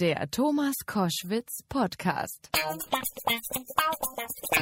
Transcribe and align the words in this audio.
Der 0.00 0.30
Thomas 0.30 0.76
Koschwitz 0.86 1.64
Podcast. 1.68 2.50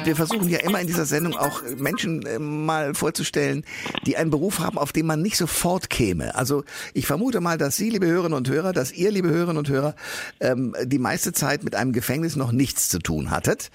Wir 0.03 0.15
versuchen 0.15 0.49
ja 0.49 0.61
immer 0.61 0.81
in 0.81 0.87
dieser 0.87 1.05
Sendung 1.05 1.35
auch 1.37 1.61
Menschen 1.77 2.25
äh, 2.25 2.39
mal 2.39 2.95
vorzustellen, 2.95 3.63
die 4.07 4.17
einen 4.17 4.31
Beruf 4.31 4.59
haben, 4.59 4.79
auf 4.79 4.93
den 4.93 5.05
man 5.05 5.21
nicht 5.21 5.37
sofort 5.37 5.91
käme. 5.91 6.33
Also 6.33 6.63
ich 6.95 7.05
vermute 7.05 7.39
mal, 7.39 7.59
dass 7.59 7.77
Sie, 7.77 7.91
liebe 7.91 8.07
Hörerinnen 8.07 8.35
und 8.35 8.49
Hörer, 8.49 8.73
dass 8.73 8.91
ihr, 8.91 9.11
liebe 9.11 9.29
Hörerinnen 9.29 9.59
und 9.59 9.69
Hörer, 9.69 9.93
ähm, 10.39 10.75
die 10.83 10.97
meiste 10.97 11.33
Zeit 11.33 11.63
mit 11.63 11.75
einem 11.75 11.93
Gefängnis 11.93 12.35
noch 12.35 12.51
nichts 12.51 12.89
zu 12.89 12.97
tun 12.97 13.29
hattet. 13.29 13.69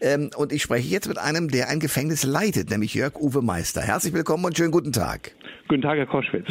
Ähm, 0.00 0.30
und 0.36 0.52
ich 0.52 0.62
spreche 0.62 0.88
jetzt 0.88 1.06
mit 1.06 1.18
einem, 1.18 1.52
der 1.52 1.68
ein 1.68 1.78
Gefängnis 1.78 2.24
leitet, 2.24 2.70
nämlich 2.70 2.94
Jörg 2.94 3.14
Uwe 3.14 3.42
Meister. 3.42 3.80
Herzlich 3.80 4.12
willkommen 4.12 4.44
und 4.44 4.56
schönen 4.56 4.72
guten 4.72 4.90
Tag. 4.90 5.36
Guten 5.68 5.82
Tag, 5.82 5.98
Herr 5.98 6.06
Koschwitz. 6.06 6.46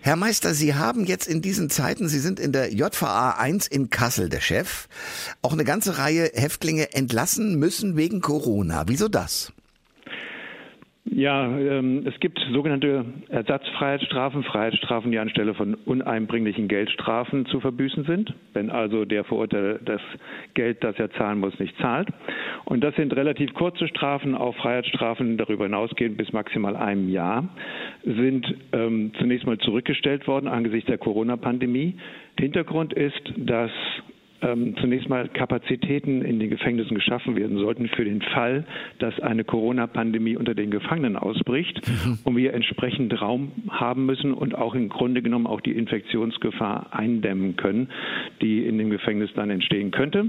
Herr 0.00 0.16
Meister, 0.16 0.54
Sie 0.54 0.74
haben 0.74 1.04
jetzt 1.04 1.28
in 1.28 1.40
diesen 1.40 1.70
Zeiten, 1.70 2.08
Sie 2.08 2.18
sind 2.18 2.40
in 2.40 2.52
der 2.52 2.72
JVA 2.72 3.36
1 3.38 3.68
in 3.68 3.79
Kassel 3.88 4.28
der 4.28 4.40
Chef, 4.40 4.88
auch 5.40 5.54
eine 5.54 5.64
ganze 5.64 5.96
Reihe 5.96 6.30
Häftlinge 6.34 6.92
entlassen 6.92 7.54
müssen 7.58 7.96
wegen 7.96 8.20
Corona. 8.20 8.84
Wieso 8.88 9.08
das? 9.08 9.52
Ja, 11.04 11.46
ähm, 11.46 12.06
es 12.06 12.20
gibt 12.20 12.38
sogenannte 12.52 13.06
Ersatzfreiheitsstrafen, 13.30 14.44
Freiheitsstrafen, 14.44 15.10
die 15.10 15.18
anstelle 15.18 15.54
von 15.54 15.74
uneinbringlichen 15.74 16.68
Geldstrafen 16.68 17.46
zu 17.46 17.58
verbüßen 17.58 18.04
sind, 18.04 18.34
wenn 18.52 18.68
also 18.68 19.06
der 19.06 19.24
Verurteilte 19.24 19.80
das 19.82 20.00
Geld, 20.52 20.84
das 20.84 20.98
er 20.98 21.10
zahlen 21.12 21.40
muss, 21.40 21.58
nicht 21.58 21.76
zahlt. 21.78 22.08
Und 22.66 22.84
das 22.84 22.94
sind 22.96 23.16
relativ 23.16 23.54
kurze 23.54 23.88
Strafen, 23.88 24.34
auch 24.34 24.54
Freiheitsstrafen 24.56 25.38
darüber 25.38 25.64
hinausgehend 25.64 26.18
bis 26.18 26.32
maximal 26.32 26.76
einem 26.76 27.08
Jahr, 27.08 27.48
sind 28.04 28.54
ähm, 28.72 29.12
zunächst 29.18 29.46
mal 29.46 29.58
zurückgestellt 29.58 30.26
worden 30.26 30.48
angesichts 30.48 30.86
der 30.86 30.98
Corona-Pandemie. 30.98 31.96
Hintergrund 32.38 32.92
ist, 32.92 33.22
dass 33.36 33.70
ähm, 34.42 34.74
zunächst 34.80 35.08
mal 35.08 35.28
Kapazitäten 35.28 36.22
in 36.22 36.38
den 36.38 36.50
Gefängnissen 36.50 36.94
geschaffen 36.94 37.36
werden 37.36 37.58
sollten 37.58 37.88
für 37.88 38.04
den 38.04 38.22
Fall, 38.22 38.64
dass 38.98 39.18
eine 39.20 39.44
Corona-Pandemie 39.44 40.36
unter 40.36 40.54
den 40.54 40.70
Gefangenen 40.70 41.16
ausbricht 41.16 41.80
mhm. 41.86 42.18
und 42.24 42.36
wir 42.36 42.54
entsprechend 42.54 43.20
Raum 43.20 43.52
haben 43.68 44.06
müssen 44.06 44.32
und 44.32 44.54
auch 44.54 44.74
im 44.74 44.88
Grunde 44.88 45.22
genommen 45.22 45.46
auch 45.46 45.60
die 45.60 45.72
Infektionsgefahr 45.72 46.88
eindämmen 46.92 47.56
können, 47.56 47.88
die 48.40 48.66
in 48.66 48.78
dem 48.78 48.90
Gefängnis 48.90 49.30
dann 49.34 49.50
entstehen 49.50 49.90
könnte. 49.90 50.26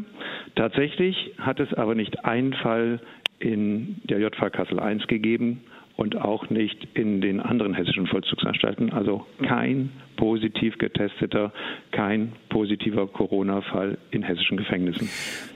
Tatsächlich 0.56 1.34
hat 1.38 1.60
es 1.60 1.74
aber 1.74 1.96
nicht 1.96 2.26
einen 2.26 2.54
Fall 2.54 3.00
in 3.40 3.98
der 4.04 4.20
JV 4.20 4.52
Kassel 4.52 4.80
I 4.80 4.98
gegeben, 5.08 5.62
und 6.02 6.16
auch 6.16 6.50
nicht 6.50 6.88
in 6.96 7.22
den 7.22 7.40
anderen 7.40 7.76
hessischen 7.76 8.08
Vollzugsanstalten. 8.08 8.92
Also 8.92 9.24
kein 9.48 9.92
positiv 10.18 10.80
getesteter, 10.80 11.54
kein 11.92 12.34
positiver 12.50 13.06
Corona-Fall 13.06 14.00
in 14.10 14.24
hessischen 14.24 14.58
Gefängnissen. 14.58 15.10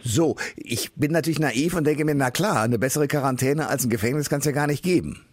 So, 0.04 0.36
ich 0.56 0.94
bin 0.94 1.12
natürlich 1.12 1.40
naiv 1.40 1.76
und 1.76 1.88
denke 1.88 2.06
mir, 2.06 2.14
na 2.14 2.30
klar, 2.30 2.62
eine 2.62 2.78
bessere 2.78 3.08
Quarantäne 3.08 3.68
als 3.68 3.86
ein 3.86 3.90
Gefängnis 3.90 4.30
kann 4.30 4.38
es 4.38 4.46
ja 4.46 4.52
gar 4.52 4.68
nicht 4.68 4.84
geben. 4.84 5.26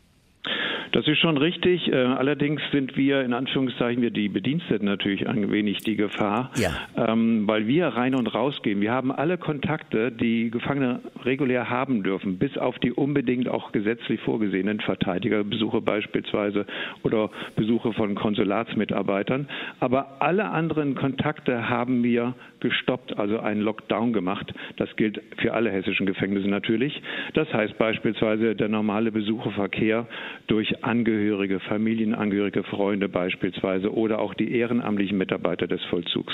Das 0.93 1.09
ist 1.09 1.19
schon 1.19 1.39
richtig. 1.39 1.91
Äh, 1.91 1.97
allerdings 1.97 2.61
sind 2.71 2.97
wir 2.97 3.23
in 3.23 3.33
Anführungszeichen 3.33 4.03
wir 4.03 4.11
die 4.11 4.29
Bediensteten 4.29 4.87
natürlich 4.87 5.27
ein 5.27 5.51
wenig 5.51 5.79
die 5.79 5.97
Gefahr, 5.97 6.51
ja. 6.57 6.71
ähm, 6.97 7.49
weil 7.49 7.67
wir 7.67 7.89
rein 7.89 8.15
und 8.15 8.33
raus 8.35 8.61
gehen. 8.63 8.81
Wir 8.83 8.93
haben 8.93 9.11
alle 9.11 9.39
Kontakte, 9.39 10.13
die 10.13 10.51
Gefangene 10.51 11.01
regulär 11.25 11.71
haben 11.71 12.03
dürfen, 12.03 12.39
bis 12.39 12.59
auf 12.59 12.79
die 12.79 12.93
unbedingt 12.93 13.49
auch 13.49 13.73
gesetzlich 13.73 14.21
vorgesehenen 14.21 14.81
Verteidigerbesuche 14.81 15.81
beispielsweise 15.81 16.67
oder 17.03 17.31
Besuche 17.57 17.95
von 17.95 18.15
Konsulatsmitarbeitern. 18.15 19.49
Aber 19.81 20.17
alle 20.21 20.51
anderen 20.51 20.95
Kontakte 20.95 21.71
haben 21.71 22.05
wir 22.05 22.35
gestoppt, 22.63 23.19
also 23.19 23.39
einen 23.39 23.61
Lockdown 23.61 24.13
gemacht. 24.13 24.53
Das 24.77 24.95
gilt 24.97 25.21
für 25.39 25.53
alle 25.53 25.71
hessischen 25.71 26.07
Gefängnisse 26.07 26.49
natürlich. 26.49 27.03
Das 27.35 27.53
heißt 27.53 27.77
beispielsweise 27.77 28.55
der 28.55 28.69
normale 28.69 29.13
Besucherverkehr 29.13 30.07
durch 30.47 30.85
Angehörige, 30.85 31.61
Familienangehörige, 31.61 32.63
Freunde 32.63 33.09
beispielsweise 33.09 33.93
oder 33.93 34.21
auch 34.21 34.35
die 34.35 34.57
ehrenamtlichen 34.57 35.19
Mitarbeiter 35.19 35.67
des 35.67 35.83
Vollzugs 35.85 36.33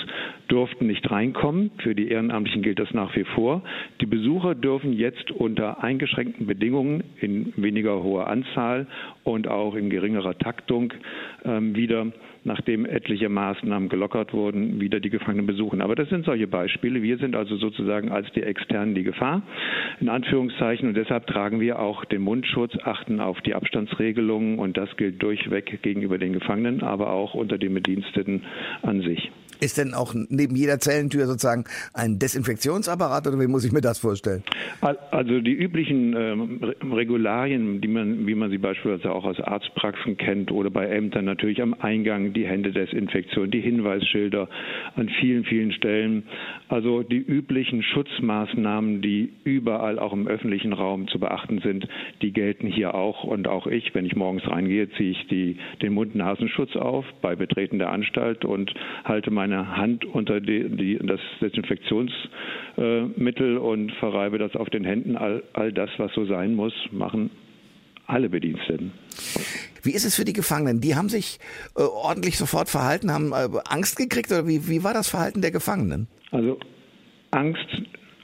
durften 0.48 0.86
nicht 0.86 1.10
reinkommen. 1.10 1.70
Für 1.78 1.94
die 1.94 2.08
Ehrenamtlichen 2.08 2.62
gilt 2.62 2.78
das 2.78 2.92
nach 2.92 3.14
wie 3.16 3.24
vor. 3.24 3.62
Die 4.00 4.06
Besucher 4.06 4.54
dürfen 4.54 4.92
jetzt 4.92 5.30
unter 5.30 5.82
eingeschränkten 5.82 6.47
Bedingungen 6.47 7.04
in 7.20 7.53
weniger 7.56 8.03
hoher 8.03 8.28
Anzahl 8.28 8.86
und 9.24 9.48
auch 9.48 9.74
in 9.74 9.91
geringerer 9.91 10.36
Taktung 10.38 10.92
ähm, 11.44 11.74
wieder 11.74 12.06
nachdem 12.48 12.84
etliche 12.84 13.28
Maßnahmen 13.28 13.88
gelockert 13.88 14.32
wurden, 14.32 14.81
wieder 14.81 14.98
die 14.98 15.10
Gefangenen 15.10 15.47
besuchen. 15.47 15.81
Aber 15.81 15.94
das 15.94 16.09
sind 16.09 16.25
solche 16.25 16.48
Beispiele. 16.48 17.03
Wir 17.03 17.19
sind 17.19 17.36
also 17.36 17.56
sozusagen 17.56 18.10
als 18.10 18.26
die 18.32 18.42
Externen 18.42 18.97
die 18.97 19.04
Gefahr, 19.04 19.42
in 20.00 20.09
Anführungszeichen. 20.09 20.88
Und 20.88 20.97
deshalb 20.97 21.28
tragen 21.28 21.60
wir 21.60 21.78
auch 21.78 22.04
den 22.06 22.22
Mundschutz, 22.22 22.76
achten 22.82 23.20
auf 23.20 23.41
die 23.42 23.54
Abstandsregelungen. 23.54 24.59
Und 24.59 24.76
das 24.76 24.97
gilt 24.97 25.22
durchweg 25.22 25.81
gegenüber 25.82 26.19
den 26.19 26.32
Gefangenen, 26.32 26.82
aber 26.82 27.12
auch 27.12 27.34
unter 27.34 27.59
den 27.59 27.75
Bediensteten 27.75 28.42
an 28.82 29.03
sich. 29.03 29.30
Ist 29.60 29.78
denn 29.78 29.94
auch 29.94 30.14
neben 30.14 30.54
jeder 30.54 30.78
Zellentür 30.78 31.26
sozusagen 31.26 31.64
ein 31.94 32.19
Desinfektionsapparat 32.19 33.26
oder 33.26 33.41
wie 33.41 33.46
muss 33.46 33.64
ich 33.64 33.72
mir 33.72 33.80
das 33.80 33.98
vorstellen? 33.98 34.42
Also 34.80 35.41
die 35.41 35.52
üblichen 35.52 36.14
ähm, 36.16 36.60
Regularien, 36.92 37.80
die 37.80 37.88
man, 37.88 38.26
wie 38.26 38.34
man 38.34 38.50
sie 38.50 38.58
beispielsweise 38.58 39.12
auch 39.12 39.24
aus 39.24 39.41
Arztpraxen 39.41 40.16
kennt 40.16 40.52
oder 40.52 40.70
bei 40.70 40.86
Ämtern 40.86 41.24
natürlich 41.24 41.60
am 41.60 41.74
Eingang 41.74 42.32
die 42.32 42.47
Händedesinfektion, 42.47 43.50
die 43.50 43.60
Hinweisschilder 43.60 44.48
an 44.97 45.08
vielen, 45.20 45.44
vielen 45.44 45.72
Stellen. 45.72 46.24
Also 46.68 47.02
die 47.02 47.18
üblichen 47.18 47.82
Schutzmaßnahmen, 47.82 49.02
die 49.02 49.32
überall 49.44 49.98
auch 49.98 50.12
im 50.12 50.28
öffentlichen 50.28 50.72
Raum 50.72 51.08
zu 51.08 51.18
beachten 51.18 51.60
sind, 51.62 51.88
die 52.22 52.32
gelten 52.32 52.66
hier 52.66 52.94
auch. 52.94 53.24
Und 53.24 53.48
auch 53.48 53.66
ich, 53.66 53.94
wenn 53.94 54.04
ich 54.04 54.14
morgens 54.14 54.47
reingehe, 54.47 54.88
ziehe 54.91 55.10
ich 55.10 55.26
die, 55.28 55.56
den 55.82 55.94
Mund-Nasenschutz 55.94 56.76
auf 56.76 57.04
bei 57.22 57.34
Betreten 57.34 57.78
der 57.78 57.91
Anstalt 57.91 58.44
und 58.44 58.72
halte 59.04 59.30
meine 59.30 59.47
meine 59.48 59.76
Hand 59.76 60.04
unter 60.04 60.41
die, 60.41 60.69
die, 60.69 60.98
das 61.03 61.19
Desinfektionsmittel 61.41 63.59
und 63.59 63.91
verreibe 63.92 64.38
das 64.38 64.54
auf 64.54 64.70
den 64.70 64.84
Händen. 64.84 65.16
All, 65.16 65.42
all 65.54 65.72
das, 65.72 65.91
was 65.98 66.12
so 66.14 66.25
sein 66.26 66.54
muss, 66.54 66.72
machen 66.91 67.31
alle 68.06 68.28
Bediensteten. 68.28 68.92
Wie 69.82 69.92
ist 69.92 70.04
es 70.04 70.14
für 70.16 70.25
die 70.25 70.32
Gefangenen? 70.32 70.81
Die 70.81 70.94
haben 70.94 71.09
sich 71.09 71.41
äh, 71.76 71.82
ordentlich 71.82 72.38
sofort 72.38 72.69
verhalten, 72.69 73.12
haben 73.12 73.32
äh, 73.32 73.48
Angst 73.69 73.97
gekriegt 73.97 74.31
oder 74.31 74.47
wie, 74.47 74.69
wie 74.69 74.84
war 74.84 74.94
das 74.94 75.09
Verhalten 75.09 75.42
der 75.42 75.50
Gefangenen? 75.50 76.06
Also 76.30 76.59
Angst 77.30 77.66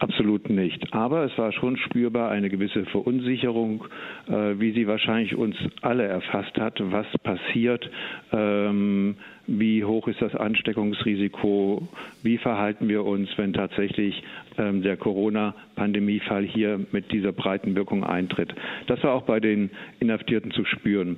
Absolut 0.05 0.51
nicht. 0.51 0.93
Aber 0.93 1.25
es 1.25 1.39
war 1.39 1.51
schon 1.51 1.79
spürbar 1.79 2.31
eine 2.31 2.51
gewisse 2.51 2.85
Verunsicherung, 2.85 3.87
äh, 4.29 4.61
wie 4.61 4.73
sie 4.73 4.87
wahrscheinlich 4.87 5.35
uns 5.35 5.57
alle 5.81 6.05
erfasst 6.05 6.59
hat. 6.59 6.79
Was 6.79 7.07
passiert? 7.23 7.91
Ähm, 8.31 9.17
wie 9.47 9.83
hoch 9.83 10.07
ist 10.07 10.21
das 10.21 10.35
Ansteckungsrisiko? 10.35 11.89
Wie 12.23 12.37
verhalten 12.37 12.87
wir 12.87 13.03
uns, 13.03 13.31
wenn 13.39 13.55
tatsächlich 13.55 14.23
ähm, 14.59 14.83
der 14.83 14.99
Corona-Pandemiefall 14.99 16.45
hier 16.45 16.81
mit 16.93 17.11
dieser 17.11 17.33
breiten 17.33 17.75
Wirkung 17.75 18.05
eintritt? 18.05 18.55
Das 18.87 19.03
war 19.05 19.15
auch 19.15 19.23
bei 19.23 19.41
den 19.41 19.71
Inhaftierten 20.01 20.51
zu 20.51 20.67
spüren. 20.67 21.17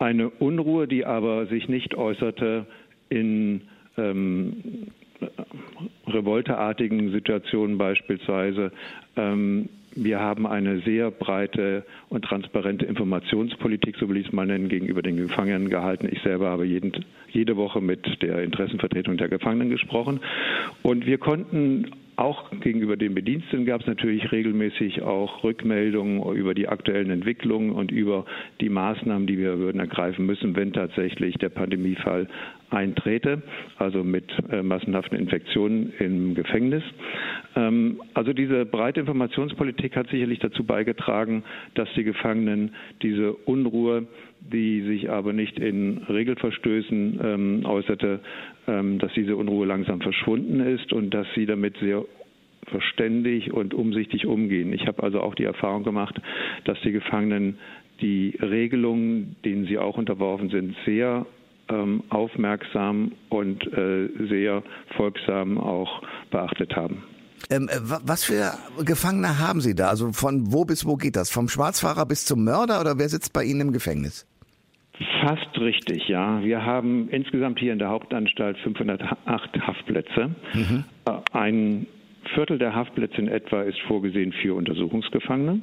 Eine 0.00 0.30
Unruhe, 0.30 0.88
die 0.88 1.06
aber 1.06 1.46
sich 1.46 1.68
nicht 1.68 1.94
äußerte 1.94 2.66
in 3.08 3.60
ähm, 3.96 4.88
revolteartigen 6.06 7.12
Situationen 7.12 7.78
beispielsweise. 7.78 8.72
Ähm, 9.16 9.68
wir 9.96 10.20
haben 10.20 10.46
eine 10.46 10.80
sehr 10.80 11.10
breite 11.10 11.84
und 12.10 12.22
transparente 12.24 12.84
Informationspolitik, 12.84 13.96
so 13.98 14.08
will 14.08 14.18
ich 14.18 14.26
es 14.26 14.32
mal 14.32 14.46
nennen, 14.46 14.68
gegenüber 14.68 15.00
den 15.00 15.16
Gefangenen 15.16 15.70
gehalten. 15.70 16.08
Ich 16.10 16.20
selber 16.22 16.50
habe 16.50 16.66
jeden, 16.66 16.92
jede 17.30 17.56
Woche 17.56 17.80
mit 17.80 18.22
der 18.22 18.42
Interessenvertretung 18.42 19.16
der 19.16 19.28
Gefangenen 19.28 19.70
gesprochen. 19.70 20.20
Und 20.82 21.06
wir 21.06 21.16
konnten 21.16 21.92
auch 22.16 22.50
gegenüber 22.60 22.96
den 22.96 23.14
Bediensteten 23.14 23.66
gab 23.66 23.82
es 23.82 23.86
natürlich 23.86 24.32
regelmäßig 24.32 25.02
auch 25.02 25.44
Rückmeldungen 25.44 26.22
über 26.34 26.54
die 26.54 26.66
aktuellen 26.68 27.10
Entwicklungen 27.10 27.70
und 27.72 27.92
über 27.92 28.24
die 28.60 28.70
Maßnahmen, 28.70 29.26
die 29.26 29.38
wir 29.38 29.58
würden 29.58 29.80
ergreifen 29.80 30.24
müssen, 30.24 30.56
wenn 30.56 30.72
tatsächlich 30.72 31.36
der 31.36 31.50
Pandemiefall 31.50 32.26
eintrete, 32.70 33.42
also 33.78 34.02
mit 34.02 34.24
äh, 34.50 34.62
massenhaften 34.62 35.18
Infektionen 35.18 35.92
im 35.98 36.34
Gefängnis. 36.34 36.82
Ähm, 37.54 38.00
also 38.14 38.32
diese 38.32 38.64
breite 38.64 39.00
Informationspolitik 39.00 39.96
hat 39.96 40.08
sicherlich 40.08 40.38
dazu 40.40 40.64
beigetragen, 40.64 41.44
dass 41.74 41.88
die 41.96 42.04
Gefangenen 42.04 42.74
diese 43.02 43.32
Unruhe, 43.32 44.06
die 44.40 44.82
sich 44.82 45.10
aber 45.10 45.32
nicht 45.32 45.58
in 45.58 45.98
Regelverstößen 46.08 47.20
ähm, 47.22 47.62
äußerte, 47.64 48.20
dass 48.66 49.12
diese 49.14 49.36
Unruhe 49.36 49.66
langsam 49.66 50.00
verschwunden 50.00 50.60
ist 50.60 50.92
und 50.92 51.10
dass 51.10 51.26
sie 51.34 51.46
damit 51.46 51.76
sehr 51.78 52.04
verständig 52.66 53.52
und 53.52 53.74
umsichtig 53.74 54.26
umgehen. 54.26 54.72
Ich 54.72 54.86
habe 54.86 55.02
also 55.02 55.20
auch 55.20 55.34
die 55.34 55.44
Erfahrung 55.44 55.84
gemacht, 55.84 56.20
dass 56.64 56.78
die 56.82 56.92
Gefangenen 56.92 57.58
die 58.00 58.36
Regelungen, 58.40 59.36
denen 59.44 59.66
sie 59.66 59.78
auch 59.78 59.96
unterworfen 59.96 60.50
sind, 60.50 60.76
sehr 60.84 61.26
ähm, 61.68 62.02
aufmerksam 62.10 63.12
und 63.28 63.66
äh, 63.72 64.08
sehr 64.28 64.62
folgsam 64.96 65.58
auch 65.58 66.02
beachtet 66.30 66.76
haben. 66.76 67.02
Ähm, 67.50 67.68
äh, 67.68 67.78
was 67.80 68.24
für 68.24 68.52
Gefangene 68.84 69.38
haben 69.38 69.60
Sie 69.60 69.74
da? 69.74 69.88
Also 69.88 70.12
von 70.12 70.52
wo 70.52 70.64
bis 70.64 70.86
wo 70.86 70.96
geht 70.96 71.16
das? 71.16 71.30
Vom 71.30 71.48
Schwarzfahrer 71.48 72.06
bis 72.06 72.24
zum 72.24 72.44
Mörder 72.44 72.80
oder 72.80 72.98
wer 72.98 73.08
sitzt 73.08 73.32
bei 73.32 73.44
Ihnen 73.44 73.60
im 73.62 73.72
Gefängnis? 73.72 74.26
Fast 75.20 75.60
richtig, 75.60 76.08
ja. 76.08 76.42
Wir 76.42 76.64
haben 76.64 77.08
insgesamt 77.10 77.58
hier 77.58 77.72
in 77.72 77.78
der 77.78 77.88
Hauptanstalt 77.88 78.56
508 78.58 79.66
Haftplätze. 79.66 80.30
Mhm. 80.54 80.84
Äh, 81.06 81.12
ein 81.32 81.86
Viertel 82.34 82.58
der 82.58 82.74
Haftplätze 82.74 83.18
in 83.18 83.28
etwa 83.28 83.62
ist 83.62 83.78
vorgesehen 83.80 84.32
für 84.32 84.54
Untersuchungsgefangene 84.54 85.60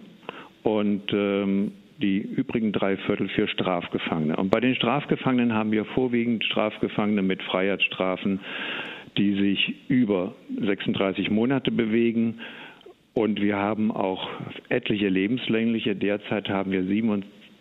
und 0.64 1.12
ähm, 1.12 1.72
die 2.02 2.20
übrigen 2.20 2.72
drei 2.72 2.98
Viertel 2.98 3.30
für 3.30 3.48
Strafgefangene. 3.48 4.36
Und 4.36 4.50
bei 4.50 4.60
den 4.60 4.76
Strafgefangenen 4.76 5.54
haben 5.54 5.72
wir 5.72 5.86
vorwiegend 5.86 6.44
Strafgefangene 6.44 7.22
mit 7.22 7.42
Freiheitsstrafen, 7.44 8.40
die 9.18 9.36
sich 9.36 9.76
über 9.88 10.36
36 10.60 11.30
Monate 11.30 11.72
bewegen. 11.72 12.40
Und 13.14 13.42
wir 13.42 13.58
haben 13.58 13.92
auch 13.92 14.28
etliche 14.70 15.08
lebenslängliche. 15.08 15.96
Derzeit 15.96 16.50
haben 16.50 16.72
wir 16.72 16.84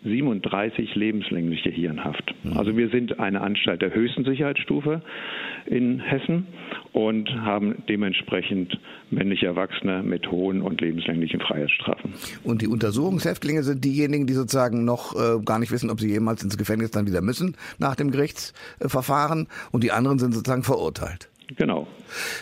37 0.03 0.95
lebenslängliche 0.95 1.69
hier 1.69 1.89
in 1.89 2.03
Haft. 2.03 2.33
Mhm. 2.43 2.57
Also 2.57 2.75
wir 2.75 2.89
sind 2.89 3.19
eine 3.19 3.41
Anstalt 3.41 3.81
der 3.81 3.93
höchsten 3.93 4.25
Sicherheitsstufe 4.25 5.01
in 5.65 5.99
Hessen 5.99 6.47
und 6.91 7.29
haben 7.29 7.83
dementsprechend 7.87 8.77
männliche 9.09 9.45
Erwachsene 9.45 10.03
mit 10.03 10.29
hohen 10.29 10.61
und 10.61 10.81
lebenslänglichen 10.81 11.39
Freiheitsstrafen. 11.39 12.13
Und 12.43 12.61
die 12.61 12.67
Untersuchungshäftlinge 12.67 13.63
sind 13.63 13.83
diejenigen, 13.83 14.27
die 14.27 14.33
sozusagen 14.33 14.85
noch 14.85 15.15
äh, 15.15 15.41
gar 15.43 15.59
nicht 15.59 15.71
wissen, 15.71 15.89
ob 15.89 15.99
sie 15.99 16.09
jemals 16.09 16.43
ins 16.43 16.57
Gefängnis 16.57 16.91
dann 16.91 17.07
wieder 17.07 17.21
müssen 17.21 17.55
nach 17.79 17.95
dem 17.95 18.11
Gerichtsverfahren 18.11 19.47
und 19.71 19.83
die 19.83 19.91
anderen 19.91 20.19
sind 20.19 20.33
sozusagen 20.33 20.63
verurteilt. 20.63 21.29
Genau. 21.57 21.87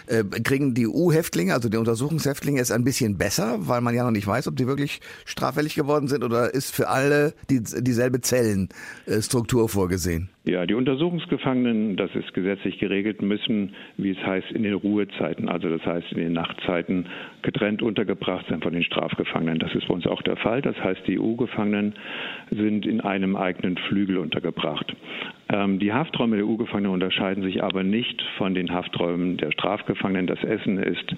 Äh, 0.08 0.24
kriegen 0.42 0.74
die 0.74 0.88
U-Häftlinge, 0.88 1.54
also 1.54 1.70
die 1.70 1.78
Untersuchungshäftlinge, 1.78 2.60
es 2.62 2.72
ein 2.72 2.84
bisschen 2.84 3.18
besser, 3.18 3.58
weil 3.60 3.82
man 3.82 3.96
ja 3.96 4.04
noch 4.04 4.12
nicht 4.12 4.28
weiß, 4.28 4.48
ob 4.48 4.56
die 4.56 4.68
wirklich 4.68 5.00
straffällig 5.26 5.76
geworden 5.76 6.08
sind 6.08 6.24
oder 6.24 6.54
ist 6.54 6.76
für 6.76 6.88
alle 6.90 7.34
die, 7.50 7.62
dieselbe 7.62 8.22
Zellenstruktur 8.22 9.70
vorgesehen? 9.70 10.30
Ja, 10.44 10.66
die 10.66 10.74
Untersuchungsgefangenen, 10.74 11.98
das 11.98 12.10
ist 12.16 12.34
gesetzlich 12.34 12.80
geregelt, 12.80 13.22
müssen, 13.22 13.76
wie 13.98 14.10
es 14.10 14.18
heißt, 14.18 14.52
in 14.52 14.64
den 14.64 14.74
Ruhezeiten, 14.74 15.48
also 15.48 15.70
das 15.70 15.86
heißt 15.86 16.12
in 16.14 16.18
den 16.18 16.34
Nachtzeiten, 16.34 17.06
getrennt 17.44 17.84
untergebracht 17.84 18.48
sein 18.50 18.62
von 18.62 18.74
den 18.74 18.84
Strafgefangenen. 18.84 19.60
Das 19.60 19.74
ist 19.76 19.88
bei 19.88 19.94
uns 19.94 20.08
auch 20.08 20.24
der 20.24 20.38
Fall. 20.38 20.64
Das 20.64 20.76
heißt, 20.78 21.02
die 21.06 21.20
EU-Gefangenen 21.20 21.94
sind 22.50 22.88
in 22.88 23.02
einem 23.02 23.36
eigenen 23.36 23.78
Flügel 23.88 24.18
untergebracht. 24.18 24.96
Ähm, 25.52 25.80
die 25.80 25.92
Hafträume 25.92 26.38
der 26.38 26.46
EU-Gefangenen 26.46 26.92
unterscheiden 26.92 27.44
sich 27.44 27.62
aber 27.64 27.84
nicht 27.84 28.22
von 28.38 28.54
den 28.54 28.72
Hafträumen 28.72 29.38
der 29.38 29.52
Strafgefangenen. 29.52 30.28
Das 30.28 30.44
Essen 30.44 30.78
ist 30.78 31.16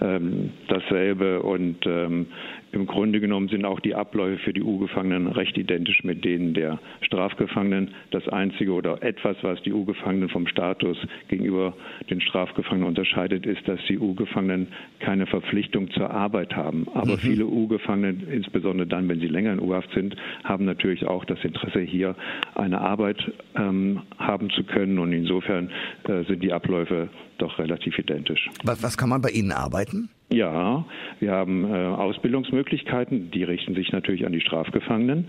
ähm, 0.00 0.50
dasselbe 0.68 1.42
und 1.42 1.84
ähm, 1.86 2.26
im 2.74 2.86
Grunde 2.86 3.20
genommen 3.20 3.48
sind 3.48 3.64
auch 3.64 3.80
die 3.80 3.94
Abläufe 3.94 4.38
für 4.38 4.52
die 4.52 4.62
U-Gefangenen 4.62 5.28
recht 5.28 5.56
identisch 5.56 6.02
mit 6.02 6.24
denen 6.24 6.54
der 6.54 6.80
Strafgefangenen. 7.02 7.90
Das 8.10 8.28
Einzige 8.28 8.72
oder 8.72 9.02
etwas, 9.02 9.36
was 9.42 9.62
die 9.62 9.72
U-Gefangenen 9.72 10.28
vom 10.28 10.46
Status 10.46 10.98
gegenüber 11.28 11.74
den 12.10 12.20
Strafgefangenen 12.20 12.88
unterscheidet, 12.88 13.46
ist, 13.46 13.66
dass 13.68 13.80
die 13.88 13.98
U-Gefangenen 13.98 14.68
keine 14.98 15.26
Verpflichtung 15.26 15.90
zur 15.92 16.10
Arbeit 16.10 16.56
haben. 16.56 16.86
Aber 16.94 17.12
mhm. 17.12 17.18
viele 17.18 17.46
U-Gefangene, 17.46 18.24
insbesondere 18.30 18.86
dann, 18.86 19.08
wenn 19.08 19.20
sie 19.20 19.28
länger 19.28 19.52
in 19.52 19.60
U-Haft 19.60 19.92
sind, 19.92 20.16
haben 20.42 20.64
natürlich 20.64 21.06
auch 21.06 21.24
das 21.24 21.42
Interesse, 21.44 21.80
hier 21.80 22.16
eine 22.54 22.80
Arbeit 22.80 23.32
ähm, 23.56 24.02
haben 24.18 24.50
zu 24.50 24.64
können. 24.64 24.98
Und 24.98 25.12
insofern 25.12 25.70
äh, 26.08 26.24
sind 26.24 26.42
die 26.42 26.52
Abläufe 26.52 27.08
doch 27.38 27.58
relativ 27.58 27.98
identisch. 27.98 28.48
Was, 28.64 28.82
was 28.82 28.96
kann 28.96 29.08
man 29.08 29.20
bei 29.20 29.30
Ihnen 29.30 29.52
arbeiten? 29.52 30.08
Ja, 30.30 30.84
wir 31.20 31.32
haben 31.32 31.64
äh, 31.64 31.76
Ausbildungsmöglichkeiten, 31.76 33.30
die 33.30 33.44
richten 33.44 33.74
sich 33.74 33.92
natürlich 33.92 34.26
an 34.26 34.32
die 34.32 34.40
Strafgefangenen. 34.40 35.28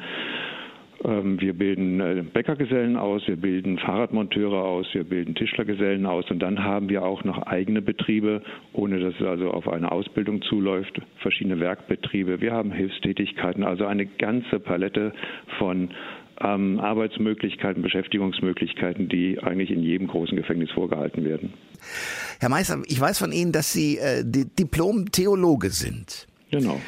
Ähm, 1.03 1.39
wir 1.39 1.53
bilden 1.53 1.99
äh, 1.99 2.23
Bäckergesellen 2.23 2.95
aus, 2.95 3.27
wir 3.27 3.35
bilden 3.35 3.77
Fahrradmonteure 3.77 4.63
aus, 4.63 4.87
wir 4.93 5.03
bilden 5.03 5.35
Tischlergesellen 5.35 6.05
aus 6.05 6.29
und 6.31 6.39
dann 6.39 6.63
haben 6.63 6.89
wir 6.89 7.03
auch 7.03 7.23
noch 7.23 7.43
eigene 7.43 7.81
Betriebe, 7.81 8.41
ohne 8.73 8.99
dass 8.99 9.13
es 9.19 9.25
also 9.25 9.51
auf 9.51 9.67
eine 9.67 9.91
Ausbildung 9.91 10.41
zuläuft, 10.43 10.99
verschiedene 11.17 11.59
Werkbetriebe. 11.59 12.41
Wir 12.41 12.53
haben 12.53 12.71
Hilfstätigkeiten, 12.71 13.63
also 13.63 13.85
eine 13.85 14.05
ganze 14.05 14.59
Palette 14.59 15.11
von 15.59 15.89
ähm, 16.41 16.79
Arbeitsmöglichkeiten, 16.79 17.81
Beschäftigungsmöglichkeiten, 17.81 19.09
die 19.09 19.39
eigentlich 19.41 19.71
in 19.71 19.81
jedem 19.81 20.07
großen 20.07 20.35
Gefängnis 20.35 20.71
vorgehalten 20.71 21.23
werden. 21.23 21.53
Herr 22.39 22.49
Meister, 22.49 22.81
ich 22.87 22.99
weiß 22.99 23.19
von 23.19 23.31
Ihnen, 23.31 23.51
dass 23.51 23.71
Sie 23.71 23.97
äh, 23.97 24.23
Diplom-Theologe 24.25 25.69
sind. 25.69 26.27
Genau. 26.51 26.81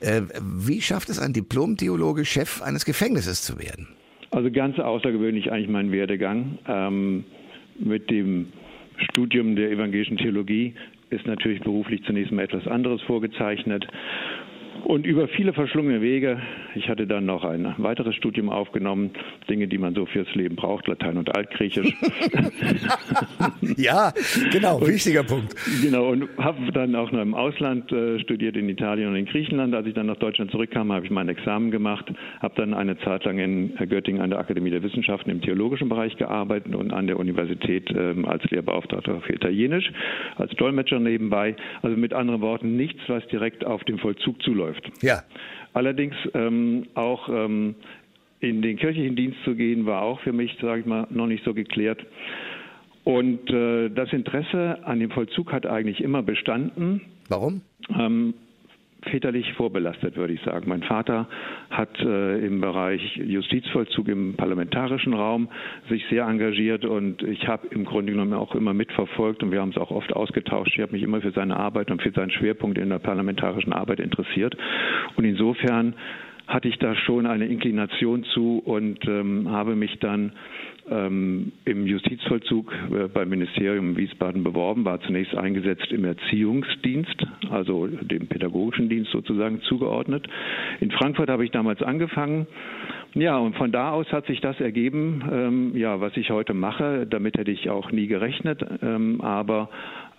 Äh, 0.00 0.22
wie 0.40 0.80
schafft 0.80 1.08
es 1.08 1.18
ein 1.18 1.32
Diplom-Theologe, 1.32 2.24
Chef 2.24 2.62
eines 2.62 2.84
Gefängnisses 2.84 3.42
zu 3.42 3.58
werden? 3.58 3.88
Also 4.30 4.50
ganz 4.50 4.78
außergewöhnlich 4.78 5.52
eigentlich 5.52 5.68
mein 5.68 5.92
Werdegang. 5.92 6.58
Ähm, 6.66 7.24
mit 7.78 8.10
dem 8.10 8.48
Studium 9.10 9.56
der 9.56 9.70
evangelischen 9.70 10.16
Theologie 10.16 10.74
ist 11.10 11.26
natürlich 11.26 11.60
beruflich 11.60 12.02
zunächst 12.04 12.32
mal 12.32 12.42
etwas 12.42 12.66
anderes 12.66 13.02
vorgezeichnet. 13.02 13.86
Und 14.84 15.06
über 15.06 15.28
viele 15.28 15.52
verschlungene 15.52 16.00
Wege, 16.00 16.40
ich 16.74 16.88
hatte 16.88 17.06
dann 17.06 17.24
noch 17.26 17.44
ein 17.44 17.74
weiteres 17.78 18.14
Studium 18.16 18.48
aufgenommen, 18.48 19.10
Dinge, 19.48 19.68
die 19.68 19.78
man 19.78 19.94
so 19.94 20.06
fürs 20.06 20.32
Leben 20.34 20.56
braucht, 20.56 20.88
Latein 20.88 21.18
und 21.18 21.34
Altgriechisch. 21.34 21.94
ja, 23.76 24.12
genau, 24.50 24.78
und, 24.78 24.88
wichtiger 24.88 25.22
Punkt. 25.22 25.54
Genau, 25.82 26.08
und 26.08 26.28
habe 26.38 26.72
dann 26.72 26.94
auch 26.96 27.12
noch 27.12 27.22
im 27.22 27.34
Ausland 27.34 27.92
äh, 27.92 28.18
studiert, 28.20 28.56
in 28.56 28.68
Italien 28.68 29.08
und 29.08 29.16
in 29.16 29.26
Griechenland. 29.26 29.74
Als 29.74 29.86
ich 29.86 29.94
dann 29.94 30.06
nach 30.06 30.16
Deutschland 30.16 30.50
zurückkam, 30.50 30.92
habe 30.92 31.04
ich 31.04 31.10
mein 31.10 31.28
Examen 31.28 31.70
gemacht, 31.70 32.06
habe 32.40 32.54
dann 32.56 32.74
eine 32.74 32.98
Zeit 32.98 33.24
lang 33.24 33.38
in 33.38 33.74
Göttingen 33.88 34.20
an 34.20 34.30
der 34.30 34.40
Akademie 34.40 34.70
der 34.70 34.82
Wissenschaften 34.82 35.30
im 35.30 35.42
theologischen 35.42 35.88
Bereich 35.88 36.16
gearbeitet 36.16 36.74
und 36.74 36.92
an 36.92 37.06
der 37.06 37.18
Universität 37.18 37.90
äh, 37.90 38.14
als 38.24 38.42
Lehrbeauftragter 38.50 39.20
für 39.20 39.32
Italienisch, 39.32 39.92
als 40.36 40.50
Dolmetscher 40.56 40.98
nebenbei. 40.98 41.54
Also 41.82 41.96
mit 41.96 42.12
anderen 42.12 42.40
Worten, 42.40 42.76
nichts, 42.76 43.00
was 43.06 43.26
direkt 43.28 43.64
auf 43.64 43.84
den 43.84 43.98
Vollzug 43.98 44.42
zuläuft 44.42 44.61
läuft. 44.62 44.90
Ja. 45.02 45.22
Allerdings 45.74 46.14
ähm, 46.34 46.86
auch 46.94 47.28
ähm, 47.28 47.74
in 48.40 48.62
den 48.62 48.76
kirchlichen 48.76 49.16
Dienst 49.16 49.38
zu 49.44 49.54
gehen, 49.54 49.86
war 49.86 50.02
auch 50.02 50.20
für 50.20 50.32
mich, 50.32 50.56
sage 50.60 50.80
ich 50.80 50.86
mal, 50.86 51.06
noch 51.10 51.26
nicht 51.26 51.44
so 51.44 51.54
geklärt. 51.54 52.04
Und 53.04 53.50
äh, 53.50 53.88
das 53.88 54.12
Interesse 54.12 54.78
an 54.84 55.00
dem 55.00 55.10
Vollzug 55.10 55.52
hat 55.52 55.66
eigentlich 55.66 56.00
immer 56.00 56.22
bestanden. 56.22 57.00
Warum? 57.28 57.62
Ähm, 57.98 58.34
väterlich 59.02 59.52
vorbelastet, 59.54 60.16
würde 60.16 60.32
ich 60.34 60.40
sagen. 60.42 60.68
Mein 60.68 60.82
Vater 60.82 61.28
hat 61.70 61.98
äh, 62.00 62.38
im 62.46 62.60
Bereich 62.60 63.16
Justizvollzug 63.16 64.08
im 64.08 64.34
parlamentarischen 64.36 65.14
Raum 65.14 65.48
sich 65.88 66.04
sehr 66.08 66.24
engagiert 66.26 66.84
und 66.84 67.22
ich 67.22 67.46
habe 67.48 67.66
im 67.68 67.84
Grunde 67.84 68.12
genommen 68.12 68.34
auch 68.34 68.54
immer 68.54 68.74
mitverfolgt 68.74 69.42
und 69.42 69.50
wir 69.50 69.60
haben 69.60 69.70
es 69.70 69.76
auch 69.78 69.90
oft 69.90 70.12
ausgetauscht. 70.12 70.72
Ich 70.74 70.80
habe 70.82 70.92
mich 70.92 71.02
immer 71.02 71.20
für 71.20 71.32
seine 71.32 71.56
Arbeit 71.56 71.90
und 71.90 72.02
für 72.02 72.10
seinen 72.12 72.30
Schwerpunkt 72.30 72.78
in 72.78 72.88
der 72.90 72.98
parlamentarischen 72.98 73.72
Arbeit 73.72 74.00
interessiert 74.00 74.56
und 75.16 75.24
insofern 75.24 75.94
hatte 76.46 76.68
ich 76.68 76.78
da 76.78 76.94
schon 76.94 77.26
eine 77.26 77.46
Inklination 77.46 78.24
zu 78.24 78.60
und 78.64 79.06
ähm, 79.06 79.48
habe 79.50 79.74
mich 79.76 79.98
dann 80.00 80.32
ähm, 80.90 81.52
im 81.64 81.86
Justizvollzug 81.86 82.72
äh, 82.72 83.08
beim 83.08 83.28
Ministerium 83.28 83.96
Wiesbaden 83.96 84.42
beworben, 84.42 84.84
war 84.84 85.00
zunächst 85.00 85.34
eingesetzt 85.34 85.90
im 85.90 86.04
Erziehungsdienst, 86.04 87.26
also 87.50 87.86
dem 87.86 88.26
pädagogischen 88.26 88.88
Dienst 88.88 89.10
sozusagen 89.12 89.60
zugeordnet. 89.62 90.26
In 90.80 90.90
Frankfurt 90.90 91.30
habe 91.30 91.44
ich 91.44 91.50
damals 91.50 91.82
angefangen. 91.82 92.46
Ja, 93.14 93.38
und 93.38 93.56
von 93.56 93.72
da 93.72 93.92
aus 93.92 94.10
hat 94.10 94.26
sich 94.26 94.40
das 94.40 94.58
ergeben, 94.60 95.22
ähm, 95.30 95.76
ja, 95.76 96.00
was 96.00 96.16
ich 96.16 96.30
heute 96.30 96.54
mache. 96.54 97.06
Damit 97.06 97.36
hätte 97.36 97.50
ich 97.50 97.68
auch 97.68 97.92
nie 97.92 98.06
gerechnet, 98.06 98.64
ähm, 98.82 99.20
aber 99.20 99.68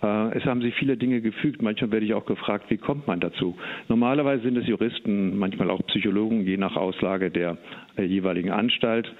äh, 0.04 0.38
es 0.38 0.44
haben 0.44 0.60
sich 0.60 0.74
viele 0.74 0.96
Dinge 0.96 1.20
gefügt. 1.20 1.62
Manchmal 1.62 1.90
werde 1.90 2.06
ich 2.06 2.14
auch 2.14 2.26
gefragt, 2.26 2.66
wie 2.68 2.76
kommt 2.76 3.06
man 3.06 3.20
dazu? 3.20 3.56
Normalerweise 3.88 4.42
sind 4.42 4.56
es 4.56 4.66
Juristen, 4.66 5.38
manchmal 5.38 5.70
auch 5.70 5.84
Psychologen, 5.86 6.44
je 6.46 6.56
nach 6.56 6.76
Auslage 6.76 7.30
der 7.30 7.56
äh, 7.96 8.04
jeweiligen 8.04 8.50
Anstalt. 8.50 9.12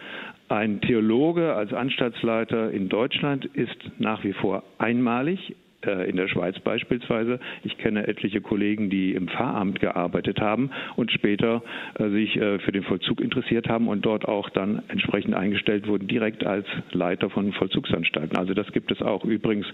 Ein 0.48 0.80
Theologe 0.82 1.54
als 1.54 1.72
Anstaltsleiter 1.72 2.70
in 2.70 2.88
Deutschland 2.88 3.46
ist 3.46 3.78
nach 3.98 4.24
wie 4.24 4.34
vor 4.34 4.62
einmalig. 4.78 5.56
Äh, 5.86 6.08
in 6.08 6.16
der 6.16 6.28
Schweiz 6.28 6.58
beispielsweise. 6.60 7.40
Ich 7.62 7.78
kenne 7.78 8.06
etliche 8.06 8.40
Kollegen, 8.40 8.90
die 8.90 9.12
im 9.12 9.28
Pfarramt 9.28 9.80
gearbeitet 9.80 10.40
haben 10.40 10.70
und 10.96 11.10
später 11.12 11.62
äh, 11.98 12.08
sich 12.08 12.36
äh, 12.36 12.58
für 12.60 12.72
den 12.72 12.84
Vollzug 12.84 13.20
interessiert 13.20 13.68
haben 13.68 13.88
und 13.88 14.04
dort 14.04 14.26
auch 14.26 14.50
dann 14.50 14.82
entsprechend 14.88 15.34
eingestellt 15.34 15.86
wurden, 15.88 16.06
direkt 16.06 16.44
als 16.44 16.66
Leiter 16.92 17.30
von 17.30 17.52
Vollzugsanstalten. 17.52 18.36
Also 18.36 18.54
das 18.54 18.70
gibt 18.72 18.90
es 18.90 19.02
auch. 19.02 19.24
Übrigens 19.24 19.66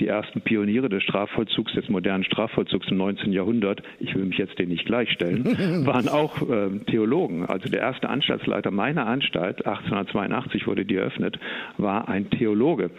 die 0.00 0.06
ersten 0.06 0.40
Pioniere 0.40 0.88
des 0.88 1.02
Strafvollzugs, 1.02 1.72
des 1.72 1.88
modernen 1.88 2.24
Strafvollzugs 2.24 2.88
im 2.90 2.96
19. 2.98 3.32
Jahrhundert, 3.32 3.82
ich 4.00 4.14
will 4.14 4.24
mich 4.24 4.38
jetzt 4.38 4.58
den 4.58 4.68
nicht 4.68 4.86
gleichstellen, 4.86 5.44
waren 5.86 6.08
auch 6.08 6.42
äh, 6.42 6.78
Theologen. 6.86 7.46
Also 7.46 7.68
der 7.68 7.80
erste 7.80 8.08
Anstaltsleiter 8.08 8.70
meiner 8.70 9.06
Anstalt, 9.06 9.66
1882 9.66 10.66
wurde 10.66 10.84
die 10.84 10.96
eröffnet, 10.96 11.38
war 11.76 12.08
ein 12.08 12.30
Theologe. 12.30 12.90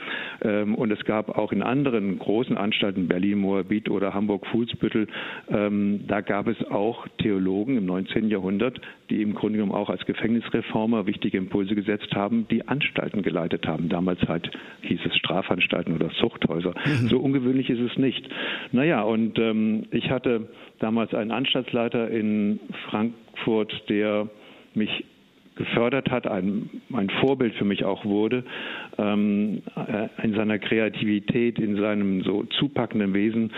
Ähm, 0.42 0.76
und 0.76 0.92
es 0.92 1.04
gab 1.06 1.38
auch 1.38 1.52
in 1.52 1.62
anderen 1.62 2.20
großen 2.20 2.58
Anstalten, 2.60 3.08
Berlin-Moabit 3.08 3.89
oder 3.89 4.13
Hamburg-Fuhlsbüttel, 4.13 5.08
ähm, 5.50 6.01
da 6.08 6.22
gab 6.22 6.48
es 6.48 6.58
auch 6.70 7.08
Theologen 7.18 7.78
im 7.78 7.86
19. 7.86 8.30
Jahrhundert, 8.30 8.80
die 9.10 9.22
im 9.22 9.34
Grunde 9.34 9.60
genommen 9.60 9.78
auch 9.78 9.89
als 9.89 10.06
Gefängnisreformer 10.06 11.08
wichtige 11.08 11.38
Impulse 11.38 11.75
gesetzt 11.75 12.13
haben, 12.13 12.48
die 12.50 12.68
Anstalten 12.68 13.22
geleitet 13.22 13.68
haben. 13.68 13.89
Damals 13.89 14.22
halt 14.28 14.51
hieß 14.82 15.00
es 15.06 15.16
Strafanstalten 15.18 15.96
oder 15.96 16.10
Zuchthäuser. 16.12 16.74
Mhm. 16.86 17.08
So 17.08 17.20
ungewöhnlich 17.20 17.70
ist 17.70 17.80
es 17.80 17.98
nicht. 17.98 18.28
Naja, 18.72 19.01
und 19.01 19.39
ähm, 19.39 19.86
ich 19.92 20.10
hatte 20.10 20.50
damals 20.80 21.13
einen 21.13 21.32
Anstaltsleiter 21.32 22.10
in 22.10 22.60
Frankfurt, 22.89 23.89
der 23.89 24.30
mich 24.74 25.06
gefördert 25.60 26.10
hat, 26.10 26.25
ein, 26.25 26.70
ein 26.94 27.10
Vorbild 27.20 27.54
für 27.56 27.66
mich 27.66 27.84
auch 27.84 28.06
wurde, 28.06 28.46
ähm, 28.98 29.62
äh, 29.75 30.08
in 30.24 30.34
seiner 30.34 30.58
Kreativität, 30.58 31.60
in 31.60 31.75
seinem 31.75 32.24
so 32.24 32.44
zupackenden 32.46 33.13
Wesen. 33.13 33.51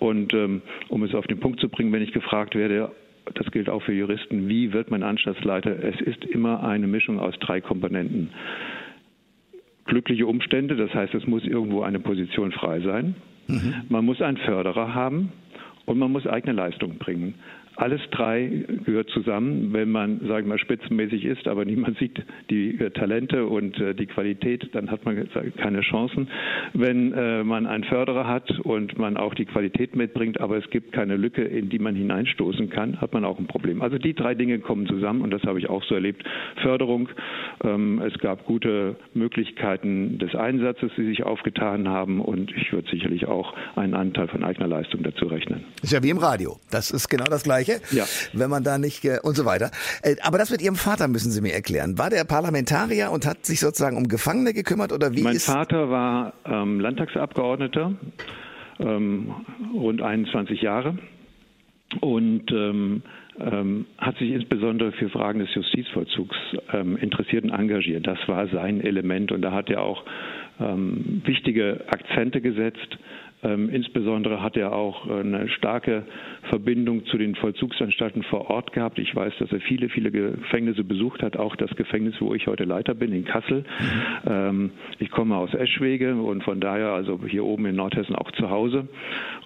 Und 0.00 0.32
ähm, 0.32 0.62
um 0.88 1.02
es 1.02 1.14
auf 1.14 1.26
den 1.26 1.38
Punkt 1.40 1.60
zu 1.60 1.68
bringen, 1.68 1.92
wenn 1.92 2.02
ich 2.02 2.12
gefragt 2.12 2.54
werde, 2.54 2.90
das 3.34 3.50
gilt 3.52 3.68
auch 3.68 3.82
für 3.82 3.92
Juristen, 3.92 4.48
wie 4.48 4.72
wird 4.72 4.90
man 4.90 5.02
Anstaltsleiter? 5.02 5.84
Es 5.84 6.00
ist 6.00 6.24
immer 6.24 6.64
eine 6.64 6.86
Mischung 6.86 7.20
aus 7.20 7.38
drei 7.38 7.60
Komponenten. 7.60 8.30
Glückliche 9.84 10.26
Umstände, 10.26 10.74
das 10.74 10.92
heißt, 10.94 11.14
es 11.14 11.26
muss 11.26 11.44
irgendwo 11.44 11.82
eine 11.82 12.00
Position 12.00 12.50
frei 12.52 12.80
sein. 12.80 13.14
Mhm. 13.46 13.74
Man 13.90 14.06
muss 14.06 14.22
einen 14.22 14.38
Förderer 14.38 14.94
haben 14.94 15.32
und 15.84 15.98
man 15.98 16.10
muss 16.10 16.26
eigene 16.26 16.54
Leistung 16.54 16.96
bringen. 16.96 17.34
Alles 17.76 18.00
drei 18.10 18.64
gehört 18.84 19.08
zusammen, 19.10 19.72
wenn 19.72 19.90
man, 19.90 20.20
sagen 20.20 20.46
wir 20.46 20.54
mal, 20.54 20.58
spitzenmäßig 20.58 21.24
ist, 21.24 21.48
aber 21.48 21.64
niemand 21.64 21.98
sieht 21.98 22.22
die 22.50 22.78
äh, 22.78 22.90
Talente 22.90 23.46
und 23.46 23.78
äh, 23.80 23.94
die 23.94 24.06
Qualität, 24.06 24.68
dann 24.74 24.90
hat 24.90 25.04
man 25.06 25.26
keine 25.56 25.80
Chancen. 25.80 26.28
Wenn 26.74 27.12
äh, 27.12 27.42
man 27.44 27.66
einen 27.66 27.84
Förderer 27.84 28.28
hat 28.28 28.50
und 28.60 28.98
man 28.98 29.16
auch 29.16 29.34
die 29.34 29.46
Qualität 29.46 29.96
mitbringt, 29.96 30.40
aber 30.40 30.58
es 30.58 30.68
gibt 30.68 30.92
keine 30.92 31.16
Lücke, 31.16 31.42
in 31.42 31.70
die 31.70 31.78
man 31.78 31.94
hineinstoßen 31.94 32.68
kann, 32.68 33.00
hat 33.00 33.14
man 33.14 33.24
auch 33.24 33.38
ein 33.38 33.46
Problem. 33.46 33.80
Also 33.80 33.96
die 33.96 34.14
drei 34.14 34.34
Dinge 34.34 34.58
kommen 34.58 34.86
zusammen 34.86 35.22
und 35.22 35.30
das 35.30 35.42
habe 35.44 35.58
ich 35.58 35.70
auch 35.70 35.82
so 35.84 35.94
erlebt. 35.94 36.24
Förderung, 36.60 37.08
ähm, 37.64 38.02
es 38.02 38.18
gab 38.18 38.44
gute 38.44 38.96
Möglichkeiten 39.14 40.18
des 40.18 40.34
Einsatzes, 40.34 40.92
die 40.98 41.06
sich 41.06 41.22
aufgetan 41.22 41.88
haben 41.88 42.20
und 42.20 42.52
ich 42.54 42.70
würde 42.70 42.90
sicherlich 42.90 43.26
auch 43.26 43.54
einen 43.76 43.94
Anteil 43.94 44.28
von 44.28 44.44
eigener 44.44 44.68
Leistung 44.68 45.02
dazu 45.02 45.26
rechnen. 45.26 45.64
Ist 45.82 45.92
ja 45.92 46.02
wie 46.02 46.10
im 46.10 46.18
Radio. 46.18 46.56
Das 46.70 46.90
ist 46.90 47.08
genau 47.08 47.24
das 47.24 47.44
Gleiche. 47.44 47.61
Gleiche, 47.64 47.80
ja. 47.94 48.04
wenn 48.32 48.50
man 48.50 48.64
da 48.64 48.78
nicht 48.78 49.02
und 49.22 49.36
so 49.36 49.44
weiter. 49.44 49.70
Äh, 50.02 50.16
aber 50.22 50.38
das 50.38 50.50
mit 50.50 50.62
Ihrem 50.62 50.76
Vater 50.76 51.08
müssen 51.08 51.30
Sie 51.30 51.40
mir 51.40 51.52
erklären. 51.52 51.98
War 51.98 52.10
der 52.10 52.24
Parlamentarier 52.24 53.10
und 53.10 53.26
hat 53.26 53.44
sich 53.46 53.60
sozusagen 53.60 53.96
um 53.96 54.08
Gefangene 54.08 54.52
gekümmert 54.52 54.92
oder 54.92 55.12
wie? 55.12 55.22
Mein 55.22 55.36
Vater 55.36 55.90
war 55.90 56.34
ähm, 56.44 56.80
Landtagsabgeordneter, 56.80 57.94
ähm, 58.80 59.34
rund 59.74 60.02
21 60.02 60.60
Jahre 60.62 60.98
und 62.00 62.50
ähm, 62.50 63.02
ähm, 63.40 63.86
hat 63.98 64.18
sich 64.18 64.30
insbesondere 64.30 64.92
für 64.92 65.08
Fragen 65.08 65.40
des 65.40 65.54
Justizvollzugs 65.54 66.36
ähm, 66.72 66.96
interessiert 66.96 67.44
und 67.44 67.50
engagiert. 67.50 68.06
Das 68.06 68.18
war 68.26 68.46
sein 68.48 68.80
Element 68.80 69.32
und 69.32 69.42
da 69.42 69.52
hat 69.52 69.70
er 69.70 69.82
auch 69.82 70.04
ähm, 70.60 71.22
wichtige 71.24 71.84
Akzente 71.88 72.40
gesetzt. 72.40 72.98
Ähm, 73.42 73.70
insbesondere 73.70 74.40
hat 74.42 74.56
er 74.56 74.72
auch 74.72 75.08
eine 75.08 75.48
starke 75.48 76.04
Verbindung 76.48 77.04
zu 77.06 77.18
den 77.18 77.34
Vollzugsanstalten 77.34 78.22
vor 78.24 78.50
Ort 78.50 78.72
gehabt. 78.72 78.98
Ich 78.98 79.14
weiß, 79.14 79.32
dass 79.38 79.50
er 79.52 79.60
viele, 79.60 79.88
viele 79.88 80.10
Gefängnisse 80.10 80.84
besucht 80.84 81.22
hat, 81.22 81.36
auch 81.36 81.56
das 81.56 81.70
Gefängnis, 81.76 82.14
wo 82.20 82.34
ich 82.34 82.46
heute 82.46 82.64
Leiter 82.64 82.94
bin, 82.94 83.12
in 83.12 83.24
Kassel. 83.24 83.64
Ähm, 84.26 84.70
ich 84.98 85.10
komme 85.10 85.36
aus 85.36 85.54
Eschwege 85.54 86.14
und 86.14 86.44
von 86.44 86.60
daher 86.60 86.90
also 86.90 87.18
hier 87.26 87.44
oben 87.44 87.66
in 87.66 87.76
Nordhessen 87.76 88.14
auch 88.14 88.30
zu 88.32 88.48
Hause. 88.48 88.88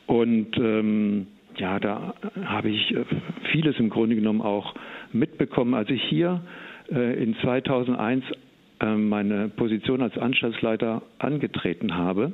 Und 0.06 0.56
ähm, 0.58 1.26
ja, 1.56 1.80
da 1.80 2.14
habe 2.44 2.68
ich 2.68 2.94
äh, 2.94 3.04
vieles 3.50 3.78
im 3.78 3.88
Grunde 3.88 4.14
genommen 4.14 4.42
auch 4.42 4.74
mitbekommen. 5.12 5.74
Als 5.74 5.88
ich 5.88 6.02
hier 6.02 6.42
äh, 6.92 7.22
in 7.22 7.34
2001 7.36 8.24
ähm, 8.24 8.45
meine 8.80 9.48
Position 9.48 10.02
als 10.02 10.18
Anstaltsleiter 10.18 11.02
angetreten 11.18 11.96
habe, 11.96 12.32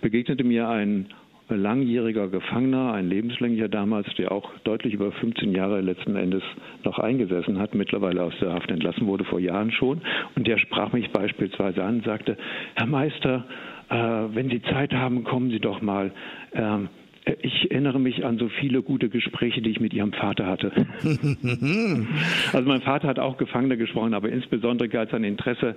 begegnete 0.00 0.44
mir 0.44 0.68
ein 0.68 1.06
langjähriger 1.48 2.28
Gefangener, 2.28 2.92
ein 2.92 3.08
lebenslänglicher 3.08 3.68
damals, 3.68 4.06
der 4.16 4.32
auch 4.32 4.50
deutlich 4.64 4.94
über 4.94 5.12
15 5.12 5.52
Jahre 5.52 5.80
letzten 5.80 6.16
Endes 6.16 6.42
noch 6.84 6.98
eingesessen 6.98 7.58
hat, 7.58 7.74
mittlerweile 7.74 8.22
aus 8.22 8.34
der 8.40 8.52
Haft 8.52 8.70
entlassen 8.70 9.06
wurde, 9.06 9.24
vor 9.24 9.40
Jahren 9.40 9.70
schon. 9.72 10.00
Und 10.36 10.46
der 10.46 10.58
sprach 10.58 10.92
mich 10.92 11.10
beispielsweise 11.10 11.82
an 11.82 11.96
und 11.96 12.04
sagte, 12.04 12.36
Herr 12.74 12.86
Meister, 12.86 13.44
äh, 13.90 13.94
wenn 13.96 14.48
Sie 14.48 14.62
Zeit 14.62 14.92
haben, 14.92 15.24
kommen 15.24 15.50
Sie 15.50 15.60
doch 15.60 15.82
mal. 15.82 16.12
Ähm, 16.54 16.88
ich 17.24 17.70
erinnere 17.70 18.00
mich 18.00 18.24
an 18.24 18.38
so 18.38 18.48
viele 18.48 18.82
gute 18.82 19.08
Gespräche, 19.08 19.62
die 19.62 19.70
ich 19.70 19.80
mit 19.80 19.94
ihrem 19.94 20.12
Vater 20.12 20.46
hatte. 20.46 20.72
also 22.52 22.68
mein 22.68 22.80
Vater 22.82 23.06
hat 23.06 23.20
auch 23.20 23.36
Gefangene 23.36 23.76
gesprochen, 23.76 24.14
aber 24.14 24.28
insbesondere 24.28 24.88
galt 24.88 25.10
sein 25.10 25.22
Interesse 25.22 25.76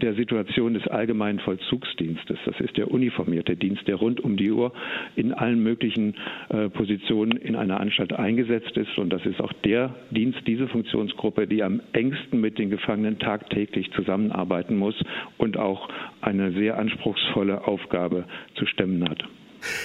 der 0.00 0.14
Situation 0.14 0.74
des 0.74 0.86
allgemeinen 0.86 1.40
Vollzugsdienstes. 1.40 2.38
Das 2.46 2.58
ist 2.60 2.76
der 2.78 2.90
uniformierte 2.90 3.56
Dienst, 3.56 3.86
der 3.86 3.96
rund 3.96 4.20
um 4.20 4.36
die 4.38 4.50
Uhr 4.50 4.72
in 5.14 5.34
allen 5.34 5.62
möglichen 5.62 6.14
äh, 6.48 6.70
Positionen 6.70 7.32
in 7.32 7.54
einer 7.54 7.80
Anstalt 7.80 8.14
eingesetzt 8.14 8.76
ist. 8.76 8.96
Und 8.96 9.12
das 9.12 9.26
ist 9.26 9.40
auch 9.40 9.52
der 9.64 9.94
Dienst, 10.10 10.40
diese 10.46 10.68
Funktionsgruppe, 10.68 11.46
die 11.46 11.62
am 11.62 11.82
engsten 11.92 12.40
mit 12.40 12.58
den 12.58 12.70
Gefangenen 12.70 13.18
tagtäglich 13.18 13.90
zusammenarbeiten 13.92 14.76
muss 14.76 14.94
und 15.36 15.58
auch 15.58 15.88
eine 16.22 16.52
sehr 16.52 16.78
anspruchsvolle 16.78 17.66
Aufgabe 17.66 18.24
zu 18.54 18.64
stemmen 18.64 19.06
hat. 19.06 19.24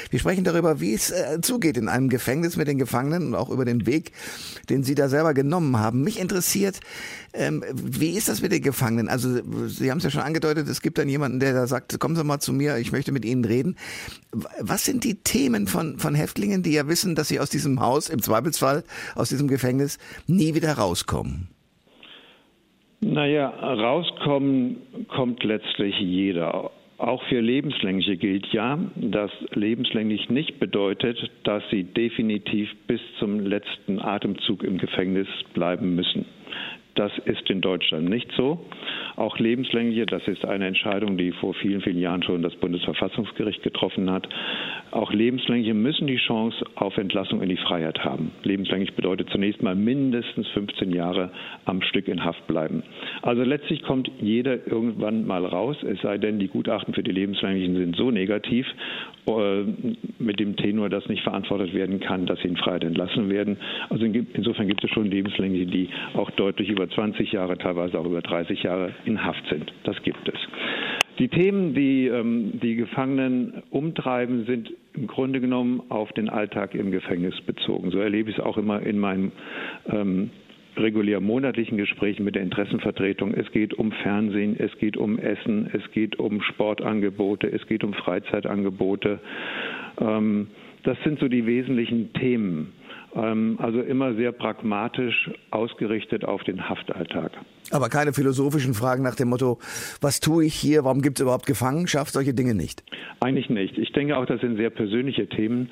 Wir 0.09 0.19
sprechen 0.19 0.43
darüber, 0.43 0.79
wie 0.79 0.93
es 0.93 1.11
äh, 1.11 1.41
zugeht 1.41 1.77
in 1.77 1.89
einem 1.89 2.09
Gefängnis 2.09 2.57
mit 2.57 2.67
den 2.67 2.77
Gefangenen 2.77 3.27
und 3.27 3.35
auch 3.35 3.49
über 3.49 3.65
den 3.65 3.85
Weg, 3.85 4.11
den 4.69 4.83
Sie 4.83 4.95
da 4.95 5.09
selber 5.09 5.33
genommen 5.33 5.79
haben. 5.79 6.03
Mich 6.03 6.19
interessiert, 6.19 6.79
ähm, 7.33 7.63
wie 7.73 8.11
ist 8.11 8.29
das 8.29 8.41
mit 8.41 8.51
den 8.51 8.61
Gefangenen? 8.61 9.09
Also 9.09 9.39
Sie 9.67 9.89
haben 9.89 9.97
es 9.97 10.03
ja 10.03 10.09
schon 10.09 10.21
angedeutet, 10.21 10.67
es 10.67 10.81
gibt 10.81 10.97
dann 10.97 11.09
jemanden, 11.09 11.39
der 11.39 11.53
da 11.53 11.67
sagt, 11.67 11.99
kommen 11.99 12.15
Sie 12.15 12.23
mal 12.23 12.39
zu 12.39 12.53
mir, 12.53 12.77
ich 12.77 12.91
möchte 12.91 13.11
mit 13.11 13.25
Ihnen 13.25 13.45
reden. 13.45 13.75
Was 14.59 14.85
sind 14.85 15.03
die 15.03 15.15
Themen 15.15 15.67
von, 15.67 15.97
von 15.99 16.15
Häftlingen, 16.15 16.63
die 16.63 16.73
ja 16.73 16.87
wissen, 16.87 17.15
dass 17.15 17.27
sie 17.27 17.39
aus 17.39 17.49
diesem 17.49 17.79
Haus, 17.79 18.09
im 18.09 18.21
Zweifelsfall 18.21 18.83
aus 19.15 19.29
diesem 19.29 19.47
Gefängnis, 19.47 19.97
nie 20.27 20.55
wieder 20.55 20.73
rauskommen? 20.73 21.49
Naja, 23.01 23.49
rauskommen 23.49 24.77
kommt 25.09 25.43
letztlich 25.43 25.95
jeder 25.99 26.71
auch 26.97 27.23
für 27.23 27.39
lebenslängliche 27.39 28.17
gilt 28.17 28.47
ja, 28.53 28.77
dass 28.95 29.31
lebenslänglich 29.51 30.29
nicht 30.29 30.59
bedeutet, 30.59 31.31
dass 31.43 31.63
sie 31.69 31.83
definitiv 31.83 32.69
bis 32.87 33.01
zum 33.19 33.39
letzten 33.39 33.99
Atemzug 33.99 34.63
im 34.63 34.77
Gefängnis 34.77 35.27
bleiben 35.53 35.95
müssen. 35.95 36.25
Das 36.95 37.11
ist 37.25 37.49
in 37.49 37.61
Deutschland 37.61 38.07
nicht 38.07 38.31
so. 38.37 38.63
Auch 39.15 39.39
lebenslängliche, 39.39 40.05
das 40.05 40.27
ist 40.27 40.45
eine 40.45 40.67
Entscheidung, 40.67 41.17
die 41.17 41.31
vor 41.31 41.55
vielen, 41.55 41.81
vielen 41.81 41.99
Jahren 41.99 42.21
schon 42.21 42.43
das 42.43 42.55
Bundesverfassungsgericht 42.55 43.63
getroffen 43.63 44.11
hat. 44.11 44.27
Auch 44.91 45.11
lebenslängliche 45.11 45.73
müssen 45.73 46.05
die 46.05 46.17
Chance 46.17 46.63
auf 46.75 46.97
Entlassung 46.97 47.41
in 47.41 47.49
die 47.49 47.57
Freiheit 47.57 48.03
haben. 48.03 48.31
Lebenslänglich 48.43 48.93
bedeutet 48.93 49.29
zunächst 49.31 49.63
mal 49.63 49.75
mindestens 49.75 50.47
15 50.49 50.91
Jahre 50.91 51.31
am 51.65 51.81
Stück 51.81 52.07
in 52.07 52.23
Haft 52.23 52.45
bleiben. 52.45 52.83
Also 53.23 53.43
letztlich 53.43 53.81
kommt 53.81 54.11
jeder 54.21 54.67
irgendwann 54.67 55.25
mal 55.25 55.45
raus, 55.45 55.77
es 55.83 55.99
sei 56.01 56.19
denn, 56.19 56.37
die 56.37 56.47
Gutachten 56.47 56.93
für 56.93 57.03
die 57.03 57.11
Lebenslänglichen 57.11 57.75
sind 57.75 57.95
so 57.95 58.11
negativ 58.11 58.67
äh, 59.25 59.63
mit 60.19 60.39
dem 60.39 60.55
Tenor, 60.57 60.89
dass 60.89 61.07
nicht 61.07 61.23
verantwortet 61.23 61.73
werden 61.73 61.99
kann, 61.99 62.25
dass 62.25 62.39
sie 62.39 62.49
in 62.49 62.57
Freiheit 62.57 62.83
entlassen 62.83 63.29
werden. 63.29 63.57
Also 63.89 64.05
insofern 64.05 64.67
gibt 64.67 64.83
es 64.83 64.91
schon 64.91 65.09
Lebenslängliche, 65.09 65.65
die 65.65 65.89
auch 66.13 66.29
deutlich 66.31 66.69
über 66.69 66.82
20 66.89 67.31
Jahre, 67.31 67.57
teilweise 67.57 67.99
auch 67.99 68.05
über 68.05 68.21
30 68.21 68.63
Jahre 68.63 68.93
in 69.05 69.23
Haft 69.23 69.47
sind. 69.49 69.73
Das 69.83 70.01
gibt 70.03 70.27
es. 70.27 70.39
Die 71.19 71.27
Themen, 71.27 71.73
die 71.75 72.07
ähm, 72.07 72.59
die 72.61 72.75
Gefangenen 72.75 73.61
umtreiben, 73.69 74.45
sind 74.45 74.73
im 74.93 75.07
Grunde 75.07 75.39
genommen 75.39 75.83
auf 75.89 76.11
den 76.13 76.29
Alltag 76.29 76.73
im 76.75 76.91
Gefängnis 76.91 77.39
bezogen. 77.41 77.91
So 77.91 77.99
erlebe 77.99 78.31
ich 78.31 78.37
es 78.37 78.43
auch 78.43 78.57
immer 78.57 78.81
in 78.81 78.99
meinem 78.99 79.31
ähm, 79.87 80.31
regulär 80.77 81.19
monatlichen 81.19 81.77
Gesprächen 81.77 82.23
mit 82.23 82.35
der 82.35 82.41
Interessenvertretung. 82.41 83.33
Es 83.33 83.51
geht 83.51 83.73
um 83.75 83.91
Fernsehen, 83.91 84.55
es 84.57 84.75
geht 84.79 84.97
um 84.97 85.19
Essen, 85.19 85.69
es 85.71 85.91
geht 85.91 86.17
um 86.17 86.41
Sportangebote, 86.41 87.47
es 87.47 87.65
geht 87.67 87.83
um 87.83 87.93
Freizeitangebote. 87.93 89.19
Ähm, 89.99 90.47
das 90.83 90.97
sind 91.03 91.19
so 91.19 91.27
die 91.27 91.45
wesentlichen 91.45 92.11
Themen. 92.13 92.73
Ähm, 93.15 93.57
also 93.61 93.81
immer 93.81 94.15
sehr 94.15 94.31
pragmatisch 94.31 95.29
ausgerichtet 95.51 96.25
auf 96.25 96.43
den 96.43 96.67
Haftalltag. 96.67 97.31
Aber 97.71 97.89
keine 97.89 98.13
philosophischen 98.13 98.73
Fragen 98.73 99.03
nach 99.03 99.15
dem 99.15 99.29
Motto, 99.29 99.59
was 100.01 100.19
tue 100.19 100.45
ich 100.45 100.55
hier, 100.55 100.83
warum 100.83 101.01
gibt 101.01 101.19
es 101.19 101.23
überhaupt 101.23 101.45
Gefangenschaft, 101.45 102.13
solche 102.13 102.33
Dinge 102.33 102.55
nicht? 102.55 102.83
Eigentlich 103.19 103.49
nicht. 103.49 103.77
Ich 103.77 103.91
denke 103.91 104.17
auch, 104.17 104.25
das 104.25 104.41
sind 104.41 104.57
sehr 104.57 104.69
persönliche 104.69 105.27
Themen. 105.27 105.69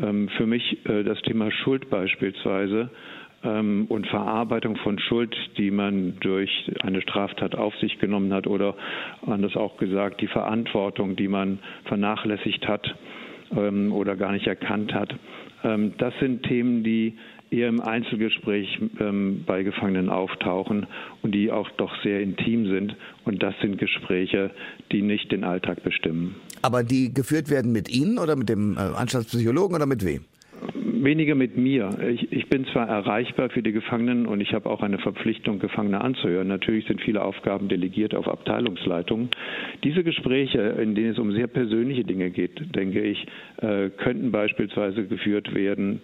Ähm, 0.00 0.28
für 0.36 0.46
mich 0.46 0.84
äh, 0.86 1.04
das 1.04 1.20
Thema 1.22 1.50
Schuld 1.52 1.90
beispielsweise 1.90 2.90
ähm, 3.44 3.86
und 3.88 4.08
Verarbeitung 4.08 4.76
von 4.76 4.98
Schuld, 4.98 5.36
die 5.58 5.70
man 5.70 6.18
durch 6.20 6.50
eine 6.80 7.02
Straftat 7.02 7.54
auf 7.54 7.74
sich 7.76 7.98
genommen 8.00 8.32
hat 8.32 8.48
oder 8.48 8.74
anders 9.24 9.54
auch 9.56 9.76
gesagt, 9.76 10.20
die 10.20 10.28
Verantwortung, 10.28 11.14
die 11.14 11.28
man 11.28 11.60
vernachlässigt 11.84 12.66
hat 12.66 12.96
oder 13.50 14.16
gar 14.16 14.32
nicht 14.32 14.46
erkannt 14.46 14.94
hat. 14.94 15.14
Ähm, 15.64 15.92
das 15.98 16.14
sind 16.20 16.44
Themen, 16.44 16.84
die 16.84 17.16
eher 17.50 17.68
im 17.68 17.80
Einzelgespräch 17.80 18.80
ähm, 19.00 19.42
bei 19.46 19.62
Gefangenen 19.62 20.08
auftauchen 20.08 20.86
und 21.22 21.34
die 21.34 21.50
auch 21.50 21.68
doch 21.76 21.92
sehr 22.02 22.20
intim 22.20 22.66
sind. 22.68 22.96
Und 23.24 23.42
das 23.42 23.54
sind 23.60 23.78
Gespräche, 23.78 24.50
die 24.92 25.02
nicht 25.02 25.32
den 25.32 25.44
Alltag 25.44 25.82
bestimmen. 25.82 26.36
Aber 26.62 26.82
die 26.84 27.12
geführt 27.12 27.50
werden 27.50 27.72
mit 27.72 27.88
Ihnen 27.88 28.18
oder 28.18 28.36
mit 28.36 28.48
dem 28.48 28.76
äh, 28.76 28.80
Anstaltspsychologen 28.80 29.74
oder 29.76 29.86
mit 29.86 30.04
wem? 30.04 30.24
Weniger 31.04 31.34
mit 31.34 31.56
mir. 31.56 31.90
Ich, 32.08 32.32
ich, 32.32 32.48
bin 32.48 32.64
zwar 32.66 32.88
erreichbar 32.88 33.50
für 33.50 33.62
die 33.62 33.72
Gefangenen 33.72 34.26
und 34.26 34.40
ich 34.40 34.54
habe 34.54 34.68
auch 34.68 34.82
eine 34.82 34.98
Verpflichtung, 34.98 35.58
Gefangene 35.58 36.00
anzuhören. 36.00 36.48
Natürlich 36.48 36.86
sind 36.86 37.00
viele 37.00 37.22
Aufgaben 37.22 37.68
delegiert 37.68 38.14
auf 38.14 38.28
Abteilungsleitungen. 38.28 39.30
Diese 39.84 40.04
Gespräche, 40.04 40.60
in 40.60 40.94
denen 40.94 41.12
es 41.12 41.18
um 41.18 41.32
sehr 41.32 41.46
persönliche 41.46 42.04
Dinge 42.04 42.30
geht, 42.30 42.74
denke 42.74 43.02
ich, 43.02 43.26
äh, 43.58 43.90
könnten 43.90 44.30
beispielsweise 44.30 45.06
geführt 45.06 45.54
werden 45.54 46.00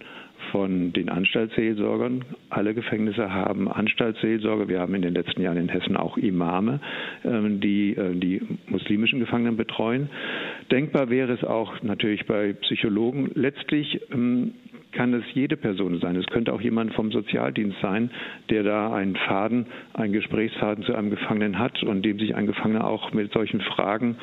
von 0.51 0.93
den 0.93 1.09
Anstaltsseelsorgern. 1.09 2.23
Alle 2.49 2.73
Gefängnisse 2.73 3.33
haben 3.33 3.69
Anstaltsseelsorger. 3.69 4.67
Wir 4.67 4.79
haben 4.79 4.95
in 4.95 5.01
den 5.01 5.13
letzten 5.13 5.41
Jahren 5.41 5.57
in 5.57 5.69
Hessen 5.69 5.97
auch 5.97 6.17
Imame, 6.17 6.79
ähm, 7.25 7.59
die 7.59 7.95
äh, 7.95 8.15
die 8.15 8.41
muslimischen 8.67 9.19
Gefangenen 9.19 9.57
betreuen. 9.57 10.09
Denkbar 10.71 11.09
wäre 11.09 11.33
es 11.33 11.43
auch 11.43 11.81
natürlich 11.83 12.25
bei 12.25 12.53
Psychologen. 12.53 13.31
Letztlich 13.33 14.01
ähm, 14.11 14.53
kann 14.91 15.13
es 15.13 15.23
jede 15.33 15.57
Person 15.57 15.99
sein. 15.99 16.15
Es 16.15 16.25
könnte 16.27 16.53
auch 16.53 16.61
jemand 16.61 16.93
vom 16.93 17.11
Sozialdienst 17.11 17.77
sein, 17.81 18.09
der 18.49 18.63
da 18.63 18.93
einen 18.93 19.15
Faden, 19.15 19.67
einen 19.93 20.13
Gesprächsfaden 20.13 20.83
zu 20.83 20.95
einem 20.95 21.09
Gefangenen 21.09 21.59
hat 21.59 21.83
und 21.83 22.03
dem 22.03 22.19
sich 22.19 22.35
ein 22.35 22.47
Gefangener 22.47 22.85
auch 22.87 23.13
mit 23.13 23.31
solchen 23.33 23.61
Fragen, 23.61 24.17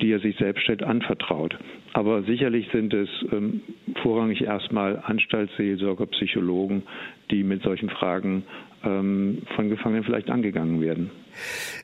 die 0.00 0.10
er 0.10 0.20
sich 0.20 0.36
selbst 0.36 0.62
stellt, 0.62 0.82
anvertraut. 0.82 1.56
Aber 1.92 2.22
sicherlich 2.22 2.68
sind 2.72 2.92
es 2.94 3.08
ähm, 3.32 3.60
vorrangig 4.02 4.42
erstmal 4.42 5.02
Anstaltsseelsorger, 5.04 6.06
Psychologen, 6.06 6.82
die 7.30 7.44
mit 7.44 7.62
solchen 7.62 7.90
Fragen 7.90 8.44
ähm, 8.84 9.42
von 9.54 9.68
Gefangenen 9.68 10.04
vielleicht 10.04 10.30
angegangen 10.30 10.80
werden. 10.80 11.10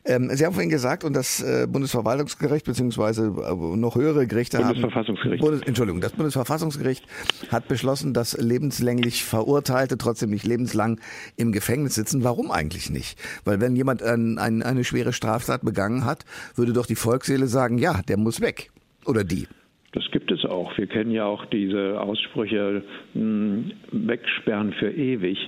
Ähm, 0.05 0.29
Sie 0.31 0.45
haben 0.45 0.53
vorhin 0.53 0.71
gesagt, 0.71 1.05
und 1.05 1.15
das 1.15 1.43
äh, 1.43 1.67
Bundesverwaltungsgericht 1.67 2.67
beziehungsweise 2.67 3.27
äh, 3.27 3.77
noch 3.77 3.97
höhere 3.97 4.27
Gerichte 4.27 4.59
Bundesverfassungsgericht. 4.59 5.43
haben. 5.43 5.51
Bundes, 5.51 5.67
Entschuldigung, 5.67 6.01
das 6.01 6.13
Bundesverfassungsgericht 6.13 7.05
hat 7.51 7.69
beschlossen, 7.69 8.15
dass 8.15 8.37
lebenslänglich 8.39 9.25
Verurteilte 9.25 9.99
trotzdem 9.99 10.31
nicht 10.31 10.47
lebenslang 10.47 11.01
im 11.37 11.53
Gefängnis 11.53 11.95
sitzen. 11.95 12.25
Warum 12.25 12.51
eigentlich 12.51 12.91
nicht? 12.91 13.19
Weil 13.45 13.61
wenn 13.61 13.77
jemand 13.77 14.03
ein, 14.03 14.39
ein, 14.39 14.63
eine 14.63 14.85
schwere 14.85 15.13
Straftat 15.13 15.63
begangen 15.63 16.05
hat, 16.05 16.25
würde 16.55 16.73
doch 16.73 16.87
die 16.87 16.97
Volksseele 16.97 17.47
sagen, 17.47 17.79
ja, 17.79 18.03
der 18.09 18.17
muss 18.17 18.41
weg. 18.41 18.71
Oder 19.07 19.25
die. 19.25 19.47
Das 19.93 20.05
gibt 20.11 20.31
es 20.31 20.45
auch. 20.45 20.77
Wir 20.77 20.87
kennen 20.87 21.11
ja 21.11 21.25
auch 21.25 21.47
diese 21.47 21.99
Aussprüche 22.01 22.83
mh, 23.15 23.21
hm, 23.21 23.73
wegsperren 23.91 24.73
für 24.75 24.91
ewig. 24.91 25.39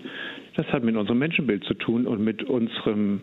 Das 0.56 0.66
hat 0.72 0.82
mit 0.84 0.96
unserem 0.96 1.18
Menschenbild 1.18 1.64
zu 1.64 1.74
tun 1.74 2.06
und 2.06 2.22
mit 2.22 2.42
unserem 2.42 3.22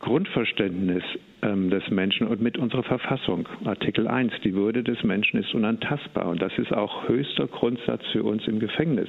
Grundverständnis 0.00 1.02
ähm, 1.42 1.70
des 1.70 1.88
Menschen 1.90 2.28
und 2.28 2.40
mit 2.40 2.56
unserer 2.56 2.82
Verfassung. 2.84 3.48
Artikel 3.64 4.06
1, 4.06 4.32
die 4.44 4.54
Würde 4.54 4.82
des 4.82 5.02
Menschen 5.02 5.40
ist 5.40 5.54
unantastbar 5.54 6.28
und 6.28 6.40
das 6.40 6.56
ist 6.58 6.72
auch 6.72 7.08
höchster 7.08 7.46
Grundsatz 7.46 8.02
für 8.12 8.22
uns 8.22 8.46
im 8.46 8.60
Gefängnis. 8.60 9.08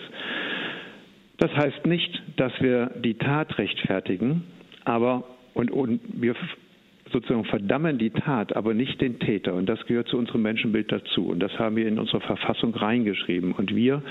Das 1.38 1.52
heißt 1.56 1.86
nicht, 1.86 2.22
dass 2.38 2.52
wir 2.60 2.92
die 3.04 3.14
Tat 3.16 3.58
rechtfertigen, 3.58 4.44
aber 4.84 5.24
und, 5.54 5.72
und 5.72 6.02
wir 6.14 6.36
sozusagen 7.12 7.46
verdammen 7.46 7.98
die 7.98 8.12
Tat, 8.12 8.56
aber 8.56 8.74
nicht 8.74 9.02
den 9.02 9.20
Täter. 9.20 9.54
Und 9.54 9.68
das 9.68 9.84
gehört 9.86 10.08
zu 10.08 10.18
unserem 10.18 10.42
Menschenbild 10.42 10.92
dazu. 10.92 11.28
Und 11.28 11.40
das 11.40 11.58
haben 11.58 11.76
wir 11.76 11.88
in 11.88 12.00
unsere 12.00 12.22
Verfassung 12.22 12.74
reingeschrieben. 12.76 13.54
Und 13.54 13.76
wir 13.76 14.04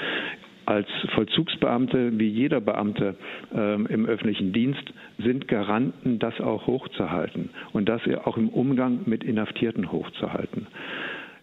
als 0.68 0.86
Vollzugsbeamte, 1.14 2.18
wie 2.18 2.28
jeder 2.28 2.60
Beamte 2.60 3.14
ähm, 3.54 3.86
im 3.86 4.04
öffentlichen 4.04 4.52
Dienst, 4.52 4.92
sind 5.16 5.48
Garanten, 5.48 6.18
das 6.18 6.38
auch 6.40 6.66
hochzuhalten 6.66 7.48
und 7.72 7.88
das 7.88 8.02
auch 8.24 8.36
im 8.36 8.50
Umgang 8.50 9.00
mit 9.06 9.24
Inhaftierten 9.24 9.90
hochzuhalten. 9.90 10.66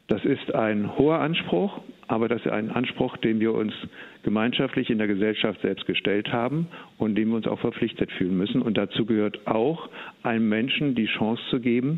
Das 0.08 0.24
ist 0.24 0.54
ein 0.54 0.96
hoher 1.00 1.20
Anspruch, 1.22 1.82
aber 2.08 2.28
das 2.28 2.46
ist 2.46 2.52
ein 2.52 2.70
Anspruch, 2.70 3.18
den 3.18 3.40
wir 3.40 3.56
uns 3.56 3.74
gemeinschaftlich 4.22 4.92
in 4.92 5.00
der 5.00 5.08
Gesellschaft 5.08 5.60
selbst 5.64 5.88
gestellt 5.88 6.32
haben 6.32 6.68
und 7.00 7.16
dem 7.16 7.30
wir 7.30 7.38
uns 7.38 7.48
auch 7.48 7.60
verpflichtet 7.60 8.12
fühlen 8.12 8.38
müssen. 8.38 8.62
Und 8.62 8.78
dazu 8.78 9.08
gehört 9.08 9.48
auch, 9.48 9.90
einem 10.22 10.48
Menschen 10.48 10.94
die 10.94 11.08
Chance 11.08 11.42
zu 11.50 11.60
geben, 11.60 11.98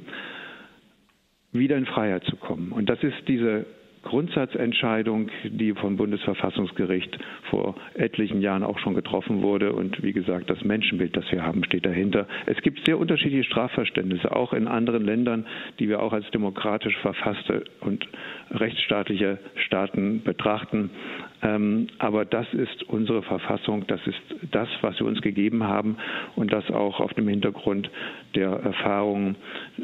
wieder 1.51 1.75
in 1.75 1.85
Freiheit 1.85 2.23
zu 2.23 2.37
kommen. 2.37 2.71
Und 2.71 2.89
das 2.89 3.03
ist 3.03 3.17
diese 3.27 3.65
Grundsatzentscheidung, 4.07 5.29
die 5.43 5.73
vom 5.73 5.97
Bundesverfassungsgericht 5.97 7.17
vor 7.49 7.75
etlichen 7.93 8.41
Jahren 8.41 8.63
auch 8.63 8.79
schon 8.79 8.93
getroffen 8.93 9.41
wurde. 9.41 9.73
Und 9.73 10.01
wie 10.01 10.13
gesagt, 10.13 10.49
das 10.49 10.63
Menschenbild, 10.63 11.15
das 11.17 11.29
wir 11.29 11.43
haben, 11.43 11.63
steht 11.65 11.85
dahinter. 11.85 12.25
Es 12.45 12.61
gibt 12.61 12.85
sehr 12.85 12.97
unterschiedliche 12.97 13.43
Strafverständnisse, 13.43 14.33
auch 14.33 14.53
in 14.53 14.67
anderen 14.67 15.03
Ländern, 15.03 15.45
die 15.79 15.89
wir 15.89 16.01
auch 16.01 16.13
als 16.13 16.29
demokratisch 16.31 16.95
verfasste 16.99 17.65
und 17.81 18.07
rechtsstaatliche 18.51 19.39
Staaten 19.65 20.23
betrachten. 20.23 20.89
Ähm, 21.43 21.87
aber 21.99 22.25
das 22.25 22.47
ist 22.53 22.83
unsere 22.83 23.21
Verfassung, 23.21 23.85
das 23.87 23.99
ist 24.07 24.17
das, 24.51 24.67
was 24.81 24.99
wir 24.99 25.05
uns 25.05 25.21
gegeben 25.21 25.63
haben 25.63 25.97
und 26.35 26.51
das 26.51 26.69
auch 26.71 26.99
auf 26.99 27.13
dem 27.13 27.27
Hintergrund 27.27 27.89
der 28.33 28.49
Erfahrungen 28.49 29.35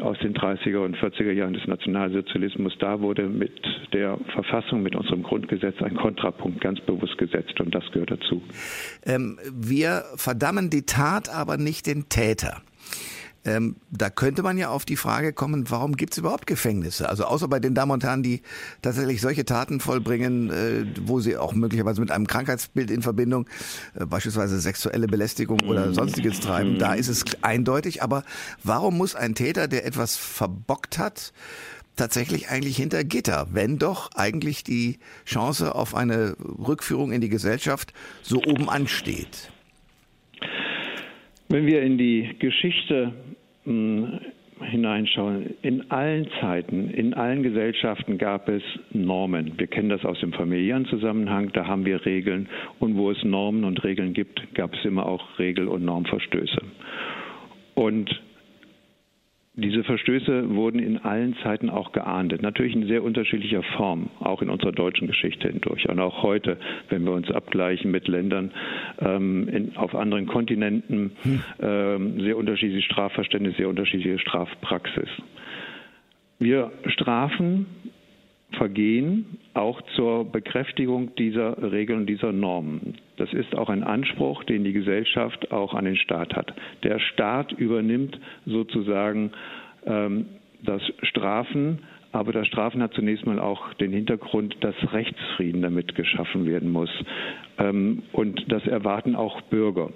aus 0.01 0.17
den 0.19 0.33
30er 0.33 0.83
und 0.83 0.97
40er 0.97 1.31
Jahren 1.31 1.53
des 1.53 1.67
Nationalsozialismus. 1.67 2.73
Da 2.79 3.01
wurde 3.01 3.27
mit 3.27 3.61
der 3.93 4.17
Verfassung, 4.33 4.81
mit 4.81 4.95
unserem 4.95 5.23
Grundgesetz 5.23 5.81
ein 5.81 5.95
Kontrapunkt 5.95 6.59
ganz 6.59 6.79
bewusst 6.81 7.17
gesetzt 7.17 7.59
und 7.59 7.73
das 7.73 7.83
gehört 7.91 8.11
dazu. 8.11 8.41
Ähm, 9.05 9.37
wir 9.53 10.03
verdammen 10.15 10.69
die 10.69 10.85
Tat, 10.85 11.29
aber 11.29 11.57
nicht 11.57 11.85
den 11.85 12.09
Täter. 12.09 12.61
Ähm, 13.45 13.75
da 13.91 14.09
könnte 14.09 14.41
man 14.41 14.57
ja 14.57 14.69
auf 14.69 14.85
die 14.85 14.95
Frage 14.95 15.33
kommen, 15.33 15.69
warum 15.69 15.97
gibt 15.97 16.13
es 16.13 16.17
überhaupt 16.17 16.47
Gefängnisse? 16.47 17.09
Also 17.09 17.25
außer 17.25 17.47
bei 17.47 17.59
den 17.59 17.75
Damen 17.75 17.91
und 17.91 18.03
Herren, 18.03 18.23
die 18.23 18.41
tatsächlich 18.81 19.19
solche 19.19 19.43
Taten 19.43 19.79
vollbringen, 19.79 20.49
äh, 20.49 20.85
wo 21.01 21.19
sie 21.19 21.35
auch 21.35 21.53
möglicherweise 21.53 21.99
mit 21.99 22.11
einem 22.11 22.27
Krankheitsbild 22.27 22.89
in 22.89 23.01
Verbindung, 23.01 23.47
äh, 23.95 24.05
beispielsweise 24.05 24.59
sexuelle 24.59 25.07
Belästigung 25.07 25.59
oder 25.61 25.87
mhm. 25.87 25.93
sonstiges 25.93 26.39
treiben, 26.39 26.79
da 26.79 26.93
ist 26.93 27.09
es 27.09 27.25
eindeutig. 27.41 28.01
Aber 28.01 28.23
warum 28.63 28.97
muss 28.97 29.15
ein 29.15 29.35
Täter, 29.35 29.67
der 29.67 29.85
etwas 29.85 30.15
verbockt 30.15 30.97
hat, 30.97 31.33
tatsächlich 31.95 32.49
eigentlich 32.49 32.77
hinter 32.77 33.03
Gitter, 33.03 33.47
wenn 33.51 33.77
doch 33.77 34.11
eigentlich 34.15 34.63
die 34.63 34.99
Chance 35.25 35.75
auf 35.75 35.95
eine 35.95 36.35
Rückführung 36.39 37.11
in 37.11 37.21
die 37.21 37.29
Gesellschaft 37.29 37.93
so 38.21 38.41
oben 38.41 38.69
ansteht? 38.69 39.51
Wenn 41.49 41.65
wir 41.67 41.83
in 41.83 41.97
die 41.97 42.35
Geschichte 42.39 43.13
hm, 43.65 44.19
hineinschauen, 44.61 45.55
in 45.61 45.89
allen 45.91 46.27
Zeiten, 46.39 46.89
in 46.89 47.13
allen 47.13 47.43
Gesellschaften 47.43 48.17
gab 48.17 48.47
es 48.49 48.63
Normen. 48.91 49.53
Wir 49.57 49.67
kennen 49.67 49.89
das 49.89 50.05
aus 50.05 50.19
dem 50.19 50.33
familiären 50.33 50.85
Zusammenhang, 50.85 51.51
da 51.53 51.67
haben 51.67 51.85
wir 51.85 52.05
Regeln. 52.05 52.47
Und 52.79 52.95
wo 52.95 53.11
es 53.11 53.23
Normen 53.23 53.63
und 53.63 53.83
Regeln 53.83 54.13
gibt, 54.13 54.41
gab 54.53 54.73
es 54.73 54.85
immer 54.85 55.05
auch 55.05 55.39
Regel- 55.39 55.67
und 55.67 55.83
Normverstöße. 55.83 56.61
Und 57.75 58.09
diese 59.55 59.83
Verstöße 59.83 60.55
wurden 60.55 60.79
in 60.79 60.97
allen 60.97 61.35
Zeiten 61.43 61.69
auch 61.69 61.91
geahndet, 61.91 62.41
natürlich 62.41 62.73
in 62.75 62.87
sehr 62.87 63.03
unterschiedlicher 63.03 63.61
Form, 63.77 64.09
auch 64.19 64.41
in 64.41 64.49
unserer 64.49 64.71
deutschen 64.71 65.05
Geschichte 65.07 65.47
hindurch. 65.47 65.87
Und 65.87 65.99
auch 65.99 66.23
heute, 66.23 66.57
wenn 66.89 67.03
wir 67.05 67.11
uns 67.11 67.29
abgleichen 67.29 67.91
mit 67.91 68.07
Ländern 68.07 68.51
ähm, 68.99 69.47
in, 69.47 69.77
auf 69.77 69.93
anderen 69.93 70.25
Kontinenten, 70.25 71.11
hm. 71.21 71.43
ähm, 71.61 72.19
sehr 72.21 72.35
unterschiedliche 72.35 72.81
Strafverständnisse, 72.81 73.57
sehr 73.57 73.69
unterschiedliche 73.69 74.17
Strafpraxis. 74.17 75.09
Wir 76.39 76.71
strafen 76.87 77.67
Vergehen 78.57 79.39
auch 79.53 79.81
zur 79.95 80.25
Bekräftigung 80.31 81.15
dieser 81.15 81.71
Regeln, 81.71 82.05
dieser 82.05 82.31
Normen. 82.31 82.95
Das 83.17 83.31
ist 83.33 83.55
auch 83.55 83.69
ein 83.69 83.83
Anspruch, 83.83 84.43
den 84.43 84.63
die 84.63 84.73
Gesellschaft 84.73 85.51
auch 85.51 85.73
an 85.73 85.85
den 85.85 85.95
Staat 85.95 86.35
hat. 86.35 86.53
Der 86.83 86.99
Staat 86.99 87.51
übernimmt 87.51 88.19
sozusagen 88.45 89.31
ähm, 89.85 90.25
das 90.63 90.81
Strafen 91.03 91.79
Aber 92.13 92.31
das 92.31 92.47
Strafen 92.47 92.81
hat 92.83 92.93
zunächst 92.93 93.25
mal 93.25 93.39
auch 93.39 93.73
den 93.73 93.91
Hintergrund, 93.91 94.55
dass 94.61 94.75
Rechtsfrieden 94.93 95.63
damit 95.63 95.95
geschaffen 95.95 96.45
werden 96.45 96.71
muss. 96.71 96.91
Ähm, 97.57 98.03
und 98.11 98.51
das 98.51 98.65
erwarten 98.67 99.15
auch 99.15 99.41
Bürger. 99.41 99.89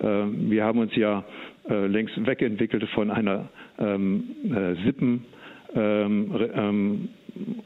Ähm, 0.00 0.48
wir 0.48 0.64
haben 0.64 0.78
uns 0.78 0.94
ja 0.94 1.24
äh, 1.68 1.86
längst 1.88 2.24
wegentwickelt 2.24 2.88
von 2.90 3.10
einer 3.10 3.48
ähm, 3.78 4.24
äh, 4.44 4.74
Sippen. 4.84 5.24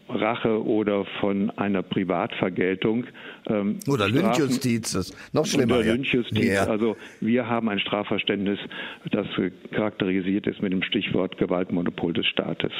Rache 0.08 0.64
oder 0.64 1.04
von 1.20 1.50
einer 1.50 1.82
Privatvergeltung. 1.82 3.06
Ähm, 3.46 3.78
oder 3.88 4.08
Lynchjustiz, 4.08 4.92
das 4.92 5.10
ist 5.10 5.34
noch 5.34 5.46
schlimmer. 5.46 5.78
Oder 5.78 5.94
Lynchjustiz. 5.94 6.46
Ja. 6.46 6.64
Also 6.64 6.96
wir 7.20 7.48
haben 7.48 7.68
ein 7.68 7.78
Strafverständnis, 7.78 8.58
das 9.10 9.26
charakterisiert 9.72 10.46
ist 10.46 10.62
mit 10.62 10.72
dem 10.72 10.82
Stichwort 10.82 11.36
Gewaltmonopol 11.38 12.12
des 12.12 12.26
Staates. 12.26 12.72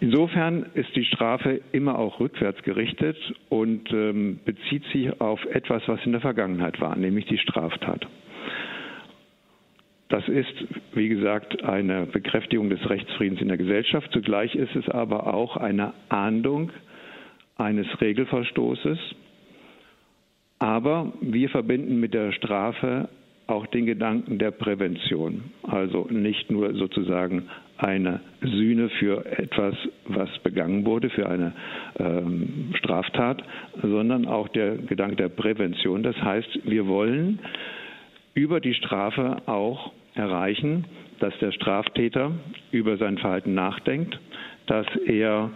Insofern 0.00 0.66
ist 0.74 0.94
die 0.94 1.04
Strafe 1.04 1.60
immer 1.72 1.98
auch 1.98 2.20
rückwärts 2.20 2.62
gerichtet 2.62 3.16
und 3.48 3.90
ähm, 3.92 4.40
bezieht 4.44 4.84
sich 4.92 5.20
auf 5.20 5.42
etwas, 5.46 5.82
was 5.86 6.00
in 6.04 6.12
der 6.12 6.20
Vergangenheit 6.20 6.80
war, 6.80 6.96
nämlich 6.96 7.24
die 7.26 7.38
Straftat. 7.38 8.06
Das 10.08 10.28
ist, 10.28 10.54
wie 10.94 11.08
gesagt, 11.08 11.64
eine 11.64 12.06
Bekräftigung 12.06 12.70
des 12.70 12.88
Rechtsfriedens 12.88 13.40
in 13.40 13.48
der 13.48 13.56
Gesellschaft. 13.56 14.10
Zugleich 14.12 14.54
ist 14.54 14.74
es 14.76 14.88
aber 14.88 15.34
auch 15.34 15.56
eine 15.56 15.94
Ahndung 16.08 16.70
eines 17.56 17.86
Regelverstoßes. 18.00 18.98
Aber 20.58 21.12
wir 21.20 21.48
verbinden 21.48 21.98
mit 21.98 22.14
der 22.14 22.32
Strafe 22.32 23.08
auch 23.48 23.66
den 23.66 23.86
Gedanken 23.86 24.38
der 24.38 24.50
Prävention. 24.52 25.44
Also 25.62 26.06
nicht 26.10 26.50
nur 26.50 26.74
sozusagen 26.74 27.48
eine 27.78 28.20
Sühne 28.40 28.88
für 28.98 29.24
etwas, 29.26 29.74
was 30.06 30.30
begangen 30.42 30.84
wurde, 30.86 31.10
für 31.10 31.28
eine 31.28 31.52
ähm, 31.98 32.72
Straftat, 32.78 33.42
sondern 33.82 34.26
auch 34.26 34.48
der 34.48 34.76
Gedanke 34.76 35.16
der 35.16 35.28
Prävention. 35.28 36.02
Das 36.02 36.16
heißt, 36.16 36.60
wir 36.64 36.86
wollen 36.86 37.38
über 38.36 38.60
die 38.60 38.74
Strafe 38.74 39.38
auch 39.46 39.92
erreichen, 40.14 40.84
dass 41.20 41.36
der 41.38 41.52
Straftäter 41.52 42.32
über 42.70 42.98
sein 42.98 43.18
Verhalten 43.18 43.54
nachdenkt, 43.54 44.20
dass 44.66 44.86
er 45.06 45.50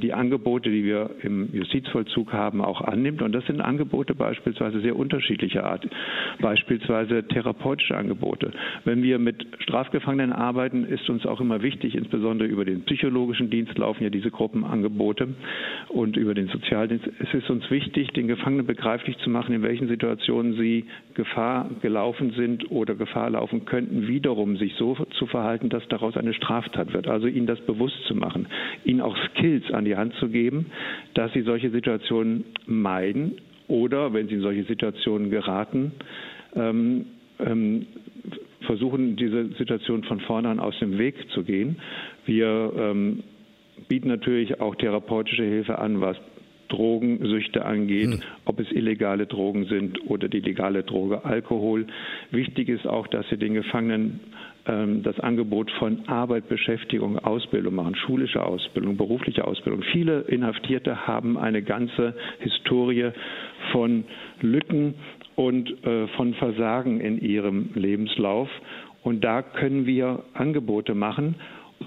die 0.00 0.12
Angebote, 0.12 0.70
die 0.70 0.84
wir 0.84 1.10
im 1.22 1.48
Justizvollzug 1.52 2.32
haben, 2.32 2.60
auch 2.60 2.80
annimmt. 2.80 3.22
Und 3.22 3.32
das 3.32 3.44
sind 3.46 3.60
Angebote 3.60 4.14
beispielsweise 4.14 4.80
sehr 4.80 4.96
unterschiedlicher 4.96 5.64
Art, 5.64 5.86
beispielsweise 6.40 7.26
therapeutische 7.26 7.96
Angebote. 7.96 8.52
Wenn 8.84 9.02
wir 9.02 9.18
mit 9.18 9.46
Strafgefangenen 9.60 10.32
arbeiten, 10.32 10.84
ist 10.84 11.08
uns 11.10 11.26
auch 11.26 11.40
immer 11.40 11.62
wichtig, 11.62 11.94
insbesondere 11.94 12.48
über 12.48 12.64
den 12.64 12.82
psychologischen 12.82 13.50
Dienst 13.50 13.76
laufen 13.78 14.04
ja 14.04 14.10
diese 14.10 14.30
Gruppenangebote 14.30 15.28
und 15.88 16.16
über 16.16 16.34
den 16.34 16.48
Sozialdienst. 16.48 17.08
Es 17.18 17.34
ist 17.34 17.50
uns 17.50 17.70
wichtig, 17.70 18.08
den 18.12 18.28
Gefangenen 18.28 18.66
begreiflich 18.66 19.16
zu 19.18 19.30
machen, 19.30 19.54
in 19.54 19.62
welchen 19.62 19.88
Situationen 19.88 20.54
sie 20.54 20.84
Gefahr 21.14 21.68
gelaufen 21.82 22.32
sind 22.36 22.70
oder 22.70 22.94
Gefahr 22.94 23.30
laufen 23.30 23.64
könnten, 23.64 24.06
wiederum 24.06 24.56
sich 24.56 24.74
so 24.74 24.94
zu 25.18 25.26
verhalten, 25.26 25.68
dass 25.68 25.86
daraus 25.88 26.16
eine 26.16 26.34
Straftat 26.34 26.92
wird. 26.92 27.08
Also 27.08 27.26
ihnen 27.26 27.46
das 27.46 27.60
bewusst 27.60 27.96
zu 28.06 28.14
machen, 28.14 28.46
ihnen 28.84 29.00
auch 29.00 29.16
Skills 29.30 29.47
an 29.72 29.84
die 29.84 29.96
Hand 29.96 30.14
zu 30.14 30.28
geben, 30.28 30.66
dass 31.14 31.32
sie 31.32 31.42
solche 31.42 31.70
Situationen 31.70 32.44
meiden 32.66 33.34
oder, 33.68 34.12
wenn 34.12 34.28
sie 34.28 34.34
in 34.34 34.40
solche 34.40 34.64
Situationen 34.64 35.30
geraten, 35.30 35.92
ähm, 36.54 37.06
ähm, 37.38 37.86
versuchen, 38.62 39.16
diese 39.16 39.48
Situation 39.54 40.04
von 40.04 40.20
vornherein 40.20 40.58
aus 40.58 40.78
dem 40.80 40.98
Weg 40.98 41.14
zu 41.30 41.44
gehen. 41.44 41.76
Wir 42.26 42.72
ähm, 42.76 43.22
bieten 43.88 44.08
natürlich 44.08 44.60
auch 44.60 44.74
therapeutische 44.74 45.44
Hilfe 45.44 45.78
an, 45.78 46.00
was 46.00 46.16
Drogensüchte 46.68 47.64
angeht, 47.64 48.10
hm. 48.10 48.20
ob 48.44 48.60
es 48.60 48.70
illegale 48.70 49.26
Drogen 49.26 49.64
sind 49.66 50.06
oder 50.06 50.28
die 50.28 50.40
legale 50.40 50.82
Droge 50.82 51.24
Alkohol. 51.24 51.86
Wichtig 52.30 52.68
ist 52.68 52.86
auch, 52.86 53.06
dass 53.06 53.26
sie 53.30 53.38
den 53.38 53.54
Gefangenen 53.54 54.20
das 55.02 55.18
Angebot 55.20 55.70
von 55.78 56.06
Arbeit, 56.08 56.48
Beschäftigung, 56.48 57.18
Ausbildung 57.18 57.74
machen, 57.74 57.94
schulische 57.94 58.44
Ausbildung, 58.44 58.98
berufliche 58.98 59.46
Ausbildung. 59.46 59.82
Viele 59.92 60.20
Inhaftierte 60.22 61.06
haben 61.06 61.38
eine 61.38 61.62
ganze 61.62 62.14
Historie 62.40 63.10
von 63.72 64.04
Lücken 64.42 64.94
und 65.36 65.70
äh, 65.86 66.06
von 66.16 66.34
Versagen 66.34 67.00
in 67.00 67.18
ihrem 67.18 67.70
Lebenslauf. 67.74 68.50
Und 69.02 69.24
da 69.24 69.40
können 69.42 69.86
wir 69.86 70.24
Angebote 70.34 70.94
machen 70.94 71.36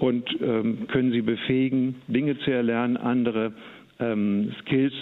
und 0.00 0.24
ähm, 0.42 0.88
können 0.88 1.12
sie 1.12 1.22
befähigen, 1.22 1.96
Dinge 2.08 2.38
zu 2.38 2.50
erlernen, 2.50 2.96
andere 2.96 3.52
ähm, 4.02 4.52
Skills 4.60 4.92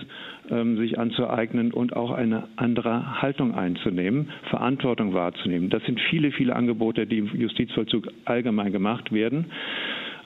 ähm, 0.50 0.76
sich 0.76 0.98
anzueignen 0.98 1.72
und 1.72 1.96
auch 1.96 2.10
eine 2.10 2.44
andere 2.56 3.22
Haltung 3.22 3.54
einzunehmen, 3.54 4.28
Verantwortung 4.50 5.14
wahrzunehmen. 5.14 5.70
Das 5.70 5.82
sind 5.84 6.00
viele, 6.10 6.32
viele 6.32 6.54
Angebote, 6.54 7.06
die 7.06 7.18
im 7.18 7.28
Justizvollzug 7.34 8.08
allgemein 8.24 8.72
gemacht 8.72 9.12
werden. 9.12 9.46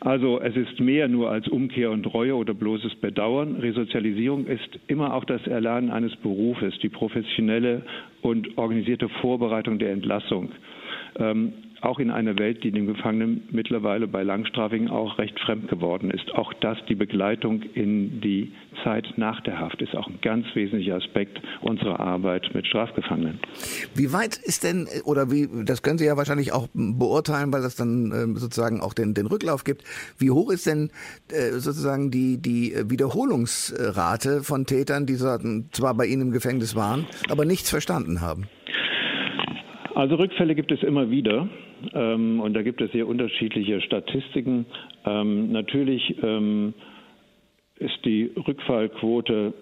Also 0.00 0.38
es 0.40 0.54
ist 0.54 0.80
mehr 0.80 1.08
nur 1.08 1.30
als 1.30 1.48
Umkehr 1.48 1.90
und 1.90 2.12
Reue 2.12 2.37
oder 2.37 2.52
bloßes 2.52 2.96
Bedauern. 2.96 3.56
Resozialisierung 3.56 4.46
ist 4.46 4.78
immer 4.87 5.14
auch 5.14 5.24
das 5.24 5.46
Erlernen 5.46 5.90
eines 5.90 6.14
Berufes, 6.16 6.78
die 6.82 6.90
professionelle 6.90 7.82
und 8.20 8.58
organisierte 8.58 9.08
Vorbereitung 9.08 9.78
der 9.78 9.92
Entlassung. 9.92 10.50
Ähm, 11.18 11.54
auch 11.85 11.99
in 11.99 12.11
einer 12.11 12.38
Welt, 12.38 12.64
die 12.64 12.70
dem 12.70 12.87
Gefangenen 12.87 13.49
mittlerweile 13.51 14.09
bei 14.09 14.23
Langstrafigen 14.23 14.88
auch 14.88 15.18
recht 15.18 15.38
fremd 15.40 15.68
geworden 15.68 16.11
ist. 16.11 16.33
Auch 16.35 16.53
das, 16.55 16.79
die 16.88 16.94
Begleitung 16.94 17.62
in 17.75 18.20
die 18.20 18.53
Zeit 18.83 19.07
nach 19.16 19.40
der 19.42 19.59
Haft, 19.59 19.83
ist 19.83 19.94
auch 19.94 20.07
ein 20.07 20.18
ganz 20.23 20.47
wesentlicher 20.55 20.97
Aspekt 20.97 21.40
unserer 21.61 22.01
Arbeit 22.01 22.55
mit 22.55 22.66
Strafgefangenen. 22.66 23.38
Wie 23.94 24.12
weit 24.12 24.37
ist 24.37 24.64
denn, 24.64 24.88
oder 25.05 25.31
wie, 25.31 25.49
das 25.64 25.83
können 25.83 25.99
Sie 25.99 26.07
ja 26.07 26.16
wahrscheinlich 26.16 26.53
auch 26.53 26.68
beurteilen, 26.73 27.53
weil 27.53 27.62
das 27.62 27.77
dann 27.77 28.12
ähm, 28.14 28.37
sozusagen 28.37 28.81
auch 28.81 28.94
den, 28.94 29.14
den 29.14 29.27
Rücklauf 29.27 29.64
gibt. 29.64 29.85
Wie 30.18 30.31
hoch 30.31 30.51
ist 30.51 30.66
denn 30.66 30.90
äh, 31.31 31.59
sozusagen 31.59 32.11
die, 32.11 32.40
die 32.40 32.75
Wiederholungsrate 32.87 34.42
von 34.42 34.66
Tätern, 34.66 35.07
die 35.07 35.16
zwar 35.16 35.94
bei 35.94 36.07
Ihnen 36.07 36.23
im 36.23 36.31
Gefängnis 36.33 36.75
waren, 36.75 37.07
aber 37.31 37.44
nichts 37.44 37.70
verstanden 37.70 38.20
haben? 38.20 38.47
Also 39.94 40.16
Rückfälle 40.16 40.55
gibt 40.55 40.73
es 40.73 40.83
immer 40.83 41.11
wieder 41.11 41.49
ähm, 41.94 42.40
und 42.40 42.55
da 42.55 42.62
gibt 42.62 42.81
es 42.81 42.90
sehr 42.92 43.07
unterschiedliche 43.07 43.81
Statistiken. 43.81 44.66
Ähm, 45.05 45.53
natürlich 45.53 46.16
ähm, 46.23 46.75
ist 47.79 48.05
die 48.05 48.31
Rückfallquote 48.47 49.53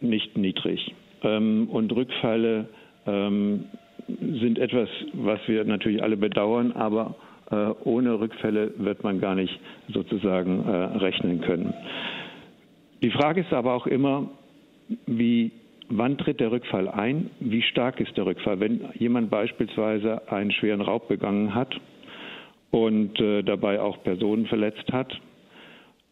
nicht 0.00 0.36
niedrig 0.36 0.94
ähm, 1.22 1.68
und 1.70 1.92
Rückfälle 1.92 2.68
ähm, 3.06 3.64
sind 4.06 4.58
etwas, 4.58 4.88
was 5.12 5.40
wir 5.46 5.64
natürlich 5.64 6.02
alle 6.02 6.16
bedauern, 6.16 6.72
aber 6.72 7.16
äh, 7.50 7.70
ohne 7.84 8.20
Rückfälle 8.20 8.72
wird 8.76 9.02
man 9.02 9.20
gar 9.20 9.34
nicht 9.34 9.58
sozusagen 9.92 10.64
äh, 10.66 10.70
rechnen 10.98 11.40
können. 11.40 11.72
Die 13.02 13.10
Frage 13.10 13.42
ist 13.42 13.52
aber 13.52 13.74
auch 13.74 13.86
immer, 13.86 14.30
wie 15.06 15.52
Wann 15.88 16.16
tritt 16.16 16.40
der 16.40 16.50
Rückfall 16.50 16.88
ein? 16.88 17.30
Wie 17.40 17.62
stark 17.62 18.00
ist 18.00 18.16
der 18.16 18.26
Rückfall? 18.26 18.60
Wenn 18.60 18.88
jemand 18.94 19.30
beispielsweise 19.30 20.30
einen 20.30 20.50
schweren 20.50 20.80
Raub 20.80 21.08
begangen 21.08 21.54
hat 21.54 21.74
und 22.70 23.20
äh, 23.20 23.42
dabei 23.42 23.80
auch 23.80 24.02
Personen 24.02 24.46
verletzt 24.46 24.90
hat, 24.92 25.20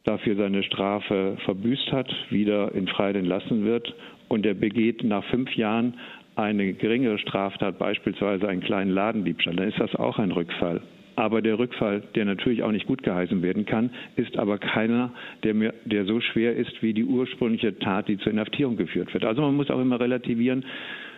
dafür 0.05 0.37
seine 0.37 0.63
Strafe 0.63 1.37
verbüßt 1.45 1.91
hat, 1.93 2.13
wieder 2.31 2.75
in 2.75 2.87
Freiheit 2.87 3.17
entlassen 3.17 3.65
wird 3.65 3.95
und 4.29 4.45
er 4.45 4.55
begeht 4.55 5.05
nach 5.05 5.25
fünf 5.25 5.55
Jahren 5.57 5.95
eine 6.37 6.73
geringere 6.73 7.19
Straftat, 7.19 7.79
beispielsweise 7.79 8.49
einen 8.49 8.63
kleinen 8.63 8.91
Ladendiebstahl, 8.91 9.57
dann 9.57 9.69
ist 9.69 9.79
das 9.79 9.95
auch 9.97 10.19
ein 10.19 10.33
Rückfall. 10.33 10.81
Aber 11.15 11.43
der 11.43 11.59
Rückfall, 11.59 12.03
der 12.15 12.25
natürlich 12.25 12.63
auch 12.63 12.73
nicht 12.73 12.87
gut 12.87 13.03
geheißen 13.03 13.43
werden 13.43 13.67
kann, 13.67 13.91
ist 14.17 14.39
aber 14.39 14.59
keiner, 14.59 15.13
der, 15.43 15.53
mir, 15.53 15.75
der 15.85 16.07
so 16.07 16.21
schwer 16.21 16.57
ist 16.57 16.83
wie 16.83 16.95
die 16.95 17.05
ursprüngliche 17.05 17.79
Tat, 17.79 18.09
die 18.09 18.17
zur 18.19 18.33
Inhaftierung 18.33 18.77
geführt 18.77 19.13
wird. 19.13 19.25
Also 19.25 19.43
man 19.43 19.55
muss 19.55 19.71
auch 19.71 19.81
immer 19.81 20.01
relativieren, 20.01 20.65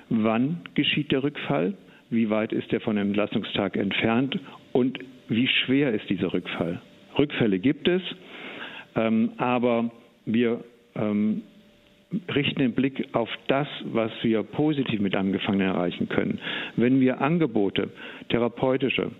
wann 0.08 0.62
geschieht 0.74 1.12
der 1.12 1.22
Rückfall, 1.22 1.74
wie 2.10 2.28
weit 2.28 2.52
ist 2.52 2.72
er 2.72 2.80
von 2.80 2.96
dem 2.96 3.08
Entlassungstag 3.08 3.76
entfernt 3.76 4.38
und 4.72 4.98
wie 5.28 5.46
schwer 5.46 5.92
ist 5.92 6.08
dieser 6.10 6.32
Rückfall. 6.32 6.80
Rückfälle 7.16 7.60
gibt 7.60 7.86
es, 7.86 8.02
ähm, 8.96 9.32
aber 9.36 9.90
wir 10.26 10.64
ähm, 10.96 11.42
richten 12.34 12.60
den 12.60 12.72
Blick 12.72 13.08
auf 13.12 13.28
das, 13.48 13.68
was 13.84 14.10
wir 14.22 14.42
positiv 14.42 15.00
mit 15.00 15.14
einem 15.14 15.32
Gefangenen 15.32 15.68
erreichen 15.68 16.08
können. 16.08 16.38
Wenn 16.76 17.00
wir 17.00 17.20
Angebote, 17.20 17.90
therapeutische, 18.28 19.10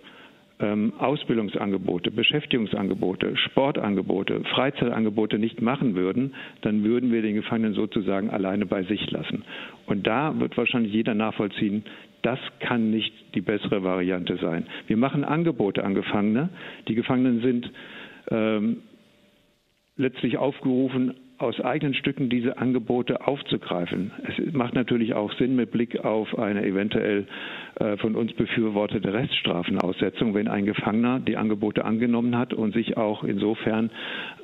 ähm, 0.61 0.93
Ausbildungsangebote, 0.99 2.11
Beschäftigungsangebote, 2.11 3.37
Sportangebote, 3.37 4.43
Freizeitangebote 4.55 5.39
nicht 5.39 5.61
machen 5.61 5.95
würden, 5.95 6.35
dann 6.63 6.85
würden 6.85 7.13
wir 7.13 7.23
den 7.23 7.35
Gefangenen 7.35 7.75
sozusagen 7.75 8.31
alleine 8.31 8.67
bei 8.67 8.85
sich 8.85 9.11
lassen. 9.11 9.45
Und 9.87 10.07
da 10.07 10.39
wird 10.39 10.57
wahrscheinlich 10.57 10.93
jeder 10.93 11.15
nachvollziehen, 11.15 11.85
das 12.23 12.39
kann 12.61 12.91
nicht 12.91 13.13
die 13.35 13.43
bessere 13.43 13.83
Variante 13.83 14.37
sein. 14.37 14.67
Wir 14.87 14.97
machen 14.97 15.25
Angebote 15.25 15.85
an 15.85 15.95
Gefangene. 15.95 16.49
Die 16.89 16.95
Gefangenen 16.95 17.43
sind 17.43 17.71
ähm, 18.31 18.79
letztlich 19.97 20.39
aufgerufen, 20.39 21.15
aus 21.39 21.61
eigenen 21.61 21.95
Stücken 21.95 22.29
diese 22.29 22.59
Angebote 22.59 23.27
aufzugreifen. 23.27 24.13
Es 24.29 24.53
macht 24.53 24.75
natürlich 24.75 25.15
auch 25.15 25.33
Sinn 25.35 25.57
mit 25.57 25.73
Blick 25.73 26.05
auf 26.05 26.39
eine 26.39 26.65
eventuell 26.65 27.27
äh, 27.81 27.97
von 27.97 28.15
uns 28.15 28.33
befürwortete 28.35 29.13
Reststrafenaussetzung, 29.13 30.35
wenn 30.35 30.49
ein 30.49 30.65
Gefangener 30.65 31.19
die 31.21 31.37
Angebote 31.37 31.85
angenommen 31.85 32.39
hat 32.39 32.55
und 32.55 32.73
sich 32.73 32.97
auch 32.97 33.25
insofern 33.25 33.91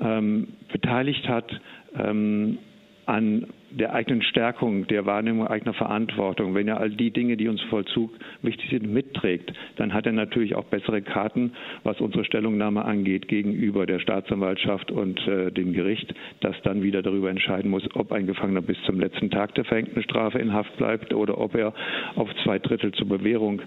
ähm, 0.01 0.49
beteiligt 0.73 1.29
hat 1.29 1.49
ähm, 1.97 2.59
an 3.07 3.47
der 3.71 3.95
eigenen 3.95 4.23
Stärkung, 4.23 4.87
der 4.87 5.07
Wahrnehmung 5.07 5.47
eigener 5.47 5.75
Verantwortung, 5.75 6.55
wenn 6.55 6.69
er 6.69 6.81
all 6.81 6.91
die 6.91 7.11
Dinge, 7.11 7.37
die 7.37 7.49
uns 7.49 7.61
Vollzug 7.63 8.11
wichtig 8.43 8.71
sind, 8.71 8.93
mitträgt, 8.93 9.53
dann 9.77 9.95
hat 9.95 10.07
er 10.07 10.13
natürlich 10.13 10.55
auch 10.55 10.65
bessere 10.65 11.03
Karten, 11.03 11.53
was 11.85 12.01
unsere 12.01 12.25
Stellungnahme 12.25 12.85
angeht, 12.85 13.29
gegenüber 13.29 13.87
der 13.87 14.01
Staatsanwaltschaft 14.01 14.91
und 14.91 15.27
äh, 15.27 15.51
dem 15.51 15.73
Gericht, 15.73 16.15
das 16.41 16.57
dann 16.63 16.83
wieder 16.83 17.03
darüber 17.03 17.31
entscheiden 17.31 17.71
muss, 17.71 17.85
ob 17.95 18.13
ein 18.13 18.27
Gefangener 18.27 18.63
bis 18.63 18.77
zum 18.87 18.99
letzten 18.99 19.31
Tag 19.31 19.55
der 19.55 19.65
verhängten 19.65 20.03
Strafe 20.03 20.39
in 20.39 20.53
Haft 20.53 20.77
bleibt 20.77 21.15
oder 21.15 21.39
ob 21.39 21.55
er 21.55 21.73
auf 22.17 22.29
zwei 22.43 22.59
Drittel 22.59 22.93
zur 22.93 23.09
Bewährung 23.09 23.63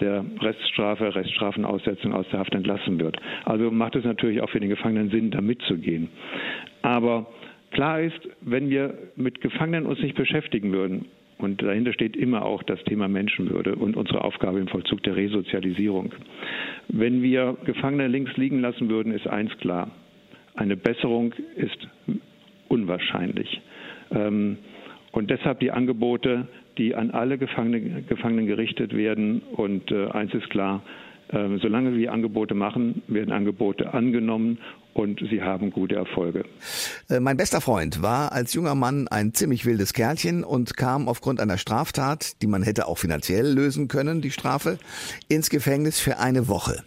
der 0.00 0.24
Reststrafe, 0.40 1.14
Reststrafenaussetzung 1.14 2.12
aus 2.12 2.26
der 2.30 2.40
Haft 2.40 2.54
entlassen 2.54 3.00
wird. 3.00 3.16
Also 3.44 3.70
macht 3.70 3.96
es 3.96 4.04
natürlich 4.04 4.40
auch 4.40 4.50
für 4.50 4.60
den 4.60 4.68
Gefangenen 4.68 5.10
Sinn, 5.10 5.30
da 5.30 5.40
mitzugehen. 5.40 6.08
Aber 6.82 7.26
Klar 7.70 8.00
ist, 8.00 8.20
wenn 8.40 8.70
wir 8.70 8.94
mit 9.16 9.40
Gefangenen 9.40 9.86
uns 9.86 10.00
nicht 10.00 10.16
beschäftigen 10.16 10.72
würden, 10.72 11.06
und 11.38 11.62
dahinter 11.62 11.92
steht 11.92 12.16
immer 12.16 12.44
auch 12.44 12.62
das 12.62 12.82
Thema 12.84 13.08
Menschenwürde 13.08 13.74
und 13.74 13.96
unsere 13.96 14.24
Aufgabe 14.24 14.58
im 14.58 14.68
Vollzug 14.68 15.02
der 15.02 15.16
Resozialisierung. 15.16 16.12
Wenn 16.88 17.22
wir 17.22 17.56
Gefangene 17.64 18.08
links 18.08 18.34
liegen 18.36 18.60
lassen 18.60 18.88
würden, 18.88 19.12
ist 19.12 19.26
eins 19.26 19.56
klar. 19.58 19.90
Eine 20.54 20.76
Besserung 20.76 21.34
ist 21.56 21.88
unwahrscheinlich. 22.68 23.60
Ähm, 24.12 24.56
und 25.12 25.30
deshalb 25.30 25.60
die 25.60 25.70
Angebote, 25.70 26.48
die 26.78 26.94
an 26.94 27.10
alle 27.10 27.36
Gefangenen 27.36 28.46
gerichtet 28.46 28.96
werden. 28.96 29.42
Und 29.52 29.90
äh, 29.90 30.08
eins 30.08 30.32
ist 30.32 30.48
klar, 30.48 30.82
ähm, 31.32 31.58
solange 31.58 31.96
wir 31.96 32.12
Angebote 32.12 32.54
machen, 32.54 33.02
werden 33.08 33.32
Angebote 33.32 33.92
angenommen 33.92 34.58
und 34.96 35.20
sie 35.30 35.42
haben 35.42 35.70
gute 35.70 35.94
Erfolge. 35.94 36.44
Äh, 37.10 37.20
mein 37.20 37.36
bester 37.36 37.60
Freund 37.60 38.00
war 38.00 38.32
als 38.32 38.54
junger 38.54 38.74
Mann 38.74 39.08
ein 39.08 39.34
ziemlich 39.34 39.66
wildes 39.66 39.92
Kerlchen 39.92 40.42
und 40.42 40.76
kam 40.76 41.08
aufgrund 41.08 41.38
einer 41.38 41.58
Straftat, 41.58 42.40
die 42.40 42.46
man 42.46 42.62
hätte 42.62 42.88
auch 42.88 42.96
finanziell 42.96 43.46
lösen 43.46 43.88
können, 43.88 44.22
die 44.22 44.30
Strafe, 44.30 44.78
ins 45.28 45.50
Gefängnis 45.50 46.00
für 46.00 46.18
eine 46.18 46.48
Woche. 46.48 46.82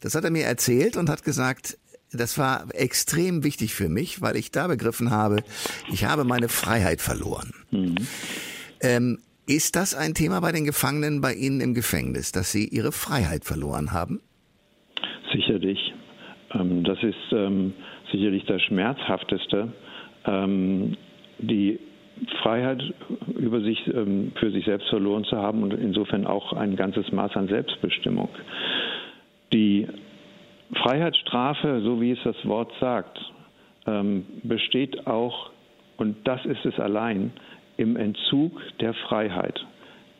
Das 0.00 0.14
hat 0.14 0.24
er 0.24 0.30
mir 0.30 0.44
erzählt 0.44 0.96
und 0.96 1.08
hat 1.08 1.22
gesagt, 1.22 1.78
das 2.12 2.36
war 2.36 2.66
extrem 2.74 3.44
wichtig 3.44 3.74
für 3.74 3.88
mich, 3.88 4.20
weil 4.20 4.34
ich 4.34 4.50
da 4.50 4.66
begriffen 4.66 5.12
habe, 5.12 5.44
ich 5.92 6.04
habe 6.04 6.24
meine 6.24 6.48
Freiheit 6.48 7.00
verloren. 7.00 7.52
Mhm. 7.70 7.94
Ähm, 8.80 9.18
ist 9.46 9.76
das 9.76 9.94
ein 9.94 10.14
Thema 10.14 10.40
bei 10.40 10.50
den 10.50 10.64
Gefangenen 10.64 11.20
bei 11.20 11.34
Ihnen 11.34 11.60
im 11.60 11.74
Gefängnis, 11.74 12.32
dass 12.32 12.50
sie 12.50 12.66
ihre 12.66 12.92
Freiheit 12.92 13.44
verloren 13.44 13.92
haben? 13.92 14.20
Sicherlich. 15.32 15.92
Ähm, 16.54 16.84
das 16.84 17.02
ist 17.02 17.32
ähm, 17.32 17.74
sicherlich 18.10 18.44
das 18.44 18.62
Schmerzhafteste. 18.62 19.72
Ähm, 20.26 20.96
die 21.38 21.78
Freiheit 22.42 22.82
über 23.38 23.62
sich, 23.62 23.82
für 23.84 24.50
sich 24.50 24.66
selbst 24.66 24.90
verloren 24.90 25.24
zu 25.24 25.38
haben 25.38 25.62
und 25.62 25.72
insofern 25.72 26.26
auch 26.26 26.52
ein 26.52 26.76
ganzes 26.76 27.10
Maß 27.12 27.34
an 27.34 27.48
Selbstbestimmung. 27.48 28.28
Die 29.54 29.88
Freiheitsstrafe, 30.74 31.80
so 31.82 31.98
wie 32.02 32.10
es 32.10 32.18
das 32.24 32.36
Wort 32.44 32.70
sagt, 32.78 33.18
besteht 34.42 35.06
auch, 35.06 35.50
und 35.96 36.16
das 36.24 36.44
ist 36.44 36.66
es 36.66 36.78
allein, 36.78 37.32
im 37.78 37.96
Entzug 37.96 38.60
der 38.80 38.92
Freiheit. 38.92 39.64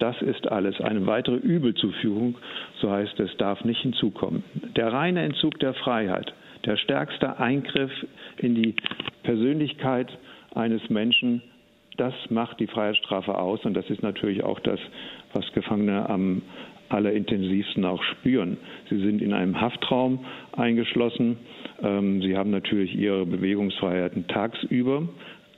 Das 0.00 0.20
ist 0.22 0.50
alles. 0.50 0.80
Eine 0.80 1.06
weitere 1.06 1.36
Übelzuführung, 1.36 2.36
so 2.80 2.90
heißt 2.90 3.20
es, 3.20 3.36
darf 3.36 3.64
nicht 3.64 3.82
hinzukommen. 3.82 4.42
Der 4.74 4.92
reine 4.92 5.22
Entzug 5.22 5.58
der 5.60 5.74
Freiheit, 5.74 6.32
der 6.64 6.78
stärkste 6.78 7.38
Eingriff 7.38 7.92
in 8.38 8.54
die 8.54 8.74
Persönlichkeit 9.22 10.08
eines 10.54 10.88
Menschen, 10.88 11.42
das 11.98 12.14
macht 12.30 12.60
die 12.60 12.66
Freiheitsstrafe 12.66 13.38
aus. 13.38 13.62
Und 13.66 13.74
das 13.74 13.90
ist 13.90 14.02
natürlich 14.02 14.42
auch 14.42 14.58
das, 14.60 14.80
was 15.34 15.52
Gefangene 15.52 16.08
am 16.08 16.40
allerintensivsten 16.88 17.84
auch 17.84 18.02
spüren. 18.02 18.56
Sie 18.88 18.98
sind 19.00 19.20
in 19.20 19.34
einem 19.34 19.60
Haftraum 19.60 20.24
eingeschlossen. 20.56 21.36
Ähm, 21.82 22.22
sie 22.22 22.38
haben 22.38 22.50
natürlich 22.50 22.94
ihre 22.94 23.26
Bewegungsfreiheiten 23.26 24.26
tagsüber, 24.28 25.08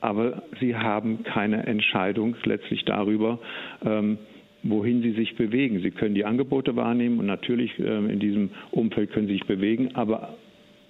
aber 0.01 0.43
sie 0.59 0.75
haben 0.77 1.23
keine 1.23 1.65
Entscheidung 1.65 2.35
letztlich 2.45 2.85
darüber, 2.85 3.39
ähm, 3.85 4.19
wohin 4.63 5.03
sie 5.03 5.13
sich 5.13 5.37
bewegen. 5.37 5.81
Sie 5.83 5.91
können 5.91 6.15
die 6.15 6.25
Angebote 6.25 6.77
wahrnehmen 6.77 7.19
und 7.19 7.27
natürlich 7.27 7.73
ähm, 7.79 8.09
in 8.09 8.21
diesem 8.21 8.51
Umfeld 8.71 9.13
können 9.13 9.27
sie 9.27 9.35
sich 9.35 9.47
bewegen, 9.47 9.95
aber 9.95 10.37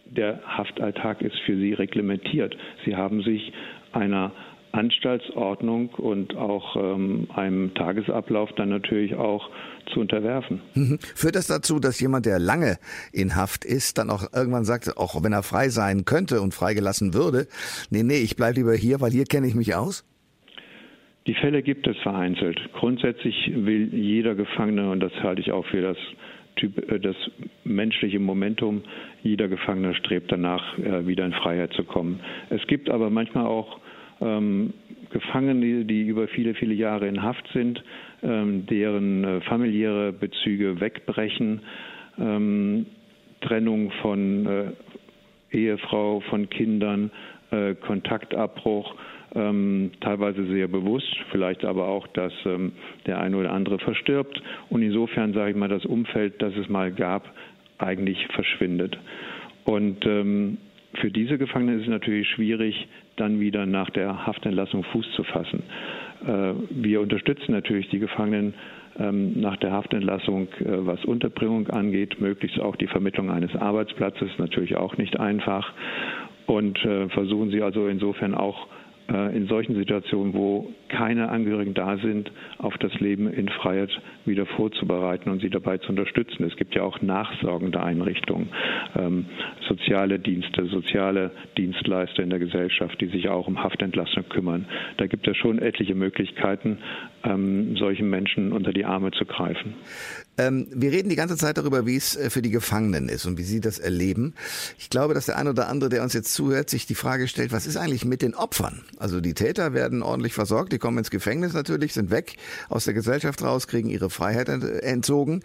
der 0.05 0.41
Haftalltag 0.45 1.23
ist 1.23 1.39
für 1.47 1.57
sie 1.57 1.73
reglementiert. 1.73 2.57
Sie 2.85 2.97
haben 2.97 3.23
sich 3.23 3.53
einer 3.93 4.33
Anstaltsordnung 4.73 5.91
und 5.91 6.35
auch 6.37 6.77
ähm, 6.77 7.29
einem 7.35 7.75
Tagesablauf 7.75 8.51
dann 8.57 8.71
natürlich 8.71 9.15
auch 9.15 9.51
zu 9.93 10.01
unterwerfen. 10.01 10.63
Mhm. 10.75 10.99
Führt 11.15 11.37
das 11.37 11.47
dazu, 11.47 11.79
dass 11.79 12.01
jemand, 12.01 12.27
der 12.27 12.39
lange 12.39 12.79
in 13.13 13.37
Haft 13.37 13.65
ist, 13.65 13.99
dann 13.99 14.11
auch 14.11 14.33
irgendwann 14.33 14.65
sagt, 14.65 14.97
auch 14.97 15.23
wenn 15.23 15.33
er 15.33 15.43
frei 15.43 15.69
sein 15.69 16.05
könnte 16.05 16.41
und 16.41 16.55
freigelassen 16.55 17.13
würde, 17.13 17.47
nee, 17.91 18.03
nee, 18.03 18.19
ich 18.19 18.37
bleibe 18.37 18.57
lieber 18.57 18.75
hier, 18.75 19.01
weil 19.01 19.11
hier 19.11 19.25
kenne 19.25 19.47
ich 19.47 19.55
mich 19.55 19.75
aus? 19.75 20.05
Die 21.27 21.35
Fälle 21.35 21.63
gibt 21.63 21.87
es 21.87 21.97
vereinzelt. 21.99 22.61
Grundsätzlich 22.73 23.53
will 23.55 23.95
jeder 23.95 24.35
Gefangene, 24.35 24.91
und 24.91 25.01
das 25.01 25.13
halte 25.23 25.41
ich 25.41 25.53
auch 25.53 25.65
für 25.67 25.81
das, 25.81 25.97
typ, 26.57 26.91
äh, 26.91 26.99
das 26.99 27.17
menschliche 27.65 28.19
Momentum, 28.19 28.83
jeder 29.23 29.49
Gefangene 29.49 29.95
strebt 29.95 30.33
danach, 30.33 30.79
äh, 30.79 31.07
wieder 31.07 31.25
in 31.25 31.33
Freiheit 31.33 31.73
zu 31.75 31.85
kommen. 31.85 32.21
Es 32.51 32.67
gibt 32.67 32.91
aber 32.91 33.09
manchmal 33.09 33.47
auch 33.47 33.79
ähm, 34.21 34.73
Gefangene, 35.11 35.85
die 35.85 36.07
über 36.07 36.27
viele, 36.27 36.55
viele 36.55 36.75
Jahre 36.75 37.07
in 37.07 37.23
Haft 37.23 37.47
sind, 37.53 37.83
ähm, 38.23 38.67
deren 38.67 39.25
äh, 39.25 39.41
familiäre 39.43 40.13
Bezüge 40.13 40.81
wegbrechen, 40.81 41.61
ähm, 42.19 42.87
Trennung 43.43 43.91
von 44.01 44.47
äh, 44.47 45.57
Ehefrau, 45.57 46.21
von 46.21 46.49
Kindern, 46.49 47.11
äh, 47.51 47.75
Kontaktabbruch 47.75 48.95
ähm, 49.35 49.93
teilweise 50.01 50.45
sehr 50.47 50.69
bewusst, 50.69 51.17
vielleicht 51.31 51.65
aber 51.65 51.89
auch, 51.89 52.07
dass 52.09 52.33
ähm, 52.45 52.73
der 53.07 53.21
eine 53.21 53.37
oder 53.37 53.53
andere 53.53 53.79
verstirbt 53.79 54.43
und 54.71 54.83
insofern, 54.83 55.33
sage 55.33 55.51
ich 55.51 55.57
mal, 55.57 55.69
das 55.69 55.85
Umfeld, 55.85 56.41
das 56.43 56.55
es 56.57 56.69
mal 56.69 56.93
gab, 56.93 57.33
eigentlich 57.79 58.27
verschwindet. 58.29 58.99
Und 59.65 60.05
ähm, 60.07 60.59
für 60.95 61.11
diese 61.11 61.39
Gefangenen 61.39 61.77
ist 61.77 61.83
es 61.83 61.89
natürlich 61.89 62.29
schwierig, 62.29 62.89
dann 63.17 63.41
wieder 63.41 63.67
nach 63.67 63.91
der 63.91 64.27
Haftentlassung 64.27 64.85
Fuß 64.85 65.07
zu 65.17 65.25
fassen. 65.25 65.63
Äh, 66.27 66.55
wir 66.71 67.01
unterstützen 67.01 67.53
natürlich 67.53 67.89
die 67.89 67.99
Gefangenen 67.99 68.55
ähm, 68.99 69.41
nach 69.41 69.57
der 69.57 69.73
Haftentlassung, 69.73 70.49
äh, 70.61 70.65
was 70.65 71.05
Unterbringung 71.05 71.69
angeht, 71.69 72.21
möglichst 72.21 72.61
auch 72.61 72.77
die 72.77 72.87
Vermittlung 72.87 73.31
eines 73.31 73.55
Arbeitsplatzes, 73.57 74.31
natürlich 74.39 74.77
auch 74.77 74.97
nicht 74.99 75.19
einfach. 75.19 75.73
Und 76.47 76.85
äh, 76.85 77.09
versuchen 77.09 77.51
sie 77.51 77.63
also 77.63 77.87
insofern 77.87 78.35
auch 78.35 78.67
in 79.13 79.47
solchen 79.47 79.75
Situationen, 79.75 80.33
wo 80.33 80.73
keine 80.89 81.29
Angehörigen 81.29 81.75
da 81.75 81.97
sind, 81.99 82.31
auf 82.59 82.77
das 82.79 82.93
Leben 83.01 83.33
in 83.33 83.49
Freiheit 83.49 83.91
wieder 84.25 84.47
vorzubereiten 84.47 85.31
und 85.31 85.41
sie 85.41 85.51
dabei 85.51 85.79
zu 85.79 85.91
unterstützen. 85.91 86.45
Es 86.45 86.57
gibt 86.57 86.75
ja 86.75 86.83
auch 86.83 87.03
nachsorgende 87.03 87.83
Einrichtungen, 87.83 88.49
ähm, 88.97 89.27
soziale 89.69 90.19
Dienste, 90.19 90.67
soziale 90.67 91.31
Dienstleister 91.57 92.23
in 92.23 92.31
der 92.31 92.39
Gesellschaft, 92.39 93.01
die 93.01 93.07
sich 93.07 93.29
auch 93.29 93.49
um 93.49 93.63
Haftentlassung 93.63 94.29
kümmern. 94.29 94.67
Da 94.97 95.07
gibt 95.07 95.27
es 95.29 95.37
schon 95.37 95.59
etliche 95.59 95.95
Möglichkeiten, 95.95 96.79
ähm, 97.25 97.77
solchen 97.77 98.09
Menschen 98.09 98.53
unter 98.53 98.73
die 98.73 98.85
Arme 98.85 99.11
zu 99.11 99.25
greifen. 99.25 99.75
Ähm, 100.39 100.67
wir 100.71 100.93
reden 100.93 101.11
die 101.11 101.17
ganze 101.17 101.37
Zeit 101.37 101.59
darüber, 101.59 101.85
wie 101.85 101.97
es 101.97 102.17
äh, 102.17 102.31
für 102.31 102.41
die 102.41 102.51
Gefangenen 102.51 103.11
ist 103.11 103.27
und 103.27 103.37
wie 103.37 103.43
sie 103.43 103.61
das 103.61 103.79
erleben. 103.79 104.33
Ich 104.79 104.89
glaube, 104.89 105.13
dass 105.13 105.27
der 105.27 105.37
ein 105.37 105.47
oder 105.47 105.69
andere, 105.69 105.91
der 105.91 106.03
uns 106.03 106.15
jetzt 106.15 106.33
zuhört, 106.33 106.71
sich 106.71 106.87
die 106.87 106.95
Frage 106.95 107.29
stellt, 107.29 107.53
was 107.53 107.67
ist 107.67 107.77
eigentlich 107.77 108.07
mit 108.07 108.23
den 108.23 108.35
Opfern? 108.35 108.83
Also 108.97 109.21
die 109.21 109.35
Täter 109.35 109.75
werden 109.75 110.03
ordentlich 110.03 110.33
versorgt, 110.33 110.73
die 110.73 110.79
kommen 110.79 110.99
ins 110.99 111.11
Gefängnis 111.11 111.53
natürlich, 111.53 111.93
sind 111.93 112.11
weg 112.11 112.37
aus 112.71 112.87
der 112.87 112.95
Gesellschaft 112.95 113.43
raus, 113.43 113.67
kriegen 113.67 113.91
ihre 113.91 114.09
Freiheit 114.09 114.49
entzogen. 114.49 115.43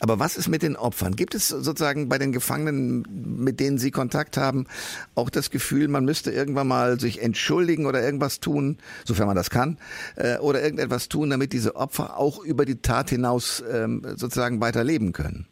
Aber 0.00 0.18
was 0.18 0.36
ist 0.36 0.48
mit 0.48 0.62
den 0.62 0.76
Opfern? 0.76 1.16
Gibt 1.16 1.34
es 1.34 1.48
sozusagen 1.48 2.10
bei 2.10 2.18
den 2.18 2.32
Gefangenen, 2.32 3.06
mit 3.10 3.58
denen 3.58 3.78
Sie 3.78 3.90
Kontakt 3.90 4.36
haben, 4.36 4.66
auch 5.14 5.30
das 5.30 5.50
Gefühl, 5.50 5.88
man 5.88 6.04
müsste 6.04 6.30
irgendwann 6.30 6.68
mal 6.68 7.00
sich 7.00 7.22
entschuldigen 7.22 7.86
oder 7.86 8.02
irgendwas 8.02 8.40
tun, 8.40 8.76
sofern 9.06 9.28
man 9.28 9.36
das 9.36 9.48
kann, 9.48 9.78
äh, 10.16 10.36
oder 10.38 10.62
irgendetwas 10.62 11.08
tun, 11.08 11.30
damit 11.30 11.54
diese 11.54 11.76
Opfer 11.76 12.18
auch 12.18 12.44
über 12.44 12.66
die 12.66 12.82
Tat 12.82 13.08
hinaus 13.08 13.64
ähm, 13.72 14.02
sozusagen 14.26 14.60
weiter 14.60 14.84
leben 14.84 15.12
können? 15.12 15.46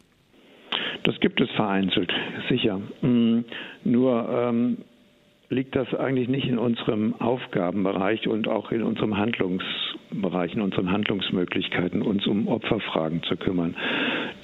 Das 1.04 1.18
gibt 1.20 1.40
es 1.40 1.50
vereinzelt, 1.50 2.12
sicher. 2.48 2.80
Mm, 3.02 3.44
nur 3.84 4.28
ähm, 4.28 4.78
liegt 5.50 5.76
das 5.76 5.92
eigentlich 5.94 6.28
nicht 6.28 6.46
in 6.48 6.58
unserem 6.58 7.14
Aufgabenbereich 7.20 8.26
und 8.26 8.48
auch 8.48 8.72
in 8.72 8.82
unserem 8.82 9.16
Handlungsbereich, 9.16 10.54
in 10.54 10.62
unseren 10.62 10.90
Handlungsmöglichkeiten, 10.90 12.02
uns 12.02 12.26
um 12.26 12.48
Opferfragen 12.48 13.22
zu 13.24 13.36
kümmern. 13.36 13.76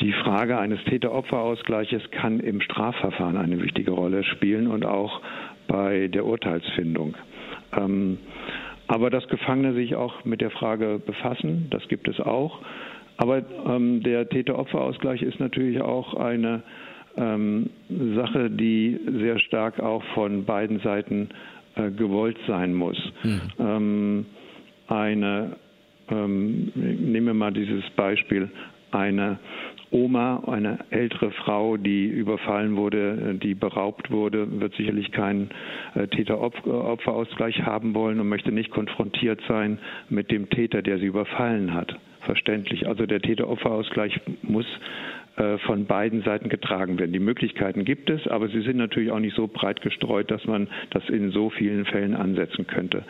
Die 0.00 0.12
Frage 0.12 0.58
eines 0.58 0.82
Täter-Opfer-Ausgleiches 0.84 2.02
kann 2.10 2.40
im 2.40 2.60
Strafverfahren 2.60 3.36
eine 3.36 3.62
wichtige 3.62 3.92
Rolle 3.92 4.22
spielen 4.22 4.66
und 4.66 4.84
auch 4.84 5.20
bei 5.66 6.08
der 6.08 6.24
Urteilsfindung. 6.24 7.16
Ähm, 7.76 8.18
aber 8.86 9.08
dass 9.08 9.26
Gefangene 9.28 9.72
sich 9.72 9.94
auch 9.94 10.24
mit 10.24 10.40
der 10.40 10.50
Frage 10.50 11.00
befassen, 11.04 11.68
das 11.70 11.86
gibt 11.88 12.08
es 12.08 12.20
auch. 12.20 12.60
Aber 13.20 13.42
ähm, 13.66 14.02
der 14.02 14.26
Täter-Opfer-Ausgleich 14.30 15.20
ist 15.20 15.38
natürlich 15.40 15.82
auch 15.82 16.14
eine 16.14 16.62
ähm, 17.18 17.68
Sache, 18.14 18.48
die 18.48 18.98
sehr 19.18 19.38
stark 19.40 19.78
auch 19.78 20.02
von 20.14 20.46
beiden 20.46 20.80
Seiten 20.80 21.28
äh, 21.74 21.90
gewollt 21.90 22.38
sein 22.46 22.72
muss. 22.72 22.96
Mhm. 23.22 23.40
Ähm, 23.58 24.26
eine, 24.88 25.56
ähm, 26.08 26.72
nehmen 26.74 27.26
wir 27.26 27.34
mal 27.34 27.52
dieses 27.52 27.84
Beispiel, 27.90 28.48
eine 28.90 29.38
Oma, 29.90 30.42
eine 30.46 30.78
ältere 30.88 31.30
Frau, 31.30 31.76
die 31.76 32.06
überfallen 32.06 32.76
wurde, 32.76 33.38
die 33.42 33.54
beraubt 33.54 34.10
wurde, 34.10 34.60
wird 34.60 34.74
sicherlich 34.76 35.12
keinen 35.12 35.50
äh, 35.94 36.06
Täter-Opfer-Ausgleich 36.06 37.64
haben 37.66 37.94
wollen 37.94 38.18
und 38.18 38.30
möchte 38.30 38.50
nicht 38.50 38.70
konfrontiert 38.70 39.42
sein 39.46 39.78
mit 40.08 40.30
dem 40.30 40.48
Täter, 40.48 40.80
der 40.80 40.98
sie 40.98 41.06
überfallen 41.06 41.74
hat. 41.74 41.94
Verständlich. 42.22 42.86
Also 42.86 43.06
der 43.06 43.20
Täter-Opfer-Ausgleich 43.20 44.20
muss 44.42 44.66
äh, 45.36 45.58
von 45.58 45.86
beiden 45.86 46.22
Seiten 46.22 46.48
getragen 46.48 46.98
werden. 46.98 47.12
Die 47.12 47.18
Möglichkeiten 47.18 47.84
gibt 47.84 48.10
es, 48.10 48.26
aber 48.26 48.48
sie 48.48 48.60
sind 48.60 48.76
natürlich 48.76 49.10
auch 49.10 49.20
nicht 49.20 49.36
so 49.36 49.46
breit 49.46 49.80
gestreut, 49.80 50.30
dass 50.30 50.44
man 50.44 50.68
das 50.90 51.08
in 51.08 51.30
so 51.30 51.50
vielen 51.50 51.84
Fällen 51.86 52.14
ansetzen 52.14 52.66
könnte. 52.66 53.04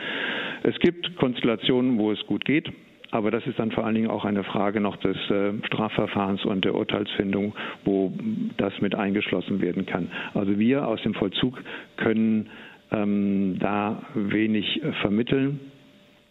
Es 0.62 0.78
gibt 0.78 1.16
Konstellationen, 1.16 1.98
wo 1.98 2.12
es 2.12 2.24
gut 2.26 2.44
geht. 2.44 2.70
Aber 3.12 3.32
das 3.32 3.44
ist 3.46 3.58
dann 3.58 3.72
vor 3.72 3.84
allen 3.84 3.96
Dingen 3.96 4.10
auch 4.10 4.24
eine 4.24 4.44
Frage 4.44 4.80
noch 4.80 4.96
des 4.96 5.16
äh, 5.30 5.52
Strafverfahrens 5.66 6.44
und 6.44 6.64
der 6.64 6.76
Urteilsfindung, 6.76 7.54
wo 7.84 8.12
das 8.56 8.72
mit 8.80 8.94
eingeschlossen 8.94 9.60
werden 9.60 9.84
kann. 9.84 10.12
Also 10.34 10.58
wir 10.58 10.86
aus 10.86 11.02
dem 11.02 11.14
Vollzug 11.14 11.60
können 11.96 12.50
ähm, 12.92 13.56
da 13.58 14.02
wenig 14.14 14.80
vermitteln 15.00 15.58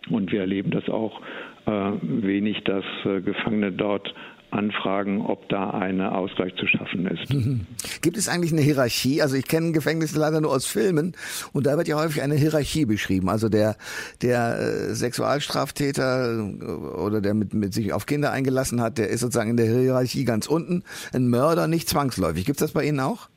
und 0.10 0.32
wir 0.32 0.42
erleben 0.42 0.72
das 0.72 0.88
auch 0.90 1.22
wenig, 1.66 2.64
dass 2.64 2.86
äh, 3.06 3.22
Gefangene 3.22 3.72
dort 3.72 4.14
anfragen, 4.52 5.22
ob 5.22 5.48
da 5.50 5.70
ein 5.72 6.02
Ausgleich 6.02 6.56
zu 6.56 6.66
schaffen 6.66 7.06
ist. 7.06 7.30
Gibt 8.02 8.18
es 8.18 8.28
eigentlich 8.28 8.52
eine 8.52 8.62
Hierarchie? 8.62 9.22
Also 9.22 9.36
ich 9.36 9.48
kenne 9.48 9.72
Gefängnisse 9.72 10.20
leider 10.20 10.42
nur 10.42 10.52
aus 10.52 10.66
Filmen 10.66 11.14
und 11.54 11.68
da 11.68 11.78
wird 11.78 11.88
ja 11.88 11.98
häufig 12.02 12.22
eine 12.22 12.36
Hierarchie 12.36 12.86
beschrieben. 12.86 13.30
Also 13.30 13.50
der, 13.50 13.76
der 14.22 14.58
äh, 14.60 14.96
Sexualstraftäter 14.96 16.40
äh, 16.40 16.64
oder 16.66 17.22
der 17.22 17.34
mit, 17.34 17.54
mit 17.54 17.74
sich 17.74 17.94
auf 17.94 18.06
Kinder 18.06 18.32
eingelassen 18.32 18.82
hat, 18.82 18.98
der 18.98 19.10
ist 19.10 19.20
sozusagen 19.20 19.52
in 19.52 19.58
der 19.58 19.68
Hierarchie 19.68 20.26
ganz 20.26 20.48
unten. 20.48 20.84
Ein 21.14 21.30
Mörder 21.30 21.68
nicht 21.68 21.88
zwangsläufig. 21.88 22.46
Gibt 22.46 22.60
es 22.60 22.66
das 22.66 22.74
bei 22.74 22.86
Ihnen 22.86 23.00
auch? 23.00 23.30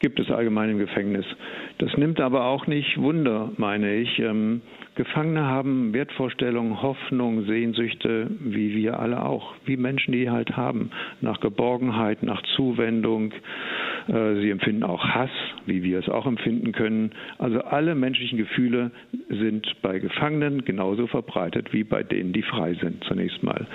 Gibt 0.00 0.20
es 0.20 0.30
allgemein 0.30 0.70
im 0.70 0.78
Gefängnis. 0.78 1.26
Das 1.78 1.90
nimmt 1.96 2.20
aber 2.20 2.44
auch 2.44 2.66
nicht 2.66 2.98
Wunder, 2.98 3.50
meine 3.56 3.96
ich. 3.96 4.18
Ähm, 4.18 4.62
Gefangene 4.98 5.46
haben 5.46 5.94
Wertvorstellungen, 5.94 6.82
Hoffnung, 6.82 7.44
Sehnsüchte, 7.44 8.28
wie 8.40 8.74
wir 8.74 8.98
alle 8.98 9.24
auch, 9.24 9.54
wie 9.64 9.76
Menschen 9.76 10.10
die 10.10 10.28
halt 10.28 10.56
haben, 10.56 10.90
nach 11.20 11.38
Geborgenheit, 11.38 12.24
nach 12.24 12.42
Zuwendung. 12.56 13.32
Äh, 14.08 14.40
sie 14.40 14.50
empfinden 14.50 14.82
auch 14.82 15.04
Hass, 15.04 15.30
wie 15.66 15.84
wir 15.84 16.00
es 16.00 16.08
auch 16.08 16.26
empfinden 16.26 16.72
können. 16.72 17.12
Also 17.38 17.60
alle 17.60 17.94
menschlichen 17.94 18.38
Gefühle 18.38 18.90
sind 19.28 19.72
bei 19.82 20.00
Gefangenen 20.00 20.64
genauso 20.64 21.06
verbreitet 21.06 21.72
wie 21.72 21.84
bei 21.84 22.02
denen, 22.02 22.32
die 22.32 22.42
frei 22.42 22.74
sind, 22.74 23.04
zunächst 23.04 23.40
mal. 23.44 23.68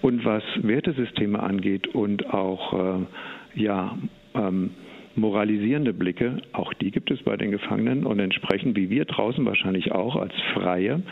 Und 0.00 0.24
was 0.24 0.42
Wertesysteme 0.62 1.42
angeht 1.42 1.88
und 1.88 2.32
auch 2.32 2.72
äh, 2.72 3.06
ja, 3.54 3.98
ähm, 4.34 4.70
moralisierende 5.20 5.92
Blicke, 5.92 6.38
auch 6.52 6.72
die 6.74 6.90
gibt 6.90 7.10
es 7.10 7.22
bei 7.22 7.36
den 7.36 7.50
Gefangenen 7.50 8.04
und 8.04 8.18
entsprechend 8.18 8.76
wie 8.76 8.90
wir 8.90 9.04
draußen 9.04 9.44
wahrscheinlich 9.44 9.92
auch 9.92 10.16
als 10.16 10.32
Freie 10.54 11.02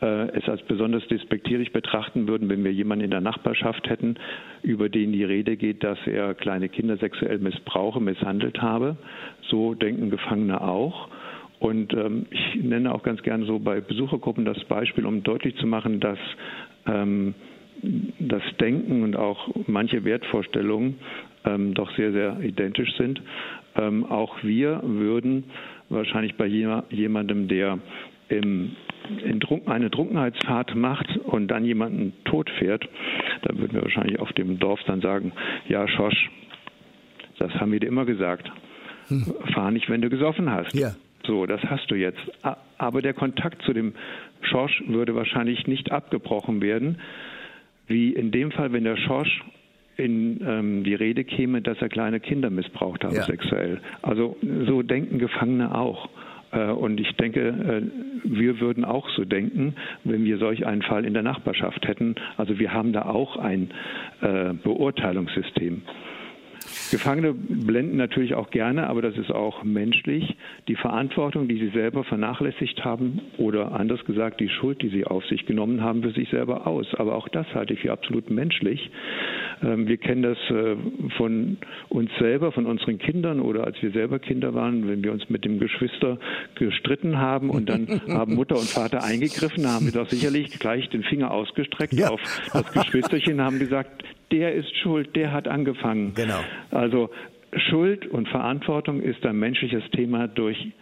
äh, 0.00 0.28
es 0.36 0.48
als 0.48 0.62
besonders 0.62 1.06
despektierlich 1.08 1.72
betrachten 1.72 2.28
würden, 2.28 2.48
wenn 2.48 2.64
wir 2.64 2.72
jemanden 2.72 3.04
in 3.06 3.10
der 3.10 3.20
Nachbarschaft 3.20 3.88
hätten, 3.88 4.16
über 4.62 4.88
den 4.88 5.12
die 5.12 5.24
Rede 5.24 5.56
geht, 5.56 5.82
dass 5.82 5.98
er 6.06 6.34
kleine 6.34 6.68
Kinder 6.68 6.96
sexuell 6.98 7.38
missbrauche, 7.38 8.00
misshandelt 8.00 8.60
habe. 8.60 8.96
So 9.48 9.74
denken 9.74 10.10
Gefangene 10.10 10.60
auch. 10.60 11.08
Und 11.58 11.94
ähm, 11.94 12.26
ich 12.30 12.62
nenne 12.62 12.94
auch 12.94 13.02
ganz 13.02 13.22
gerne 13.22 13.46
so 13.46 13.58
bei 13.58 13.80
Besuchergruppen 13.80 14.44
das 14.44 14.62
Beispiel, 14.64 15.06
um 15.06 15.22
deutlich 15.22 15.56
zu 15.56 15.66
machen, 15.66 16.00
dass 16.00 16.18
ähm, 16.86 17.34
das 18.18 18.42
Denken 18.60 19.02
und 19.02 19.16
auch 19.16 19.48
manche 19.66 20.04
Wertvorstellungen 20.04 20.98
ähm, 21.46 21.74
doch 21.74 21.94
sehr, 21.96 22.12
sehr 22.12 22.40
identisch 22.40 22.94
sind. 22.96 23.22
Ähm, 23.76 24.04
auch 24.04 24.42
wir 24.42 24.80
würden 24.84 25.44
wahrscheinlich 25.88 26.34
bei 26.36 26.46
jemandem, 26.46 27.48
der 27.48 27.78
im, 28.28 28.72
Trunk, 29.40 29.68
eine 29.68 29.90
Trunkenheitsfahrt 29.90 30.74
macht 30.74 31.16
und 31.18 31.48
dann 31.48 31.64
jemanden 31.64 32.12
tot 32.24 32.50
fährt, 32.58 32.88
da 33.42 33.56
würden 33.56 33.74
wir 33.74 33.82
wahrscheinlich 33.82 34.18
auf 34.18 34.32
dem 34.32 34.58
Dorf 34.58 34.80
dann 34.86 35.00
sagen, 35.00 35.32
ja, 35.68 35.86
Schosch, 35.86 36.30
das 37.38 37.52
haben 37.54 37.72
wir 37.72 37.80
dir 37.80 37.86
immer 37.86 38.04
gesagt. 38.04 38.50
Hm. 39.08 39.34
Fahr 39.54 39.70
nicht, 39.70 39.88
wenn 39.88 40.02
du 40.02 40.08
gesoffen 40.08 40.50
hast. 40.50 40.74
Ja. 40.74 40.94
So, 41.24 41.46
das 41.46 41.62
hast 41.64 41.90
du 41.90 41.94
jetzt. 41.94 42.20
Aber 42.78 43.02
der 43.02 43.14
Kontakt 43.14 43.62
zu 43.62 43.72
dem 43.72 43.94
Schorsch 44.42 44.82
würde 44.86 45.14
wahrscheinlich 45.14 45.66
nicht 45.66 45.92
abgebrochen 45.92 46.60
werden, 46.60 46.98
wie 47.86 48.10
in 48.10 48.30
dem 48.30 48.50
Fall, 48.50 48.72
wenn 48.72 48.84
der 48.84 48.96
Schorsch 48.96 49.42
in 49.96 50.40
ähm, 50.46 50.84
die 50.84 50.94
Rede 50.94 51.24
käme, 51.24 51.62
dass 51.62 51.80
er 51.80 51.88
kleine 51.88 52.20
Kinder 52.20 52.50
missbraucht 52.50 53.04
habe 53.04 53.16
ja. 53.16 53.22
sexuell. 53.22 53.80
Also 54.02 54.36
so 54.66 54.82
denken 54.82 55.18
Gefangene 55.18 55.74
auch. 55.74 56.08
Äh, 56.52 56.70
und 56.70 57.00
ich 57.00 57.12
denke, 57.16 57.48
äh, 57.48 57.82
wir 58.24 58.60
würden 58.60 58.84
auch 58.84 59.08
so 59.10 59.24
denken, 59.24 59.74
wenn 60.04 60.24
wir 60.24 60.38
solch 60.38 60.66
einen 60.66 60.82
Fall 60.82 61.04
in 61.04 61.14
der 61.14 61.22
Nachbarschaft 61.22 61.86
hätten. 61.86 62.14
Also 62.36 62.58
wir 62.58 62.72
haben 62.72 62.92
da 62.92 63.02
auch 63.02 63.36
ein 63.36 63.70
äh, 64.20 64.52
Beurteilungssystem. 64.52 65.82
Gefangene 66.90 67.32
blenden 67.32 67.96
natürlich 67.96 68.34
auch 68.34 68.50
gerne, 68.50 68.88
aber 68.88 69.02
das 69.02 69.16
ist 69.16 69.30
auch 69.30 69.64
menschlich, 69.64 70.36
die 70.68 70.76
Verantwortung, 70.76 71.48
die 71.48 71.58
sie 71.58 71.70
selber 71.70 72.04
vernachlässigt 72.04 72.84
haben 72.84 73.20
oder 73.38 73.72
anders 73.72 74.04
gesagt 74.04 74.40
die 74.40 74.48
Schuld, 74.48 74.82
die 74.82 74.88
sie 74.88 75.04
auf 75.04 75.24
sich 75.26 75.46
genommen 75.46 75.82
haben, 75.82 76.02
für 76.02 76.12
sich 76.12 76.28
selber 76.30 76.66
aus. 76.66 76.86
Aber 76.94 77.16
auch 77.16 77.28
das 77.28 77.46
halte 77.54 77.74
ich 77.74 77.80
für 77.80 77.92
absolut 77.92 78.30
menschlich. 78.30 78.90
Ähm, 79.62 79.88
wir 79.88 79.96
kennen 79.96 80.22
das 80.22 80.38
äh, 80.50 80.76
von 81.16 81.58
uns 81.88 82.10
selber, 82.18 82.52
von 82.52 82.66
unseren 82.66 82.98
Kindern 82.98 83.40
oder 83.40 83.64
als 83.64 83.80
wir 83.82 83.90
selber 83.90 84.18
Kinder 84.18 84.54
waren, 84.54 84.88
wenn 84.88 85.02
wir 85.02 85.12
uns 85.12 85.28
mit 85.28 85.44
dem 85.44 85.58
Geschwister 85.58 86.18
gestritten 86.54 87.18
haben 87.18 87.50
und 87.50 87.68
dann 87.68 88.00
haben 88.08 88.34
Mutter 88.34 88.56
und 88.56 88.68
Vater 88.68 89.02
eingegriffen, 89.04 89.66
haben 89.66 89.86
wir 89.86 89.92
doch 89.92 90.08
sicherlich 90.08 90.58
gleich 90.58 90.88
den 90.90 91.02
Finger 91.02 91.30
ausgestreckt 91.30 91.94
ja. 91.94 92.10
auf 92.10 92.20
das 92.52 92.72
Geschwisterchen, 92.72 93.40
haben 93.40 93.58
gesagt, 93.58 94.04
der 94.30 94.54
ist 94.54 94.74
schuld, 94.76 95.14
der 95.16 95.32
hat 95.32 95.48
angefangen. 95.48 96.14
Genau. 96.14 96.40
Also 96.70 97.10
Schuld 97.56 98.06
und 98.06 98.28
Verantwortung 98.28 99.00
ist 99.00 99.24
ein 99.24 99.38
menschliches 99.38 99.84
Thema 99.92 100.28
durch 100.28 100.72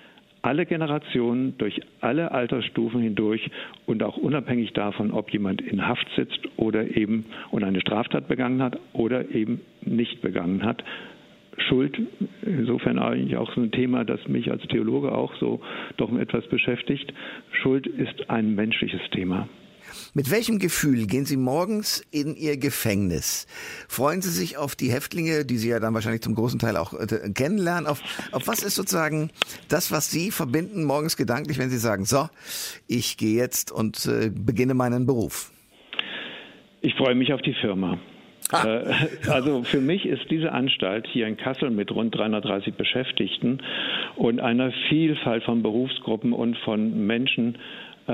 alle 0.42 0.66
Generationen, 0.66 1.56
durch 1.56 1.80
alle 2.00 2.30
Altersstufen 2.32 3.00
hindurch 3.00 3.50
und 3.86 4.02
auch 4.02 4.18
unabhängig 4.18 4.74
davon, 4.74 5.10
ob 5.10 5.30
jemand 5.30 5.62
in 5.62 5.86
Haft 5.86 6.06
sitzt 6.16 6.40
oder 6.56 6.96
eben 6.96 7.24
und 7.50 7.64
eine 7.64 7.80
Straftat 7.80 8.28
begangen 8.28 8.62
hat 8.62 8.78
oder 8.92 9.30
eben 9.34 9.62
nicht 9.80 10.20
begangen 10.20 10.62
hat. 10.62 10.84
Schuld, 11.56 11.98
insofern 12.42 12.98
eigentlich 12.98 13.36
auch 13.36 13.54
so 13.54 13.60
ein 13.60 13.70
Thema, 13.70 14.04
das 14.04 14.26
mich 14.28 14.50
als 14.50 14.62
Theologe 14.64 15.12
auch 15.12 15.34
so 15.36 15.60
doch 15.96 16.14
etwas 16.18 16.46
beschäftigt. 16.48 17.14
Schuld 17.62 17.86
ist 17.86 18.28
ein 18.28 18.54
menschliches 18.54 19.00
Thema. 19.12 19.48
Mit 20.14 20.30
welchem 20.30 20.58
Gefühl 20.58 21.06
gehen 21.06 21.24
Sie 21.24 21.36
morgens 21.36 22.04
in 22.10 22.36
Ihr 22.36 22.56
Gefängnis? 22.56 23.46
Freuen 23.88 24.22
Sie 24.22 24.30
sich 24.30 24.56
auf 24.56 24.76
die 24.76 24.90
Häftlinge, 24.90 25.44
die 25.44 25.56
Sie 25.56 25.68
ja 25.68 25.80
dann 25.80 25.94
wahrscheinlich 25.94 26.22
zum 26.22 26.34
großen 26.34 26.58
Teil 26.58 26.76
auch 26.76 26.92
äh, 26.94 27.30
kennenlernen? 27.34 27.86
Auf, 27.86 28.02
auf 28.32 28.46
was 28.46 28.62
ist 28.62 28.74
sozusagen 28.74 29.30
das, 29.68 29.92
was 29.92 30.10
Sie 30.10 30.30
verbinden 30.30 30.84
morgens 30.84 31.16
gedanklich, 31.16 31.58
wenn 31.58 31.70
Sie 31.70 31.78
sagen, 31.78 32.04
so, 32.04 32.28
ich 32.86 33.16
gehe 33.16 33.36
jetzt 33.36 33.72
und 33.72 34.06
äh, 34.06 34.30
beginne 34.30 34.74
meinen 34.74 35.06
Beruf? 35.06 35.52
Ich 36.80 36.94
freue 36.94 37.14
mich 37.14 37.32
auf 37.32 37.40
die 37.42 37.54
Firma. 37.54 37.98
Äh, 38.52 39.30
also 39.30 39.62
für 39.62 39.80
mich 39.80 40.04
ist 40.04 40.30
diese 40.30 40.52
Anstalt 40.52 41.06
hier 41.10 41.26
in 41.26 41.36
Kassel 41.36 41.70
mit 41.70 41.90
rund 41.90 42.14
330 42.14 42.74
Beschäftigten 42.74 43.62
und 44.16 44.40
einer 44.40 44.72
Vielfalt 44.88 45.44
von 45.44 45.62
Berufsgruppen 45.62 46.32
und 46.32 46.56
von 46.58 47.06
Menschen 47.06 47.56
äh, 48.06 48.12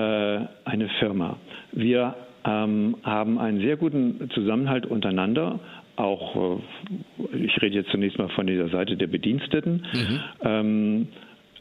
eine 0.65 0.89
Firma. 1.01 1.37
Wir 1.73 2.15
ähm, 2.45 2.97
haben 3.03 3.39
einen 3.39 3.61
sehr 3.61 3.77
guten 3.77 4.31
Zusammenhalt 4.35 4.87
untereinander. 4.87 5.61
Auch, 5.97 6.59
äh, 6.59 7.37
ich 7.37 7.61
rede 7.61 7.77
jetzt 7.77 7.91
zunächst 7.91 8.19
mal 8.19 8.29
von 8.31 8.47
dieser 8.47 8.69
Seite 8.69 8.97
der 8.97 9.07
Bediensteten. 9.07 9.85
Mhm. 9.93 10.21
Ähm, 10.43 11.09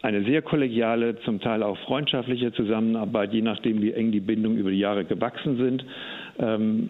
eine 0.02 0.24
sehr 0.24 0.42
kollegiale, 0.42 1.20
zum 1.26 1.42
Teil 1.42 1.62
auch 1.62 1.78
freundschaftliche 1.80 2.54
Zusammenarbeit, 2.54 3.34
je 3.34 3.42
nachdem, 3.42 3.82
wie 3.82 3.92
eng 3.92 4.12
die 4.12 4.22
Bindungen 4.22 4.58
über 4.58 4.72
die 4.72 4.80
Jahre 4.80 5.04
gewachsen 5.04 5.58
sind. 5.58 5.86
Ähm, 6.40 6.90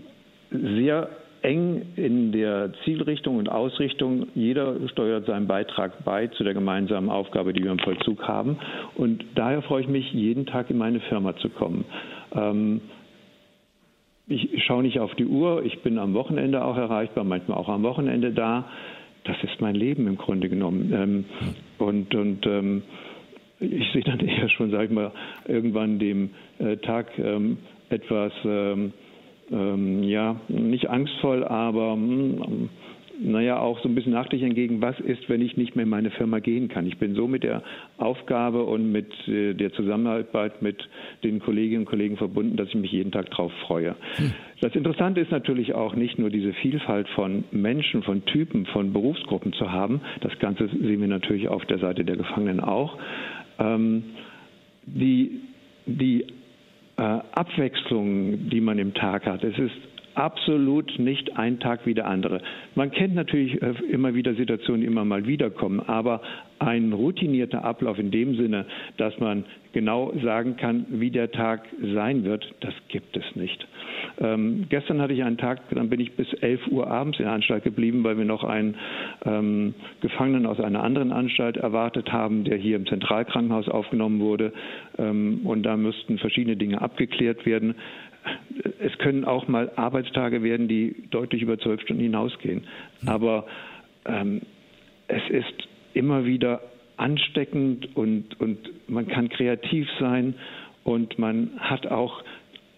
sehr 0.52 1.10
eng 1.42 1.84
in 1.96 2.32
der 2.32 2.72
Zielrichtung 2.84 3.38
und 3.38 3.50
Ausrichtung. 3.50 4.28
Jeder 4.36 4.76
steuert 4.90 5.26
seinen 5.26 5.48
Beitrag 5.48 6.04
bei 6.04 6.28
zu 6.28 6.44
der 6.44 6.54
gemeinsamen 6.54 7.10
Aufgabe, 7.10 7.54
die 7.54 7.64
wir 7.64 7.72
im 7.72 7.80
Vollzug 7.80 8.28
haben. 8.28 8.58
Und 8.96 9.24
daher 9.36 9.62
freue 9.62 9.82
ich 9.82 9.88
mich, 9.88 10.12
jeden 10.14 10.46
Tag 10.46 10.70
in 10.70 10.78
meine 10.78 11.00
Firma 11.02 11.36
zu 11.38 11.50
kommen. 11.50 11.86
Ähm, 12.36 12.82
ich 14.30 14.64
schaue 14.64 14.84
nicht 14.84 15.00
auf 15.00 15.14
die 15.16 15.26
Uhr, 15.26 15.66
ich 15.66 15.80
bin 15.82 15.98
am 15.98 16.14
Wochenende 16.14 16.64
auch 16.64 16.78
erreichbar, 16.78 17.24
manchmal 17.24 17.58
auch 17.58 17.70
am 17.70 17.84
Wochenende 17.84 18.32
da. 18.32 18.66
Das 19.24 19.36
ist 19.44 19.60
mein 19.60 19.76
Leben 19.76 20.08
im 20.08 20.18
Grunde 20.18 20.50
genommen. 20.50 20.94
Ähm, 20.94 21.26
und 21.78 22.14
und 22.16 22.46
ähm, 22.46 22.84
ich 23.60 23.92
sehe 23.92 24.04
dann 24.04 24.20
eher 24.20 24.50
schon, 24.50 24.72
sag 24.72 24.86
ich 24.86 24.92
mal, 24.92 25.12
irgendwann 25.48 26.00
dem 26.00 26.30
äh, 26.60 26.78
Tag 26.78 27.08
ähm, 27.18 27.58
etwas 27.90 28.32
ähm, 28.46 28.94
ähm, 29.52 30.04
ja, 30.04 30.36
nicht 30.48 30.90
angstvoll, 30.90 31.44
aber 31.44 31.94
hm, 31.94 32.70
naja, 33.22 33.60
auch 33.60 33.80
so 33.82 33.90
ein 33.90 33.96
bisschen 33.96 34.14
nachdenklich 34.14 34.44
entgegen, 34.44 34.82
was 34.82 35.00
ist, 35.00 35.30
wenn 35.30 35.42
ich 35.42 35.58
nicht 35.58 35.76
mehr 35.76 35.84
in 35.84 35.90
meine 35.90 36.10
Firma 36.12 36.40
gehen 36.40 36.70
kann. 36.70 36.86
Ich 36.86 36.98
bin 36.98 37.16
so 37.16 37.28
mit 37.28 37.44
der 37.44 37.64
Aufgabe 37.98 38.64
und 38.64 38.92
mit 38.92 39.12
äh, 39.28 39.54
der 39.54 39.74
Zusammenarbeit 39.74 40.62
mit 40.62 40.88
den 41.24 41.40
Kolleginnen 41.40 41.82
und 41.82 41.86
Kollegen 41.86 42.18
verbunden, 42.18 42.56
dass 42.56 42.70
ich 42.70 42.76
mich 42.76 42.92
jeden 42.92 43.12
Tag 43.12 43.30
darauf 43.32 43.52
freue. 43.68 43.96
Hm. 44.16 44.34
Das 44.62 44.76
Interessante 44.76 45.22
ist 45.22 45.32
natürlich 45.32 45.74
auch 45.74 45.96
nicht 45.96 46.18
nur 46.20 46.30
diese 46.30 46.54
Vielfalt 46.54 47.08
von 47.10 47.44
Menschen, 47.52 48.04
von 48.04 48.26
Typen, 48.26 48.66
von 48.68 48.94
Berufsgruppen 48.94 49.54
zu 49.54 49.72
haben. 49.72 50.02
Das 50.22 50.38
Ganze 50.40 50.68
sehen 50.68 51.02
wir 51.02 51.08
natürlich 51.08 51.48
auf 51.48 51.66
der 51.66 51.80
Seite 51.80 52.06
der 52.06 52.18
Gefangenen 52.18 52.60
auch. 52.60 52.98
Ähm, 53.60 54.04
die, 54.86 55.42
die 55.86 56.26
äh, 56.98 57.02
Abwechslung, 57.02 58.50
die 58.50 58.62
man 58.62 58.80
im 58.80 58.94
Tag 58.94 59.26
hat. 59.26 59.44
Es 59.44 59.58
ist 59.58 59.76
absolut 60.20 61.00
nicht 61.00 61.38
ein 61.38 61.60
Tag 61.60 61.86
wie 61.86 61.94
der 61.94 62.08
andere. 62.08 62.42
Man 62.76 62.92
kennt 62.92 63.16
natürlich 63.16 63.62
äh, 63.62 63.74
immer 63.90 64.14
wieder 64.14 64.36
Situationen, 64.36 64.82
die 64.82 64.88
immer 64.88 65.06
mal 65.06 65.26
wiederkommen, 65.26 65.80
aber 65.80 66.22
ein 66.60 66.92
routinierter 66.92 67.64
Ablauf 67.64 67.98
in 67.98 68.12
dem 68.12 68.36
Sinne, 68.36 68.66
dass 68.98 69.18
man 69.20 69.46
genau 69.72 70.12
sagen 70.22 70.58
kann, 70.58 70.86
wie 70.90 71.10
der 71.10 71.32
Tag 71.32 71.62
sein 71.94 72.26
wird, 72.26 72.54
das 72.60 72.74
gibt 72.90 73.16
es 73.16 73.24
nicht. 73.36 73.66
Ähm, 74.20 74.66
gestern 74.70 75.00
hatte 75.02 75.14
ich 75.14 75.24
einen 75.24 75.38
Tag, 75.38 75.62
dann 75.70 75.90
bin 75.90 76.00
ich 76.00 76.14
bis 76.14 76.32
11 76.34 76.68
Uhr 76.68 76.88
abends 76.88 77.20
in 77.20 77.26
der 77.26 77.34
Anstalt 77.34 77.64
geblieben, 77.64 78.04
weil 78.04 78.18
wir 78.18 78.26
noch 78.26 78.44
einen 78.44 78.76
ähm, 79.26 79.74
Gefangenen 80.02 80.46
aus 80.46 80.60
einer 80.60 80.84
anderen 80.84 81.12
Anstalt 81.12 81.58
erwartet 81.58 82.12
haben, 82.12 82.44
der 82.44 82.58
hier 82.58 82.76
im 82.76 82.86
Zentralkrankenhaus 82.88 83.70
aufgenommen 83.70 84.20
wurde. 84.20 84.52
Ähm, 84.98 85.42
und 85.46 85.64
da 85.64 85.78
müssten 85.78 86.18
verschiedene 86.18 86.58
Dinge 86.58 86.82
abgeklärt 86.82 87.46
werden. 87.46 87.76
Es 88.80 88.98
können 88.98 89.26
auch 89.26 89.48
mal 89.48 89.72
Arbeitstage 89.76 90.44
werden, 90.44 90.68
die 90.68 90.96
deutlich 91.12 91.42
über 91.42 91.58
zwölf 91.60 91.82
Stunden 91.82 92.04
hinausgehen. 92.04 92.64
Aber 93.06 93.46
ähm, 94.06 94.42
es 95.08 95.22
ist 95.30 95.68
immer 95.94 96.26
wieder 96.26 96.62
ansteckend 96.98 97.96
und, 97.96 98.40
und 98.40 98.58
man 98.90 99.08
kann 99.08 99.30
kreativ 99.30 99.88
sein 100.00 100.36
und 100.84 101.18
man 101.18 101.52
hat 101.60 101.88
auch 101.88 102.24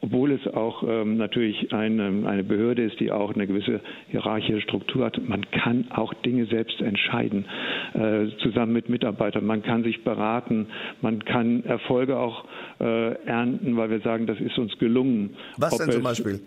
obwohl 0.01 0.31
es 0.31 0.47
auch 0.47 0.83
ähm, 0.87 1.17
natürlich 1.17 1.71
eine, 1.71 2.27
eine 2.27 2.43
Behörde 2.43 2.83
ist, 2.83 2.99
die 2.99 3.11
auch 3.11 3.33
eine 3.33 3.47
gewisse 3.47 3.81
hierarchische 4.09 4.61
Struktur 4.61 5.05
hat, 5.05 5.21
man 5.27 5.49
kann 5.51 5.85
auch 5.91 6.13
Dinge 6.13 6.45
selbst 6.47 6.81
entscheiden, 6.81 7.45
äh, 7.93 8.27
zusammen 8.41 8.73
mit 8.73 8.89
Mitarbeitern. 8.89 9.45
Man 9.45 9.61
kann 9.61 9.83
sich 9.83 10.03
beraten, 10.03 10.67
man 11.01 11.23
kann 11.23 11.63
Erfolge 11.63 12.17
auch 12.17 12.45
äh, 12.79 13.13
ernten, 13.25 13.77
weil 13.77 13.91
wir 13.91 13.99
sagen, 13.99 14.25
das 14.25 14.39
ist 14.39 14.57
uns 14.57 14.77
gelungen. 14.79 15.35
Was 15.57 15.73
Ob 15.73 15.79
denn 15.79 15.91
zum 15.91 16.03
Beispiel? 16.03 16.39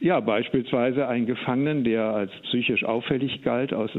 Ja, 0.00 0.20
beispielsweise 0.20 1.08
einen 1.08 1.26
Gefangenen, 1.26 1.82
der 1.82 2.04
als 2.04 2.30
psychisch 2.42 2.84
auffällig 2.84 3.42
galt, 3.42 3.74
aus, 3.74 3.90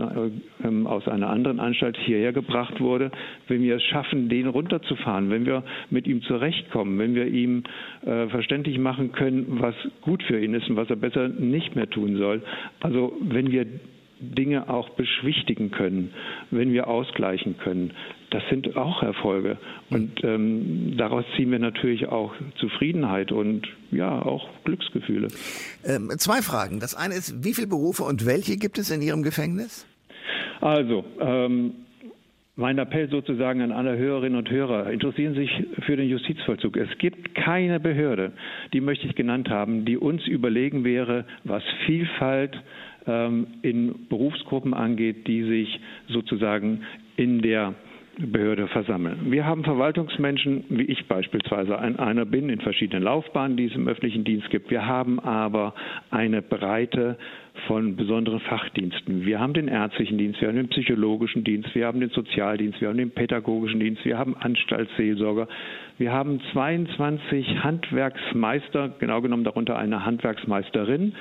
ähm, 0.63 0.87
aus 0.87 1.07
einer 1.09 1.29
anderen 1.29 1.59
Anstalt 1.59 1.97
hierher 1.97 2.31
gebracht 2.31 2.79
wurde. 2.79 3.11
Wenn 3.49 3.61
wir 3.63 3.75
es 3.75 3.83
schaffen, 3.83 4.29
den 4.29 4.47
runterzufahren, 4.47 5.29
wenn 5.29 5.45
wir 5.45 5.63
mit 5.89 6.07
ihm 6.07 6.21
zurechtkommen, 6.21 6.97
wenn 6.99 7.15
wir 7.15 7.27
ihm 7.27 7.63
äh, 8.05 8.27
verständlich 8.27 8.79
machen 8.79 9.11
können, 9.11 9.59
was 9.59 9.75
gut 10.01 10.23
für 10.23 10.39
ihn 10.41 10.53
ist 10.53 10.69
und 10.69 10.77
was 10.77 10.89
er 10.89 10.95
besser 10.95 11.27
nicht 11.27 11.75
mehr 11.75 11.89
tun 11.89 12.15
soll. 12.15 12.41
Also 12.79 13.13
wenn 13.21 13.51
wir 13.51 13.65
Dinge 14.21 14.69
auch 14.69 14.89
beschwichtigen 14.91 15.71
können, 15.71 16.11
wenn 16.51 16.73
wir 16.73 16.87
ausgleichen 16.87 17.57
können. 17.57 17.91
Das 18.31 18.43
sind 18.49 18.77
auch 18.77 19.01
Erfolge. 19.01 19.57
Und 19.89 20.23
ähm, 20.23 20.95
daraus 20.97 21.25
ziehen 21.35 21.51
wir 21.51 21.59
natürlich 21.59 22.07
auch 22.07 22.33
Zufriedenheit 22.59 23.31
und 23.31 23.67
ja, 23.91 24.21
auch 24.21 24.47
Glücksgefühle. 24.65 25.29
Ähm, 25.83 26.11
zwei 26.17 26.41
Fragen. 26.41 26.79
Das 26.79 26.95
eine 26.95 27.15
ist, 27.15 27.43
wie 27.43 27.53
viele 27.53 27.67
Berufe 27.67 28.03
und 28.03 28.25
welche 28.25 28.57
gibt 28.57 28.77
es 28.77 28.91
in 28.91 29.01
Ihrem 29.01 29.23
Gefängnis? 29.23 29.87
Also, 30.61 31.05
ähm, 31.19 31.73
mein 32.59 32.77
Appell 32.77 33.09
sozusagen 33.09 33.61
an 33.61 33.71
alle 33.71 33.97
Hörerinnen 33.97 34.37
und 34.37 34.49
Hörer, 34.49 34.91
interessieren 34.91 35.33
Sie 35.33 35.41
sich 35.41 35.67
für 35.85 35.95
den 35.95 36.09
Justizvollzug. 36.09 36.75
Es 36.75 36.89
gibt 36.97 37.33
keine 37.33 37.79
Behörde, 37.79 38.33
die 38.73 38.81
möchte 38.81 39.07
ich 39.07 39.15
genannt 39.15 39.49
haben, 39.49 39.85
die 39.85 39.97
uns 39.97 40.27
überlegen 40.27 40.83
wäre, 40.83 41.23
was 41.45 41.63
Vielfalt 41.85 42.61
ähm, 43.07 43.47
in 43.61 44.07
Berufsgruppen 44.09 44.73
angeht, 44.73 45.25
die 45.25 45.43
sich 45.43 45.79
sozusagen 46.09 46.81
in 47.15 47.41
der 47.41 47.75
Behörde 48.19 48.67
versammeln. 48.67 49.31
Wir 49.31 49.45
haben 49.45 49.63
Verwaltungsmenschen, 49.63 50.65
wie 50.69 50.83
ich 50.83 51.07
beispielsweise 51.07 51.79
ein, 51.79 51.97
einer 51.99 52.25
bin, 52.25 52.49
in 52.49 52.59
verschiedenen 52.59 53.03
Laufbahnen, 53.03 53.55
die 53.55 53.65
es 53.65 53.75
im 53.75 53.87
öffentlichen 53.87 54.25
Dienst 54.25 54.49
gibt. 54.49 54.69
Wir 54.69 54.85
haben 54.85 55.19
aber 55.21 55.73
eine 56.11 56.41
breite 56.41 57.17
von 57.67 57.95
besonderen 57.95 58.41
Fachdiensten. 58.41 59.25
Wir 59.25 59.39
haben 59.39 59.53
den 59.53 59.67
ärztlichen 59.69 60.17
Dienst, 60.17 60.41
wir 60.41 60.49
haben 60.49 60.57
den 60.57 60.67
psychologischen 60.67 61.43
Dienst, 61.43 61.73
wir 61.73 61.87
haben 61.87 61.99
den 62.01 62.09
Sozialdienst, 62.09 62.81
wir 62.81 62.89
haben 62.89 62.97
den 62.97 63.11
pädagogischen 63.11 63.79
Dienst, 63.79 64.03
wir 64.03 64.17
haben 64.17 64.35
Anstaltsseelsorger, 64.35 65.47
wir 65.99 66.13
haben 66.13 66.39
22 66.53 67.61
Handwerksmeister, 67.61 68.89
genau 68.99 69.21
genommen 69.21 69.43
darunter 69.43 69.77
eine 69.77 70.05
Handwerksmeisterin, 70.05 71.13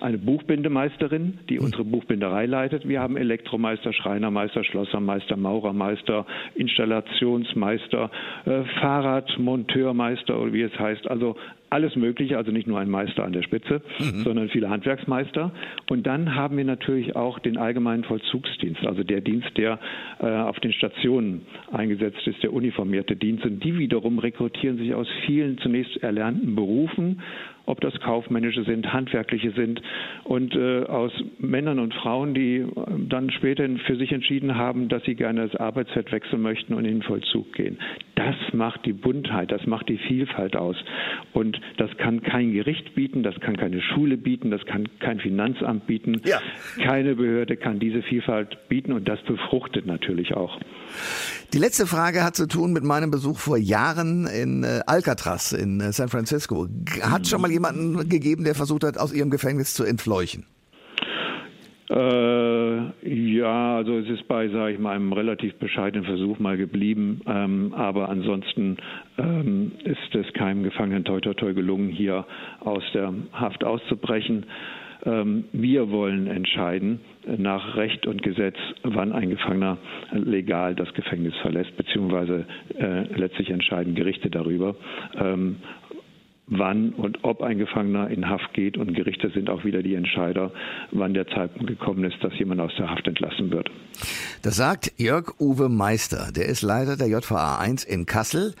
eine 0.00 0.16
Buchbindemeisterin, 0.16 1.38
die 1.50 1.58
hm. 1.58 1.64
unsere 1.66 1.84
Buchbinderei 1.84 2.46
leitet. 2.46 2.88
Wir 2.88 3.00
haben 3.00 3.18
Elektromeister, 3.18 3.92
Schreinermeister, 3.92 4.64
Schlossermeister, 4.64 5.36
Maurermeister, 5.36 6.24
Installationsmeister, 6.54 8.10
äh, 8.46 8.62
Fahrradmonteurmeister 8.80 10.40
oder 10.40 10.52
wie 10.54 10.62
es 10.62 10.78
heißt. 10.78 11.10
Also 11.10 11.36
alles 11.72 11.96
Mögliche, 11.96 12.36
also 12.36 12.52
nicht 12.52 12.66
nur 12.66 12.78
ein 12.78 12.90
Meister 12.90 13.24
an 13.24 13.32
der 13.32 13.42
Spitze, 13.42 13.80
mhm. 13.98 14.22
sondern 14.24 14.48
viele 14.50 14.68
Handwerksmeister. 14.68 15.52
Und 15.88 16.06
dann 16.06 16.34
haben 16.34 16.58
wir 16.58 16.66
natürlich 16.66 17.16
auch 17.16 17.38
den 17.38 17.56
allgemeinen 17.56 18.04
Vollzugsdienst, 18.04 18.86
also 18.86 19.02
der 19.02 19.22
Dienst, 19.22 19.56
der 19.56 19.78
äh, 20.20 20.26
auf 20.26 20.60
den 20.60 20.72
Stationen 20.72 21.46
eingesetzt 21.72 22.26
ist, 22.26 22.42
der 22.42 22.52
uniformierte 22.52 23.16
Dienst. 23.16 23.46
Und 23.46 23.64
die 23.64 23.78
wiederum 23.78 24.18
rekrutieren 24.22 24.78
sich 24.78 24.94
aus 24.94 25.08
vielen 25.26 25.58
zunächst 25.58 25.96
erlernten 26.02 26.54
Berufen 26.54 27.20
ob 27.66 27.80
das 27.80 27.94
kaufmännische 28.00 28.64
sind, 28.64 28.92
handwerkliche 28.92 29.52
sind 29.52 29.80
und 30.24 30.54
äh, 30.54 30.84
aus 30.84 31.12
Männern 31.38 31.78
und 31.78 31.94
Frauen, 31.94 32.34
die 32.34 32.58
äh, 32.58 32.66
dann 33.08 33.30
später 33.30 33.68
für 33.86 33.96
sich 33.96 34.12
entschieden 34.12 34.56
haben, 34.56 34.88
dass 34.88 35.02
sie 35.04 35.14
gerne 35.14 35.48
das 35.48 35.60
Arbeitsfeld 35.60 36.10
wechseln 36.12 36.42
möchten 36.42 36.74
und 36.74 36.84
in 36.84 37.00
den 37.00 37.02
Vollzug 37.02 37.52
gehen. 37.52 37.78
Das 38.14 38.34
macht 38.52 38.84
die 38.84 38.92
Buntheit, 38.92 39.50
das 39.50 39.66
macht 39.66 39.88
die 39.88 39.98
Vielfalt 39.98 40.56
aus. 40.56 40.76
Und 41.32 41.60
das 41.76 41.90
kann 41.96 42.22
kein 42.22 42.52
Gericht 42.52 42.94
bieten, 42.94 43.22
das 43.22 43.38
kann 43.40 43.56
keine 43.56 43.80
Schule 43.80 44.16
bieten, 44.16 44.50
das 44.50 44.64
kann 44.66 44.88
kein 44.98 45.20
Finanzamt 45.20 45.86
bieten. 45.86 46.20
Ja. 46.24 46.40
Keine 46.82 47.14
Behörde 47.14 47.56
kann 47.56 47.78
diese 47.78 48.02
Vielfalt 48.02 48.68
bieten 48.68 48.92
und 48.92 49.08
das 49.08 49.20
befruchtet 49.22 49.86
natürlich 49.86 50.34
auch. 50.34 50.58
Die 51.52 51.58
letzte 51.58 51.86
Frage 51.86 52.24
hat 52.24 52.34
zu 52.34 52.46
tun 52.46 52.72
mit 52.72 52.82
meinem 52.82 53.10
Besuch 53.10 53.38
vor 53.38 53.58
Jahren 53.58 54.26
in 54.26 54.64
äh, 54.64 54.80
Alcatraz 54.86 55.52
in 55.52 55.80
äh, 55.80 55.92
San 55.92 56.08
Francisco. 56.08 56.66
Hat 57.02 57.26
schon 57.26 57.42
mal 57.42 57.51
jemanden 57.52 58.08
gegeben, 58.08 58.44
der 58.44 58.54
versucht 58.54 58.84
hat, 58.84 58.98
aus 58.98 59.12
ihrem 59.12 59.30
Gefängnis 59.30 59.74
zu 59.74 59.84
entfleuchen? 59.84 60.44
Äh, 61.92 63.32
ja, 63.36 63.76
also 63.76 63.98
es 63.98 64.08
ist 64.08 64.26
bei, 64.26 64.48
sage 64.48 64.72
ich 64.72 64.78
mal, 64.78 64.96
einem 64.96 65.12
relativ 65.12 65.54
bescheidenen 65.56 66.06
Versuch 66.06 66.38
mal 66.38 66.56
geblieben. 66.56 67.20
Ähm, 67.26 67.74
aber 67.74 68.08
ansonsten 68.08 68.78
ähm, 69.18 69.72
ist 69.84 70.14
es 70.14 70.32
keinem 70.32 70.62
Gefangenen 70.62 71.04
toi 71.04 71.20
toi 71.20 71.34
toi 71.34 71.52
gelungen, 71.52 71.90
hier 71.90 72.24
aus 72.60 72.82
der 72.94 73.12
Haft 73.32 73.64
auszubrechen. 73.64 74.46
Ähm, 75.04 75.44
wir 75.52 75.90
wollen 75.90 76.28
entscheiden 76.28 77.00
nach 77.26 77.76
Recht 77.76 78.06
und 78.06 78.22
Gesetz, 78.22 78.56
wann 78.84 79.12
ein 79.12 79.28
Gefangener 79.28 79.76
legal 80.12 80.74
das 80.74 80.92
Gefängnis 80.94 81.34
verlässt, 81.42 81.76
beziehungsweise 81.76 82.46
äh, 82.78 83.02
letztlich 83.18 83.50
entscheiden 83.50 83.94
Gerichte 83.94 84.30
darüber. 84.30 84.76
Wann 86.58 86.90
und 86.90 87.24
ob 87.24 87.42
ein 87.42 87.58
Gefangener 87.58 88.10
in 88.10 88.28
Haft 88.28 88.52
geht. 88.54 88.76
Und 88.76 88.94
Gerichte 88.94 89.30
sind 89.30 89.50
auch 89.50 89.64
wieder 89.64 89.82
die 89.82 89.94
Entscheider, 89.94 90.52
wann 90.90 91.14
der 91.14 91.26
Zeitpunkt 91.26 91.68
gekommen 91.68 92.04
ist, 92.04 92.22
dass 92.22 92.38
jemand 92.38 92.60
aus 92.60 92.72
der 92.78 92.90
Haft 92.90 93.06
entlassen 93.06 93.50
wird. 93.50 93.70
Das 94.42 94.56
sagt 94.56 94.92
Jörg 94.98 95.40
Uwe 95.40 95.68
Meister. 95.68 96.30
Der 96.34 96.46
ist 96.46 96.62
Leiter 96.62 96.96
der 96.96 97.08
JVA 97.08 97.58
1 97.58 97.84
in 97.84 98.06
Kassel. 98.06 98.54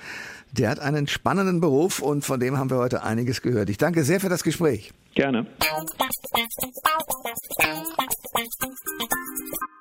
Der 0.52 0.70
hat 0.70 0.80
einen 0.80 1.06
spannenden 1.06 1.60
Beruf 1.60 2.00
und 2.00 2.24
von 2.24 2.38
dem 2.38 2.58
haben 2.58 2.70
wir 2.70 2.76
heute 2.76 3.02
einiges 3.02 3.40
gehört. 3.40 3.70
Ich 3.70 3.78
danke 3.78 4.04
sehr 4.04 4.20
für 4.20 4.28
das 4.28 4.44
Gespräch. 4.44 4.92
Gerne. 5.14 5.46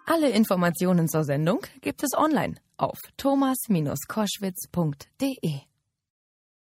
Alle 0.06 0.30
Informationen 0.30 1.08
zur 1.08 1.24
Sendung 1.24 1.62
gibt 1.82 2.04
es 2.04 2.12
online 2.18 2.56
auf 2.78 3.00
thomas-koschwitz.de. 3.18 5.71